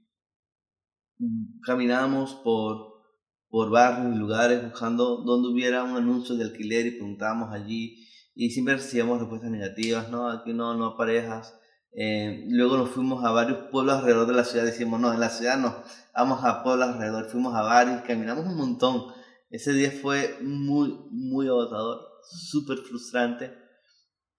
Caminamos 1.64 2.36
por, 2.44 3.02
por 3.50 3.70
barrios 3.70 4.16
y 4.16 4.18
lugares 4.18 4.64
buscando 4.64 5.18
donde 5.18 5.50
hubiera 5.50 5.84
un 5.84 5.96
anuncio 5.98 6.36
de 6.36 6.46
alquiler 6.46 6.86
y 6.88 6.92
preguntábamos 6.92 7.52
allí 7.52 8.08
y 8.34 8.50
siempre 8.52 8.76
recibíamos 8.76 9.20
respuestas 9.20 9.52
negativas, 9.52 10.10
no, 10.10 10.30
aquí 10.30 10.54
no, 10.54 10.74
no 10.76 10.96
parejas. 10.96 11.58
Eh, 11.94 12.46
luego 12.48 12.78
nos 12.78 12.90
fuimos 12.90 13.26
a 13.26 13.32
varios 13.32 13.70
pueblos 13.70 13.98
alrededor 13.98 14.28
de 14.28 14.34
la 14.34 14.46
ciudad. 14.46 14.66
Decimos, 14.66 15.00
no, 15.00 15.14
en 15.14 15.20
la 15.20 15.30
ciudad 15.30 15.58
no, 15.58 15.76
vamos 16.14 16.44
a 16.44 16.64
pueblos 16.64 16.90
alrededor. 16.90 17.30
Fuimos 17.30 17.54
a 17.56 17.62
varios, 17.62 18.02
caminamos 18.04 18.46
un 18.46 18.56
montón. 18.56 19.14
Ese 19.50 19.74
día 19.74 19.92
fue 19.92 20.38
muy, 20.42 20.98
muy 21.12 21.48
agotador, 21.48 22.00
súper 22.24 22.78
frustrante. 22.78 23.54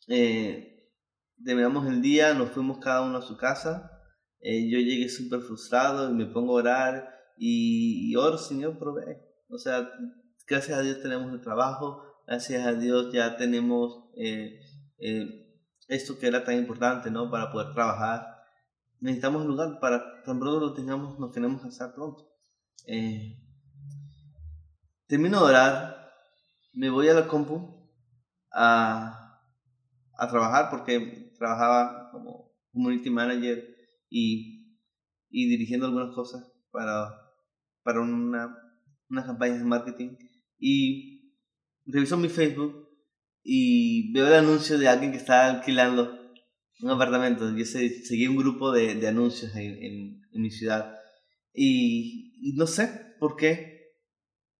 Eh, 0.08 0.88
terminamos 1.44 1.86
el 1.86 2.00
día, 2.00 2.32
nos 2.34 2.50
fuimos 2.50 2.78
cada 2.78 3.02
uno 3.02 3.18
a 3.18 3.22
su 3.22 3.36
casa. 3.36 3.91
Eh, 4.42 4.68
yo 4.68 4.78
llegué 4.78 5.08
súper 5.08 5.40
frustrado 5.40 6.10
y 6.10 6.14
me 6.14 6.26
pongo 6.26 6.58
a 6.58 6.60
orar 6.62 7.14
y, 7.38 8.10
y 8.10 8.16
oro, 8.16 8.36
Señor, 8.36 8.76
provee. 8.76 9.18
O 9.48 9.56
sea, 9.56 9.88
gracias 10.48 10.76
a 10.76 10.82
Dios 10.82 11.00
tenemos 11.00 11.32
el 11.32 11.40
trabajo, 11.40 12.02
gracias 12.26 12.66
a 12.66 12.72
Dios 12.72 13.12
ya 13.12 13.36
tenemos 13.36 14.04
eh, 14.16 14.60
eh, 14.98 15.48
esto 15.86 16.18
que 16.18 16.26
era 16.26 16.42
tan 16.42 16.56
importante, 16.56 17.08
¿no? 17.10 17.30
Para 17.30 17.52
poder 17.52 17.72
trabajar. 17.72 18.42
Necesitamos 18.98 19.42
un 19.42 19.48
lugar 19.48 19.78
para 19.80 20.22
tan 20.24 20.40
pronto 20.40 20.58
lo 20.58 20.74
tengamos, 20.74 21.18
nos 21.20 21.32
tenemos 21.32 21.62
que 21.62 21.68
hacer 21.68 21.92
pronto. 21.94 22.28
Termino 25.06 25.38
de 25.38 25.44
orar, 25.44 26.10
me 26.72 26.90
voy 26.90 27.08
a 27.08 27.14
la 27.14 27.28
compu 27.28 27.88
a, 28.52 29.40
a 30.16 30.28
trabajar 30.28 30.68
porque 30.70 31.32
trabajaba 31.38 32.10
como 32.10 32.52
community 32.72 33.10
manager 33.10 33.71
y, 34.12 34.78
y 35.30 35.48
dirigiendo 35.48 35.86
algunas 35.86 36.14
cosas 36.14 36.52
para, 36.70 37.10
para 37.82 38.00
una, 38.00 38.54
unas 39.08 39.24
campañas 39.24 39.58
de 39.58 39.64
marketing. 39.64 40.16
Y 40.58 41.34
reviso 41.86 42.18
mi 42.18 42.28
Facebook 42.28 42.88
y 43.42 44.12
veo 44.12 44.28
el 44.28 44.34
anuncio 44.34 44.78
de 44.78 44.88
alguien 44.88 45.10
que 45.10 45.18
está 45.18 45.50
alquilando 45.50 46.20
un 46.82 46.90
apartamento. 46.90 47.56
Yo 47.56 47.64
seguí 47.64 48.26
un 48.26 48.36
grupo 48.36 48.70
de, 48.70 48.94
de 48.94 49.08
anuncios 49.08 49.56
en, 49.56 49.82
en, 49.82 50.42
mi 50.42 50.50
ciudad 50.50 50.94
y, 51.52 52.34
y, 52.40 52.54
no 52.54 52.66
sé 52.66 53.14
por 53.18 53.36
qué, 53.36 53.94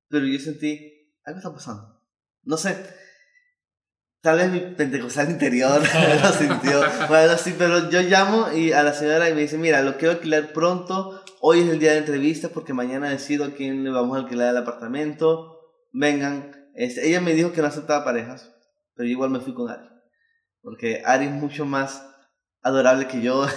pero 0.08 0.26
yo 0.26 0.38
sentí 0.38 1.10
algo 1.24 1.38
está 1.38 1.52
pasando. 1.52 2.02
No 2.42 2.56
sé. 2.56 2.76
Tal 4.22 4.38
vez 4.38 4.50
mi 4.50 4.60
pentecostal 4.60 5.30
interior 5.30 5.82
lo 6.22 6.32
sintió. 6.32 6.80
Bueno, 7.08 7.36
sí, 7.36 7.54
pero 7.58 7.90
yo 7.90 8.00
llamo 8.02 8.52
y 8.52 8.72
a 8.72 8.82
la 8.82 8.94
señora 8.94 9.28
y 9.28 9.34
me 9.34 9.42
dice, 9.42 9.58
mira, 9.58 9.82
lo 9.82 9.98
quiero 9.98 10.14
alquilar 10.14 10.52
pronto. 10.52 11.22
Hoy 11.40 11.60
es 11.60 11.68
el 11.68 11.80
día 11.80 11.92
de 11.92 11.98
entrevista 11.98 12.48
porque 12.48 12.72
mañana 12.72 13.10
decido 13.10 13.44
a 13.44 13.50
quién 13.50 13.82
le 13.82 13.90
vamos 13.90 14.16
a 14.16 14.20
alquilar 14.20 14.50
el 14.50 14.56
apartamento. 14.56 15.58
Vengan. 15.92 16.52
Este, 16.74 17.08
ella 17.08 17.20
me 17.20 17.34
dijo 17.34 17.52
que 17.52 17.60
no 17.60 17.66
aceptaba 17.66 18.04
parejas 18.04 18.52
pero 18.94 19.08
igual 19.08 19.30
me 19.30 19.40
fui 19.40 19.54
con 19.54 19.70
Ari. 19.70 19.88
Porque 20.60 21.02
Ari 21.04 21.26
es 21.26 21.32
mucho 21.32 21.64
más 21.64 22.06
adorable 22.62 23.08
que 23.08 23.20
yo. 23.20 23.46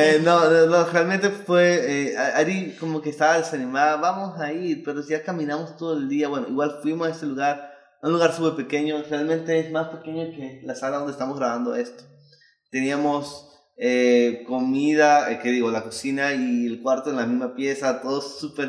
Eh, 0.00 0.20
no, 0.22 0.48
no, 0.66 0.84
realmente 0.86 1.30
fue, 1.30 2.10
eh, 2.10 2.16
Ari 2.16 2.76
como 2.78 3.00
que 3.00 3.10
estaba 3.10 3.38
desanimada, 3.38 3.96
vamos 3.96 4.38
a 4.38 4.52
ir, 4.52 4.82
pero 4.84 5.02
ya 5.02 5.22
caminamos 5.22 5.76
todo 5.76 5.96
el 5.96 6.08
día, 6.08 6.28
bueno, 6.28 6.46
igual 6.48 6.78
fuimos 6.82 7.08
a 7.08 7.10
ese 7.10 7.26
lugar, 7.26 7.67
un 8.02 8.12
lugar 8.12 8.32
súper 8.32 8.54
pequeño, 8.64 9.02
realmente 9.08 9.58
es 9.58 9.70
más 9.70 9.88
pequeño 9.88 10.30
que 10.30 10.60
la 10.64 10.74
sala 10.74 10.98
donde 10.98 11.12
estamos 11.12 11.38
grabando 11.38 11.74
esto. 11.74 12.04
Teníamos 12.70 13.48
eh, 13.76 14.44
comida, 14.46 15.38
que 15.40 15.50
digo, 15.50 15.70
la 15.70 15.84
cocina 15.84 16.32
y 16.34 16.66
el 16.66 16.82
cuarto 16.82 17.10
en 17.10 17.16
la 17.16 17.26
misma 17.26 17.54
pieza, 17.54 18.00
todo 18.00 18.20
súper 18.20 18.68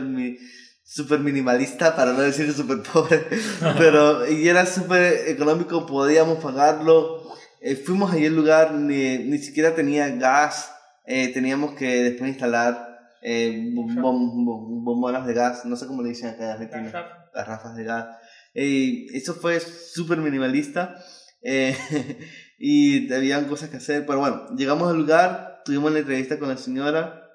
súper 0.89 1.19
minimalista, 1.19 1.95
para 1.95 2.13
no 2.13 2.21
decir 2.21 2.51
súper 2.51 2.81
pobre, 2.81 3.23
pero 3.77 4.27
y 4.27 4.47
era 4.47 4.65
súper 4.65 5.29
económico, 5.29 5.85
podíamos 5.85 6.39
pagarlo. 6.43 7.29
Eh, 7.61 7.75
fuimos 7.75 8.11
allí 8.11 8.25
al 8.25 8.35
lugar, 8.35 8.73
ni, 8.73 9.19
ni 9.19 9.37
siquiera 9.37 9.75
tenía 9.75 10.09
gas, 10.09 10.73
eh, 11.05 11.31
teníamos 11.31 11.73
que 11.73 12.03
después 12.03 12.31
instalar 12.31 12.89
eh, 13.21 13.71
bombonas 13.75 15.27
de 15.27 15.33
gas, 15.33 15.65
no 15.65 15.75
sé 15.75 15.85
cómo 15.85 16.01
le 16.01 16.09
dicen 16.09 16.29
acá 16.29 16.45
en 16.45 16.49
Argentina, 16.51 17.07
garrafas 17.33 17.75
de 17.75 17.83
gas. 17.83 18.07
Eso 18.53 19.33
fue 19.33 19.59
súper 19.59 20.19
minimalista. 20.19 20.95
y 22.59 23.13
habían 23.13 23.45
cosas 23.45 23.69
que 23.69 23.77
hacer. 23.77 24.05
Pero 24.05 24.19
bueno, 24.19 24.45
llegamos 24.57 24.89
al 24.89 24.97
lugar, 24.97 25.61
tuvimos 25.65 25.91
la 25.91 25.99
entrevista 25.99 26.37
con 26.39 26.49
la 26.49 26.57
señora 26.57 27.29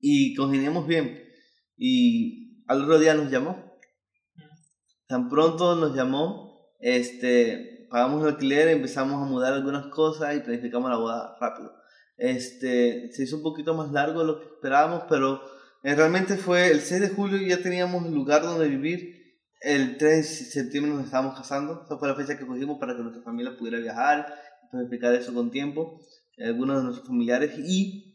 y 0.00 0.34
congeniamos 0.34 0.86
bien. 0.86 1.22
Y 1.76 2.64
al 2.66 2.82
otro 2.82 2.98
día 2.98 3.14
nos 3.14 3.30
llamó. 3.30 3.68
Tan 5.06 5.30
pronto 5.30 5.74
nos 5.74 5.96
llamó, 5.96 6.68
este, 6.80 7.86
pagamos 7.90 8.22
el 8.22 8.34
alquiler, 8.34 8.68
empezamos 8.68 9.22
a 9.22 9.26
mudar 9.26 9.54
algunas 9.54 9.86
cosas 9.86 10.36
y 10.36 10.40
planificamos 10.40 10.90
la 10.90 10.98
boda 10.98 11.36
rápido. 11.40 11.72
Este, 12.18 13.10
se 13.12 13.22
hizo 13.22 13.36
un 13.36 13.42
poquito 13.42 13.74
más 13.74 13.90
largo 13.90 14.20
de 14.20 14.26
lo 14.26 14.38
que 14.38 14.46
esperábamos, 14.46 15.04
pero 15.08 15.40
eh, 15.82 15.94
realmente 15.94 16.36
fue 16.36 16.70
el 16.70 16.80
6 16.80 17.00
de 17.00 17.08
julio 17.08 17.38
y 17.38 17.48
ya 17.48 17.62
teníamos 17.62 18.04
el 18.04 18.12
lugar 18.12 18.42
donde 18.42 18.68
vivir. 18.68 19.17
El 19.60 19.96
3 19.96 20.00
de 20.00 20.22
septiembre 20.22 20.92
nos 20.92 21.04
estábamos 21.04 21.36
casando. 21.36 21.82
Esa 21.84 21.98
fue 21.98 22.08
la 22.08 22.14
fecha 22.14 22.38
que 22.38 22.46
cogimos 22.46 22.78
para 22.78 22.96
que 22.96 23.02
nuestra 23.02 23.22
familia 23.22 23.56
pudiera 23.58 23.78
viajar, 23.78 24.34
planificar 24.70 25.14
eso 25.14 25.34
con 25.34 25.50
tiempo, 25.50 26.00
algunos 26.38 26.78
de 26.78 26.82
nuestros 26.84 27.08
familiares. 27.08 27.58
Y 27.58 28.14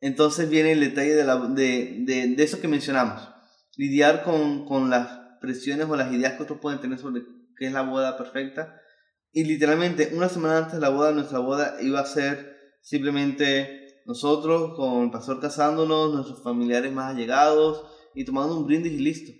entonces 0.00 0.48
viene 0.48 0.72
el 0.72 0.80
detalle 0.80 1.14
de, 1.14 1.24
la, 1.24 1.36
de, 1.36 2.02
de, 2.04 2.34
de 2.34 2.42
eso 2.42 2.60
que 2.60 2.68
mencionamos. 2.68 3.28
Lidiar 3.76 4.22
con, 4.22 4.66
con 4.66 4.90
las 4.90 5.20
presiones 5.40 5.86
o 5.88 5.96
las 5.96 6.12
ideas 6.12 6.34
que 6.34 6.42
otros 6.42 6.60
pueden 6.60 6.80
tener 6.80 6.98
sobre 6.98 7.22
qué 7.56 7.66
es 7.66 7.72
la 7.72 7.82
boda 7.82 8.16
perfecta. 8.16 8.80
Y 9.32 9.44
literalmente 9.44 10.10
una 10.14 10.28
semana 10.28 10.58
antes 10.58 10.74
de 10.74 10.80
la 10.80 10.88
boda, 10.90 11.12
nuestra 11.12 11.38
boda 11.38 11.76
iba 11.80 12.00
a 12.00 12.06
ser 12.06 12.56
simplemente 12.82 14.02
nosotros 14.06 14.74
con 14.76 15.04
el 15.04 15.10
pastor 15.10 15.40
casándonos, 15.40 16.12
nuestros 16.12 16.42
familiares 16.42 16.92
más 16.92 17.14
allegados 17.14 17.86
y 18.14 18.24
tomando 18.24 18.58
un 18.58 18.66
brindis 18.66 18.92
y 18.92 18.98
listo. 18.98 19.32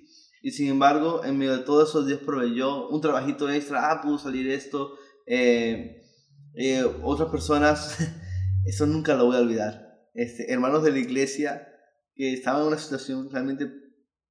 Y 0.43 0.53
sin 0.53 0.69
embargo, 0.69 1.25
en 1.25 1.37
medio 1.39 1.57
de 1.57 1.65
todo 1.65 1.85
eso, 1.85 2.05
Dios 2.05 2.21
proveyó 2.21 2.89
un 2.89 3.01
trabajito 3.01 3.51
extra, 3.51 3.91
ah, 3.91 4.01
pudo 4.03 4.19
salir 4.19 4.49
esto. 4.49 4.95
Eh, 5.27 6.03
eh, 6.55 6.85
otras 7.03 7.31
personas, 7.31 7.99
eso 8.65 8.87
nunca 8.87 9.15
lo 9.15 9.27
voy 9.27 9.37
a 9.37 9.41
olvidar. 9.41 9.91
Este, 10.15 10.53
hermanos 10.53 10.83
de 10.83 10.93
la 10.93 10.99
iglesia 10.99 11.69
que 12.15 12.33
estaban 12.33 12.63
en 12.63 12.69
una 12.69 12.79
situación 12.79 13.31
realmente 13.31 13.71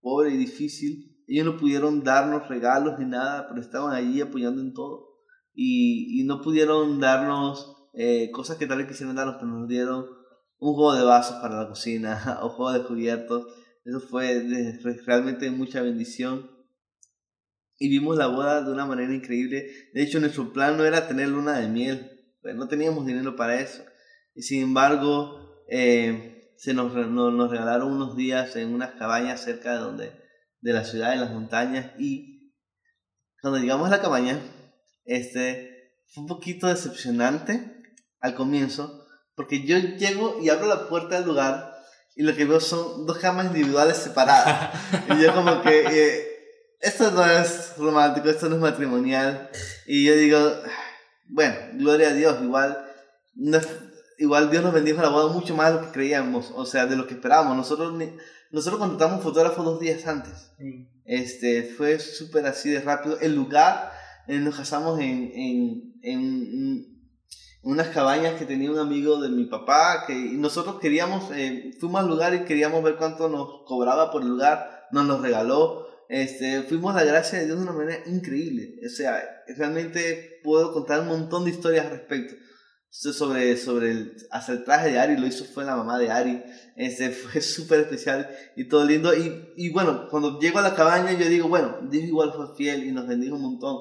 pobre 0.01 0.31
y 0.31 0.37
difícil, 0.37 1.09
ellos 1.27 1.45
no 1.45 1.57
pudieron 1.57 2.03
darnos 2.03 2.47
regalos 2.47 2.97
ni 2.97 3.05
nada, 3.05 3.47
pero 3.47 3.61
estaban 3.61 3.93
allí 3.93 4.19
apoyando 4.19 4.61
en 4.61 4.73
todo. 4.73 5.09
Y, 5.53 6.23
no 6.25 6.41
pudieron 6.41 6.99
darnos 6.99 7.75
eh, 7.93 8.31
cosas 8.31 8.57
que 8.57 8.65
tal 8.65 8.79
vez 8.79 8.87
quisieran 8.87 9.15
darnos, 9.15 9.35
pero 9.35 9.47
nos 9.47 9.67
dieron 9.67 10.05
un 10.57 10.73
juego 10.73 10.95
de 10.95 11.03
vasos 11.03 11.37
para 11.41 11.61
la 11.61 11.69
cocina 11.69 12.39
o 12.43 12.49
juego 12.49 12.71
de 12.71 12.83
cubiertos. 12.83 13.45
Eso 13.85 13.99
fue 14.01 14.43
realmente 15.05 15.49
mucha 15.51 15.81
bendición. 15.81 16.49
Y 17.77 17.89
vimos 17.89 18.17
la 18.17 18.27
boda 18.27 18.61
de 18.61 18.71
una 18.71 18.85
manera 18.85 19.13
increíble. 19.13 19.71
De 19.93 20.03
hecho, 20.03 20.19
nuestro 20.19 20.51
plan 20.51 20.77
no 20.77 20.85
era 20.85 21.07
tener 21.07 21.29
luna 21.29 21.59
de 21.59 21.69
miel. 21.69 22.35
Pues 22.41 22.55
no 22.55 22.67
teníamos 22.67 23.05
dinero 23.05 23.35
para 23.35 23.59
eso. 23.59 23.83
Y 24.35 24.41
sin 24.43 24.61
embargo, 24.61 25.63
eh, 25.69 26.53
se 26.57 26.73
nos, 26.73 26.93
nos, 26.93 27.33
nos, 27.33 27.49
regalaron 27.49 27.91
unos 27.91 28.17
días 28.17 28.55
en 28.55 28.73
unas 28.73 28.91
cabañas 28.95 29.41
cerca 29.41 29.73
de, 29.73 29.79
donde, 29.79 30.11
de 30.59 30.73
la 30.73 30.83
ciudad, 30.83 31.13
en 31.13 31.21
las 31.21 31.31
montañas. 31.31 31.91
Y 31.97 32.53
cuando 33.41 33.59
llegamos 33.59 33.87
a 33.87 33.91
la 33.91 34.01
cabaña, 34.01 34.39
este, 35.05 35.93
fue 36.07 36.23
un 36.23 36.27
poquito 36.27 36.67
decepcionante 36.67 37.81
al 38.19 38.35
comienzo, 38.35 39.07
porque 39.35 39.65
yo 39.65 39.77
llego 39.77 40.39
y 40.41 40.49
abro 40.49 40.67
la 40.67 40.89
puerta 40.89 41.15
del 41.15 41.27
lugar 41.27 41.68
y 42.19 42.23
lo 42.23 42.35
que 42.35 42.43
veo 42.43 42.59
son 42.59 43.05
dos 43.05 43.17
camas 43.17 43.45
individuales 43.45 43.95
separadas. 43.95 44.77
y 45.09 45.23
yo 45.23 45.33
como 45.33 45.61
que, 45.61 45.85
eh, 45.87 46.27
esto 46.81 47.11
no 47.11 47.25
es 47.25 47.75
romántico, 47.77 48.29
esto 48.29 48.49
no 48.49 48.55
es 48.55 48.61
matrimonial. 48.61 49.49
Y 49.87 50.03
yo 50.03 50.13
digo, 50.15 50.37
bueno, 51.29 51.55
gloria 51.75 52.09
a 52.09 52.13
Dios, 52.13 52.43
igual, 52.43 52.77
no, 53.35 53.57
igual 54.17 54.51
Dios 54.51 54.61
nos 54.61 54.73
bendijo 54.73 55.01
la 55.01 55.07
boda 55.07 55.31
mucho 55.31 55.55
más 55.55 55.69
de 55.69 55.79
lo 55.79 55.85
que 55.85 55.93
creíamos, 55.93 56.51
o 56.53 56.65
sea, 56.65 56.87
de 56.87 56.97
lo 56.97 57.07
que 57.07 57.13
esperábamos. 57.13 57.55
Nosotros, 57.55 57.93
nosotros 58.51 58.81
contratamos 58.81 59.23
fotógrafo 59.23 59.63
dos 59.63 59.79
días 59.79 60.05
antes. 60.05 60.51
Este, 61.05 61.63
fue 61.63 61.99
súper 61.99 62.45
así 62.47 62.69
de 62.69 62.81
rápido. 62.81 63.17
El 63.21 63.33
lugar, 63.33 63.93
eh, 64.27 64.39
nos 64.39 64.57
casamos 64.57 64.99
en, 64.99 65.31
en, 65.33 65.93
en 66.01 66.98
unas 67.61 67.89
cabañas 67.89 68.35
que 68.35 68.45
tenía 68.45 68.71
un 68.71 68.79
amigo 68.79 69.19
de 69.19 69.29
mi 69.29 69.45
papá, 69.45 70.05
que 70.07 70.13
nosotros 70.13 70.79
queríamos, 70.79 71.31
eh, 71.35 71.71
fuimos 71.79 72.01
al 72.01 72.07
lugar 72.07 72.33
y 72.33 72.45
queríamos 72.45 72.83
ver 72.83 72.95
cuánto 72.95 73.27
nos 73.29 73.63
cobraba 73.65 74.11
por 74.11 74.21
el 74.21 74.29
lugar, 74.29 74.87
nos 74.91 75.05
lo 75.05 75.19
regaló, 75.19 75.87
este, 76.07 76.63
fuimos 76.63 76.95
la 76.95 77.03
gracia 77.03 77.39
de 77.39 77.45
Dios 77.45 77.57
de 77.57 77.63
una 77.63 77.73
manera 77.73 78.01
increíble, 78.07 78.79
o 78.85 78.89
sea, 78.89 79.21
realmente 79.57 80.39
puedo 80.43 80.73
contar 80.73 81.01
un 81.01 81.07
montón 81.07 81.45
de 81.45 81.51
historias 81.51 81.85
al 81.85 81.91
respecto. 81.91 82.35
Sobre, 82.91 83.55
sobre 83.55 83.91
el, 83.91 84.15
hasta 84.31 84.51
el 84.51 84.63
traje 84.63 84.89
de 84.89 84.97
Ari, 84.97 85.15
lo 85.15 85.27
hizo 85.27 85.45
fue 85.45 85.63
la 85.63 85.75
mamá 85.75 85.99
de 85.99 86.09
Ari, 86.09 86.41
este, 86.75 87.09
fue 87.11 87.39
súper 87.39 87.81
especial 87.81 88.27
y 88.55 88.67
todo 88.67 88.83
lindo. 88.83 89.13
Y, 89.13 89.53
y 89.55 89.69
bueno, 89.69 90.07
cuando 90.09 90.39
llego 90.39 90.57
a 90.57 90.63
la 90.63 90.73
cabaña 90.73 91.11
yo 91.11 91.29
digo, 91.29 91.47
bueno, 91.47 91.77
Dios 91.87 92.05
igual 92.05 92.33
fue 92.33 92.55
fiel 92.57 92.87
y 92.87 92.91
nos 92.91 93.07
bendijo 93.07 93.35
un 93.35 93.43
montón. 93.43 93.77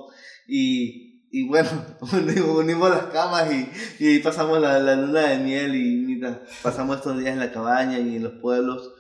Y, 0.47 1.08
y 1.31 1.47
bueno, 1.47 1.69
unimos 2.57 2.91
las 2.91 3.07
camas 3.07 3.53
y, 3.53 3.71
y 3.99 4.19
pasamos 4.21 4.61
la, 4.61 4.79
la, 4.79 4.97
luna 4.97 5.29
de 5.29 5.39
miel 5.39 5.75
y 5.75 5.97
mira, 5.97 6.43
pasamos 6.63 6.97
estos 6.97 7.19
días 7.19 7.33
en 7.33 7.41
la 7.41 7.53
cabaña 7.53 7.99
y 7.99 8.17
en 8.17 8.23
los 8.23 8.35
pueblos. 8.41 8.95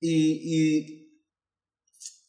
Y, 0.00 0.40
y, 0.44 1.20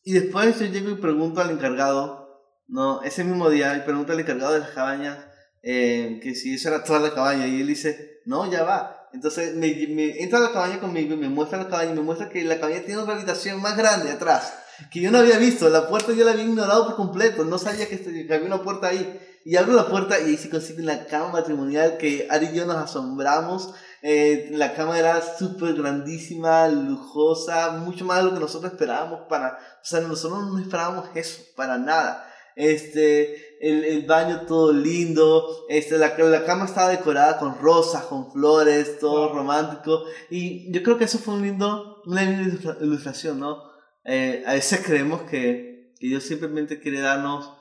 y 0.04 0.14
después 0.14 0.60
yo 0.60 0.66
llego 0.66 0.90
y 0.90 0.96
pregunto 0.96 1.42
al 1.42 1.52
encargado, 1.52 2.28
no, 2.68 3.04
ese 3.04 3.24
mismo 3.24 3.50
día, 3.50 3.76
y 3.78 3.82
pregunto 3.82 4.14
al 4.14 4.20
encargado 4.20 4.54
de 4.54 4.60
las 4.60 4.72
cabañas 4.72 5.18
eh, 5.62 6.20
que 6.24 6.34
si 6.34 6.56
eso 6.56 6.70
era 6.70 6.84
toda 6.84 7.00
la 7.00 7.14
cabaña 7.14 7.48
y 7.48 7.62
él 7.62 7.68
dice, 7.68 8.22
no, 8.26 8.50
ya 8.52 8.64
va. 8.64 9.10
Entonces 9.14 9.56
me, 9.56 9.68
me 9.90 10.22
entra 10.22 10.40
a 10.40 10.44
la 10.44 10.52
cabaña 10.52 10.80
conmigo 10.80 11.14
y 11.14 11.18
me 11.18 11.30
muestra 11.30 11.60
la 11.60 11.70
cabaña 11.70 11.92
y 11.92 11.96
me 11.96 12.02
muestra 12.02 12.30
que 12.30 12.44
la 12.44 12.60
cabaña 12.60 12.84
tiene 12.84 13.02
una 13.02 13.14
habitación 13.14 13.62
más 13.62 13.78
grande 13.78 14.12
atrás 14.12 14.54
que 14.92 15.02
yo 15.02 15.12
no 15.12 15.20
había 15.20 15.38
visto. 15.38 15.70
La 15.70 15.88
puerta 15.88 16.14
yo 16.14 16.24
la 16.26 16.32
había 16.32 16.44
ignorado 16.46 16.86
por 16.86 16.96
completo. 16.96 17.44
No 17.46 17.58
sabía 17.58 17.88
que, 17.88 18.00
que 18.00 18.34
había 18.34 18.48
una 18.48 18.64
puerta 18.64 18.88
ahí. 18.88 19.20
Y 19.48 19.56
abro 19.56 19.76
la 19.76 19.88
puerta 19.88 20.20
y 20.20 20.26
ahí 20.26 20.36
se 20.36 20.50
consigue 20.50 20.84
una 20.84 21.06
cama 21.06 21.30
matrimonial 21.30 21.98
que 21.98 22.28
Ari 22.30 22.48
y 22.48 22.56
yo 22.58 22.66
nos 22.66 22.76
asombramos. 22.76 23.74
Eh, 24.02 24.50
la 24.52 24.74
cama 24.74 25.00
era 25.00 25.22
súper 25.22 25.74
grandísima, 25.74 26.68
lujosa, 26.68 27.72
mucho 27.78 28.04
más 28.04 28.18
de 28.18 28.24
lo 28.26 28.34
que 28.34 28.42
nosotros 28.42 28.74
esperábamos 28.74 29.22
para... 29.30 29.54
O 29.82 29.86
sea, 29.86 30.02
nosotros 30.02 30.52
no 30.52 30.60
esperábamos 30.60 31.08
eso, 31.16 31.44
para 31.56 31.78
nada. 31.78 32.30
Este, 32.58 33.58
el, 33.62 33.86
el 33.86 34.06
baño 34.06 34.42
todo 34.42 34.74
lindo, 34.74 35.48
este, 35.70 35.98
la, 35.98 36.18
la 36.18 36.44
cama 36.44 36.66
estaba 36.66 36.90
decorada 36.90 37.40
con 37.40 37.58
rosas, 37.58 38.04
con 38.04 38.30
flores, 38.30 39.00
todo 39.00 39.34
romántico. 39.34 40.04
Y 40.30 40.70
yo 40.74 40.84
creo 40.84 40.98
que 40.98 41.06
eso 41.06 41.20
fue 41.20 41.36
un 41.36 41.44
lindo, 41.44 42.02
una 42.06 42.24
linda 42.24 42.76
ilustración, 42.82 43.40
¿no? 43.40 43.64
Eh, 44.04 44.44
a 44.46 44.56
veces 44.56 44.82
creemos 44.86 45.22
que, 45.22 45.94
que 45.98 46.08
Dios 46.08 46.24
simplemente 46.24 46.82
quiere 46.82 47.00
darnos 47.00 47.57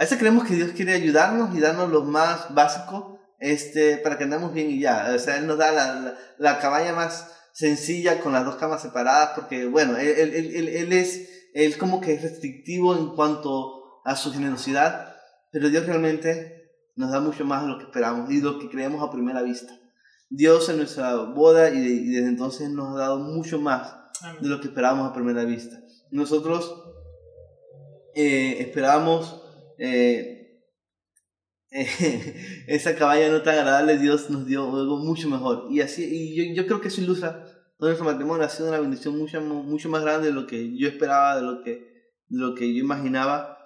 a 0.00 0.04
veces 0.04 0.18
creemos 0.18 0.44
que 0.44 0.54
Dios 0.54 0.70
quiere 0.70 0.94
ayudarnos 0.94 1.54
y 1.54 1.60
darnos 1.60 1.90
lo 1.90 2.04
más 2.04 2.54
básico 2.54 3.20
este, 3.38 3.98
para 3.98 4.16
que 4.16 4.24
andemos 4.24 4.54
bien 4.54 4.70
y 4.70 4.80
ya. 4.80 5.12
O 5.14 5.18
sea, 5.18 5.36
Él 5.36 5.46
nos 5.46 5.58
da 5.58 5.72
la, 5.72 6.16
la, 6.38 6.58
cabaña 6.58 6.94
más 6.94 7.30
sencilla 7.52 8.18
con 8.20 8.32
las 8.32 8.46
dos 8.46 8.56
camas 8.56 8.80
separadas 8.80 9.32
porque, 9.34 9.66
bueno, 9.66 9.98
Él, 9.98 10.08
él, 10.08 10.54
él, 10.56 10.68
él 10.68 10.92
es 10.94 11.28
él 11.52 11.76
como 11.76 12.00
que 12.00 12.14
es 12.14 12.22
restrictivo 12.22 12.96
en 12.96 13.10
cuanto 13.10 14.00
a 14.06 14.16
su 14.16 14.32
generosidad, 14.32 15.16
pero 15.52 15.68
Dios 15.68 15.84
realmente 15.84 16.70
nos 16.96 17.10
da 17.10 17.20
mucho 17.20 17.44
más 17.44 17.60
de 17.60 17.68
lo 17.68 17.76
que 17.76 17.84
esperamos 17.84 18.30
y 18.30 18.40
lo 18.40 18.58
que 18.58 18.70
creemos 18.70 19.06
a 19.06 19.12
primera 19.12 19.42
vista. 19.42 19.78
Dios 20.30 20.66
en 20.70 20.78
nuestra 20.78 21.14
boda 21.14 21.68
y, 21.68 21.76
y 21.76 22.08
desde 22.08 22.28
entonces 22.28 22.70
nos 22.70 22.96
ha 22.96 23.00
dado 23.00 23.18
mucho 23.18 23.60
más 23.60 23.94
de 24.40 24.48
lo 24.48 24.62
que 24.62 24.68
esperábamos 24.68 25.10
a 25.10 25.12
primera 25.12 25.44
vista. 25.44 25.78
Nosotros 26.10 26.86
eh, 28.14 28.56
esperábamos 28.60 29.42
eh, 29.80 30.40
esa 32.66 32.96
cabaña 32.96 33.28
no 33.28 33.42
tan 33.42 33.58
agradable, 33.58 33.98
Dios 33.98 34.28
nos 34.28 34.46
dio 34.46 34.64
algo 34.76 34.98
mucho 34.98 35.28
mejor. 35.28 35.68
Y 35.70 35.80
así, 35.80 36.04
y 36.04 36.54
yo, 36.54 36.66
creo 36.66 36.80
que 36.80 36.88
eso 36.88 37.00
ilustra 37.00 37.46
nuestro 37.78 38.04
matrimonio. 38.04 38.44
Ha 38.44 38.48
sido 38.50 38.68
una 38.68 38.80
bendición 38.80 39.16
mucho, 39.18 39.40
mucho 39.40 39.88
más 39.88 40.02
grande 40.02 40.28
de 40.28 40.34
lo 40.34 40.46
que 40.46 40.76
yo 40.76 40.88
esperaba, 40.88 41.36
de 41.36 41.42
lo 41.42 41.62
que, 41.62 42.12
lo 42.28 42.54
que 42.54 42.72
yo 42.74 42.80
imaginaba. 42.80 43.56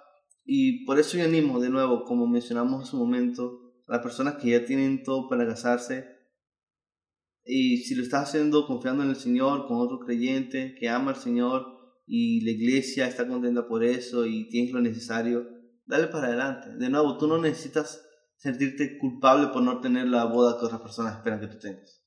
Y 0.45 0.85
por 0.85 0.99
eso 0.99 1.17
yo 1.17 1.25
animo, 1.25 1.59
de 1.59 1.69
nuevo, 1.69 2.05
como 2.05 2.27
mencionamos 2.27 2.81
en 2.81 2.87
su 2.87 2.97
momento, 2.97 3.59
a 3.87 3.93
las 3.93 4.01
personas 4.01 4.35
que 4.35 4.51
ya 4.51 4.63
tienen 4.63 5.03
todo 5.03 5.27
para 5.27 5.45
casarse. 5.45 6.15
Y 7.43 7.77
si 7.77 7.95
lo 7.95 8.03
estás 8.03 8.29
haciendo 8.29 8.65
confiando 8.65 9.03
en 9.03 9.09
el 9.09 9.15
Señor, 9.15 9.67
con 9.67 9.77
otro 9.77 9.99
creyente 9.99 10.75
que 10.79 10.89
ama 10.89 11.11
al 11.11 11.17
Señor 11.17 11.75
y 12.07 12.41
la 12.41 12.51
iglesia 12.51 13.07
está 13.07 13.27
contenta 13.27 13.67
por 13.67 13.83
eso 13.83 14.25
y 14.25 14.47
tienes 14.49 14.71
lo 14.71 14.81
necesario, 14.81 15.54
dale 15.85 16.07
para 16.07 16.27
adelante. 16.27 16.69
De 16.75 16.89
nuevo, 16.89 17.17
tú 17.17 17.27
no 17.27 17.37
necesitas 17.37 18.01
sentirte 18.37 18.97
culpable 18.97 19.47
por 19.47 19.61
no 19.61 19.79
tener 19.81 20.07
la 20.07 20.25
boda 20.25 20.57
que 20.59 20.65
otras 20.65 20.81
personas 20.81 21.15
esperan 21.15 21.39
que 21.39 21.47
tú 21.47 21.59
tengas. 21.59 22.03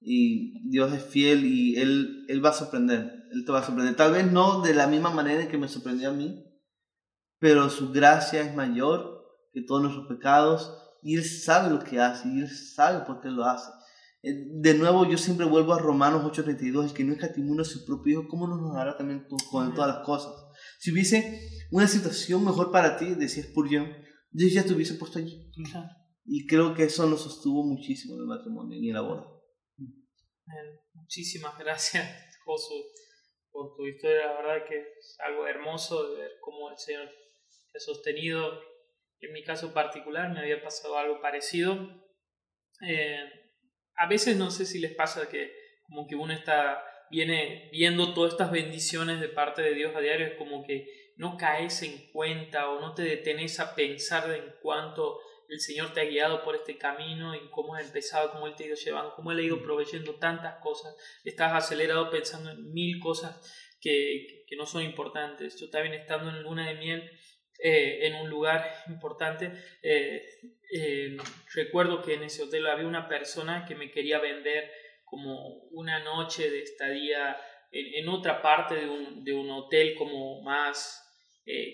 Y 0.00 0.68
Dios 0.70 0.92
es 0.92 1.02
fiel 1.02 1.44
y 1.44 1.76
él, 1.76 2.24
él 2.28 2.44
va 2.44 2.50
a 2.50 2.54
sorprender. 2.54 3.26
Él 3.32 3.44
te 3.44 3.52
va 3.52 3.60
a 3.60 3.64
sorprender. 3.64 3.96
Tal 3.96 4.12
vez 4.12 4.30
no 4.30 4.62
de 4.62 4.74
la 4.74 4.86
misma 4.86 5.10
manera 5.10 5.42
en 5.42 5.48
que 5.48 5.58
me 5.58 5.68
sorprendió 5.68 6.10
a 6.10 6.12
mí, 6.12 6.44
pero 7.38 7.68
su 7.70 7.92
gracia 7.92 8.40
es 8.42 8.54
mayor 8.54 9.24
que 9.52 9.62
todos 9.62 9.82
nuestros 9.82 10.06
pecados 10.06 10.72
y 11.02 11.16
Él 11.16 11.24
sabe 11.24 11.70
lo 11.70 11.80
que 11.80 12.00
hace 12.00 12.28
y 12.28 12.40
Él 12.40 12.48
sabe 12.48 13.04
por 13.04 13.20
qué 13.20 13.28
lo 13.28 13.44
hace. 13.44 13.70
Eh, 14.22 14.46
de 14.50 14.74
nuevo, 14.74 15.04
yo 15.06 15.16
siempre 15.16 15.46
vuelvo 15.46 15.74
a 15.74 15.78
Romanos 15.78 16.24
8:32, 16.24 16.84
el 16.84 16.92
que 16.92 17.04
no 17.04 17.12
escatimó 17.12 17.60
a 17.60 17.64
su 17.64 17.84
propio 17.84 18.20
Hijo, 18.20 18.28
¿cómo 18.28 18.46
no 18.46 18.56
nos 18.56 18.74
dará 18.74 18.96
también 18.96 19.26
con 19.50 19.74
todas 19.74 19.94
las 19.94 20.04
cosas? 20.04 20.32
Si 20.78 20.92
hubiese 20.92 21.66
una 21.70 21.88
situación 21.88 22.44
mejor 22.44 22.70
para 22.70 22.96
ti, 22.96 23.14
decía 23.14 23.42
Spurgeon, 23.42 23.94
Dios 24.30 24.52
ya 24.52 24.64
te 24.64 24.72
hubiese 24.72 24.94
puesto 24.94 25.18
allí. 25.18 25.50
Y 26.24 26.46
creo 26.46 26.74
que 26.74 26.84
eso 26.84 27.06
nos 27.06 27.22
sostuvo 27.22 27.64
muchísimo 27.64 28.14
en 28.14 28.20
el 28.20 28.26
matrimonio 28.26 28.78
y 28.78 28.88
en 28.88 28.94
la 28.94 29.00
boda. 29.00 29.26
Muchísimas 30.94 31.58
gracias, 31.58 32.06
Josu, 32.44 32.74
por 33.50 33.74
tu 33.76 33.86
historia. 33.86 34.26
La 34.26 34.40
verdad 34.40 34.68
que 34.68 34.78
es 34.78 35.16
algo 35.20 35.46
hermoso 35.46 36.10
de 36.10 36.22
ver 36.22 36.30
cómo 36.40 36.70
el 36.70 36.78
Señor 36.78 37.08
te 37.72 37.78
ha 37.78 37.80
sostenido. 37.80 38.60
En 39.20 39.32
mi 39.32 39.42
caso 39.42 39.74
particular 39.74 40.32
me 40.32 40.40
había 40.40 40.62
pasado 40.62 40.96
algo 40.96 41.20
parecido. 41.20 41.74
Eh, 42.86 43.18
a 43.96 44.06
veces 44.06 44.36
no 44.36 44.50
sé 44.50 44.64
si 44.64 44.78
les 44.78 44.94
pasa 44.94 45.28
que 45.28 45.50
como 45.82 46.06
que 46.06 46.14
uno 46.14 46.32
está 46.32 46.84
viene 47.10 47.68
viendo 47.72 48.14
todas 48.14 48.32
estas 48.32 48.50
bendiciones 48.50 49.20
de 49.20 49.28
parte 49.28 49.62
de 49.62 49.74
Dios 49.74 49.94
a 49.94 50.00
diario, 50.00 50.26
es 50.26 50.34
como 50.34 50.64
que 50.64 51.12
no 51.16 51.36
caes 51.36 51.82
en 51.82 52.10
cuenta 52.12 52.70
o 52.70 52.80
no 52.80 52.94
te 52.94 53.02
detenes 53.02 53.58
a 53.60 53.74
pensar 53.74 54.30
en 54.30 54.54
cuánto 54.62 55.20
el 55.48 55.60
Señor 55.60 55.92
te 55.92 56.00
ha 56.00 56.04
guiado 56.04 56.44
por 56.44 56.54
este 56.54 56.76
camino, 56.76 57.34
en 57.34 57.48
cómo 57.50 57.74
has 57.74 57.86
empezado, 57.86 58.30
cómo 58.32 58.46
Él 58.46 58.54
te 58.54 58.64
ha 58.64 58.66
ido 58.66 58.76
llevando, 58.76 59.14
cómo 59.14 59.32
Él 59.32 59.38
ha 59.38 59.42
ido 59.42 59.56
mm. 59.56 59.62
proveyendo 59.62 60.14
tantas 60.16 60.60
cosas. 60.62 60.94
Estás 61.24 61.52
acelerado 61.52 62.10
pensando 62.10 62.50
en 62.50 62.72
mil 62.72 63.00
cosas 63.00 63.40
que, 63.80 64.44
que 64.46 64.56
no 64.56 64.66
son 64.66 64.82
importantes. 64.82 65.58
Yo 65.58 65.70
también 65.70 65.94
estando 65.94 66.28
en 66.30 66.42
luna 66.42 66.68
de 66.68 66.74
miel, 66.74 67.10
eh, 67.60 68.06
en 68.06 68.14
un 68.14 68.30
lugar 68.30 68.84
importante, 68.88 69.50
eh, 69.82 70.24
eh, 70.70 71.16
recuerdo 71.54 72.02
que 72.02 72.14
en 72.14 72.22
ese 72.22 72.44
hotel 72.44 72.66
había 72.66 72.86
una 72.86 73.08
persona 73.08 73.64
que 73.66 73.74
me 73.74 73.90
quería 73.90 74.20
vender 74.20 74.70
como 75.10 75.64
una 75.72 76.00
noche 76.00 76.50
de 76.50 76.62
estadía 76.62 77.36
en, 77.70 78.02
en 78.02 78.08
otra 78.08 78.42
parte 78.42 78.74
de 78.74 78.88
un, 78.88 79.24
de 79.24 79.32
un, 79.32 79.50
hotel 79.50 79.94
como 79.96 80.42
más, 80.42 81.04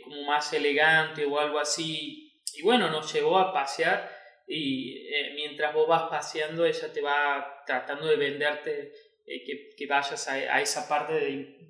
como 0.05 0.23
más 0.23 0.53
elegante 0.53 1.25
o 1.25 1.39
algo 1.39 1.59
así 1.59 2.25
y 2.57 2.63
bueno, 2.63 2.91
nos 2.91 3.13
llevó 3.13 3.39
a 3.39 3.53
pasear 3.53 4.11
y 4.47 5.09
eh, 5.09 5.33
mientras 5.35 5.75
vos 5.75 5.89
vas 5.89 6.05
paseando, 6.05 6.65
ella 6.65 6.93
te 6.93 7.01
va 7.01 7.63
tratando 7.67 8.07
de 8.07 8.17
venderte 8.17 8.93
eh, 9.27 9.43
que, 9.45 9.71
que, 9.77 9.87
vayas 9.87 10.29
a, 10.29 10.35
a 10.35 10.61
esa 10.61 10.89
parte 10.89 11.15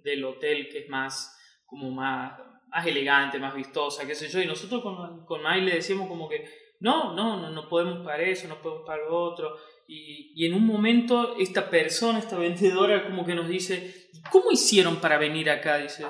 del 0.03 0.25
hotel 0.25 0.69
que 0.69 0.81
es 0.81 0.89
más, 0.89 1.39
como 1.65 1.91
más, 1.91 2.39
más 2.69 2.87
elegante, 2.87 3.39
más 3.39 3.55
vistosa, 3.55 4.07
qué 4.07 4.15
sé 4.15 4.29
yo. 4.29 4.41
Y 4.41 4.47
nosotros 4.47 4.83
con, 4.83 5.25
con 5.25 5.43
Mai 5.43 5.61
le 5.63 5.77
decíamos 5.77 6.09
como 6.09 6.29
que, 6.29 6.45
no, 6.81 7.15
no, 7.15 7.41
no, 7.41 7.51
no 7.51 7.69
podemos 7.69 8.05
para 8.05 8.23
eso, 8.23 8.49
no 8.49 8.61
podemos 8.61 8.85
para 8.87 9.05
lo 9.05 9.17
otro. 9.17 9.57
Y, 9.87 10.33
y, 10.35 10.47
en 10.47 10.55
un 10.55 10.65
momento 10.65 11.37
esta 11.39 11.69
persona, 11.69 12.19
esta 12.19 12.39
vendedora, 12.39 13.05
como 13.05 13.25
que 13.25 13.35
nos 13.35 13.49
dice, 13.49 14.09
¿cómo 14.31 14.51
hicieron 14.51 14.97
para 14.97 15.19
venir 15.19 15.51
acá? 15.51 15.79
Dice, 15.79 16.05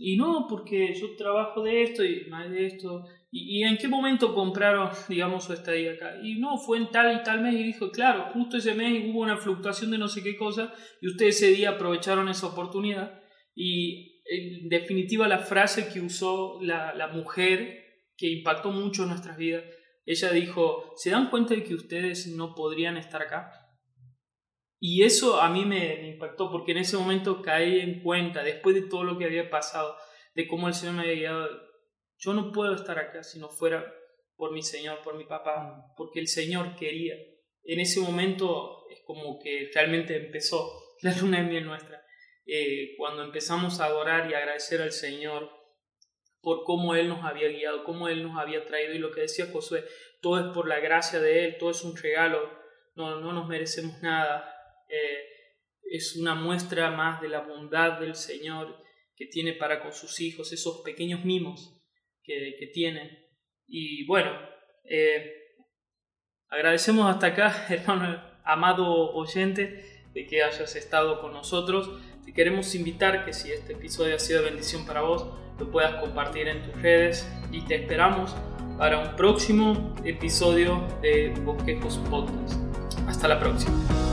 y 0.00 0.16
no, 0.16 0.46
porque 0.48 0.94
yo 0.94 1.16
trabajo 1.16 1.62
de 1.64 1.82
esto 1.82 2.04
y 2.04 2.26
más 2.30 2.48
de 2.50 2.66
esto. 2.66 3.04
¿Y, 3.32 3.64
en 3.64 3.76
qué 3.76 3.88
momento 3.88 4.32
compraron, 4.32 4.90
digamos, 5.08 5.44
su 5.44 5.52
estadía 5.52 5.92
acá? 5.92 6.18
Y 6.22 6.38
no, 6.38 6.56
fue 6.56 6.78
en 6.78 6.90
tal 6.90 7.20
y 7.20 7.22
tal 7.24 7.42
mes 7.42 7.54
y 7.54 7.64
dijo, 7.64 7.90
claro, 7.90 8.26
justo 8.32 8.56
ese 8.56 8.74
mes 8.74 9.04
hubo 9.06 9.20
una 9.20 9.36
fluctuación 9.36 9.90
de 9.90 9.98
no 9.98 10.06
sé 10.06 10.22
qué 10.22 10.36
cosa 10.36 10.72
y 11.02 11.08
ustedes 11.08 11.42
ese 11.42 11.52
día 11.52 11.70
aprovecharon 11.70 12.28
esa 12.28 12.46
oportunidad. 12.46 13.20
Y 13.56 14.22
en 14.24 14.68
definitiva 14.68 15.26
la 15.26 15.40
frase 15.40 15.92
que 15.92 16.00
usó 16.00 16.60
la, 16.62 16.94
la 16.94 17.08
mujer, 17.08 17.84
que 18.16 18.30
impactó 18.30 18.70
mucho 18.70 19.02
en 19.02 19.08
nuestras 19.08 19.36
vidas, 19.36 19.64
ella 20.12 20.30
dijo, 20.30 20.92
¿se 20.96 21.10
dan 21.10 21.30
cuenta 21.30 21.54
de 21.54 21.64
que 21.64 21.74
ustedes 21.74 22.26
no 22.28 22.54
podrían 22.54 22.96
estar 22.96 23.22
acá? 23.22 23.52
Y 24.80 25.02
eso 25.02 25.40
a 25.40 25.50
mí 25.50 25.64
me, 25.64 26.08
impactó 26.08 26.50
porque 26.50 26.72
en 26.72 26.78
ese 26.78 26.96
momento 26.96 27.42
caí 27.42 27.80
en 27.80 28.02
cuenta, 28.02 28.42
después 28.42 28.74
de 28.74 28.82
todo 28.82 29.04
lo 29.04 29.18
que 29.18 29.24
había 29.24 29.50
pasado, 29.50 29.96
de 30.34 30.46
cómo 30.46 30.68
el 30.68 30.74
Señor 30.74 30.94
me 30.94 31.02
había 31.02 31.14
guiado 31.14 31.68
yo 32.18 32.34
no 32.34 32.50
puedo 32.52 32.74
estar 32.74 32.98
acá 32.98 33.22
si 33.22 33.38
no 33.38 33.48
fuera 33.48 33.94
por 34.36 34.52
mi 34.52 34.62
Señor, 34.62 35.02
por 35.02 35.16
mi 35.16 35.24
papá, 35.24 35.92
porque 35.96 36.18
el 36.18 36.28
Señor 36.28 36.74
quería. 36.76 37.14
En 37.62 37.80
ese 37.80 38.00
momento 38.00 38.88
es 38.90 39.00
como 39.04 39.38
que 39.38 39.70
realmente 39.72 40.16
empezó 40.16 40.68
la 41.02 41.16
luna 41.16 41.42
de 41.42 41.48
miel 41.48 41.64
nuestra. 41.64 42.04
Eh, 42.44 42.94
cuando 42.96 43.22
empezamos 43.22 43.78
a 43.78 43.84
adorar 43.84 44.28
y 44.30 44.34
agradecer 44.34 44.80
al 44.80 44.92
Señor 44.92 45.48
por 46.40 46.64
cómo 46.64 46.94
Él 46.94 47.08
nos 47.08 47.24
había 47.24 47.48
guiado, 47.48 47.84
cómo 47.84 48.08
Él 48.08 48.22
nos 48.22 48.38
había 48.38 48.64
traído 48.64 48.94
y 48.94 48.98
lo 48.98 49.10
que 49.10 49.22
decía 49.22 49.48
Josué, 49.52 49.84
todo 50.20 50.38
es 50.38 50.54
por 50.54 50.68
la 50.68 50.80
gracia 50.80 51.20
de 51.20 51.44
Él, 51.44 51.56
todo 51.58 51.70
es 51.70 51.82
un 51.82 51.96
regalo, 51.96 52.50
no, 52.94 53.20
no 53.20 53.32
nos 53.32 53.48
merecemos 53.48 54.00
nada. 54.02 54.54
Eh, 54.88 55.24
es 55.90 56.16
una 56.16 56.34
muestra 56.34 56.90
más 56.90 57.20
de 57.20 57.28
la 57.28 57.40
bondad 57.40 57.98
del 58.00 58.14
Señor 58.14 58.76
que 59.16 59.26
tiene 59.26 59.52
para 59.54 59.82
con 59.82 59.92
sus 59.92 60.20
hijos, 60.20 60.52
esos 60.52 60.82
pequeños 60.82 61.24
mimos 61.24 61.74
que, 62.22 62.70
tiene. 62.72 63.26
Y 63.66 64.06
bueno, 64.06 64.30
eh, 64.84 65.32
agradecemos 66.48 67.10
hasta 67.10 67.28
acá, 67.28 67.66
hermano, 67.70 68.22
amado 68.44 69.12
oyente, 69.14 70.04
de 70.12 70.26
que 70.26 70.42
hayas 70.42 70.76
estado 70.76 71.20
con 71.20 71.32
nosotros. 71.32 71.90
Te 72.24 72.32
queremos 72.32 72.74
invitar 72.74 73.24
que 73.24 73.32
si 73.32 73.50
este 73.50 73.72
episodio 73.72 74.16
ha 74.16 74.18
sido 74.18 74.42
bendición 74.42 74.86
para 74.86 75.00
vos, 75.00 75.26
lo 75.58 75.70
puedas 75.70 75.94
compartir 76.00 76.48
en 76.48 76.62
tus 76.62 76.80
redes 76.82 77.28
y 77.50 77.62
te 77.62 77.76
esperamos 77.76 78.34
para 78.76 78.98
un 78.98 79.16
próximo 79.16 79.94
episodio 80.04 80.82
de 81.02 81.34
Bosquejos 81.44 81.98
Podcast. 82.08 82.54
Hasta 83.08 83.28
la 83.28 83.40
próxima. 83.40 84.07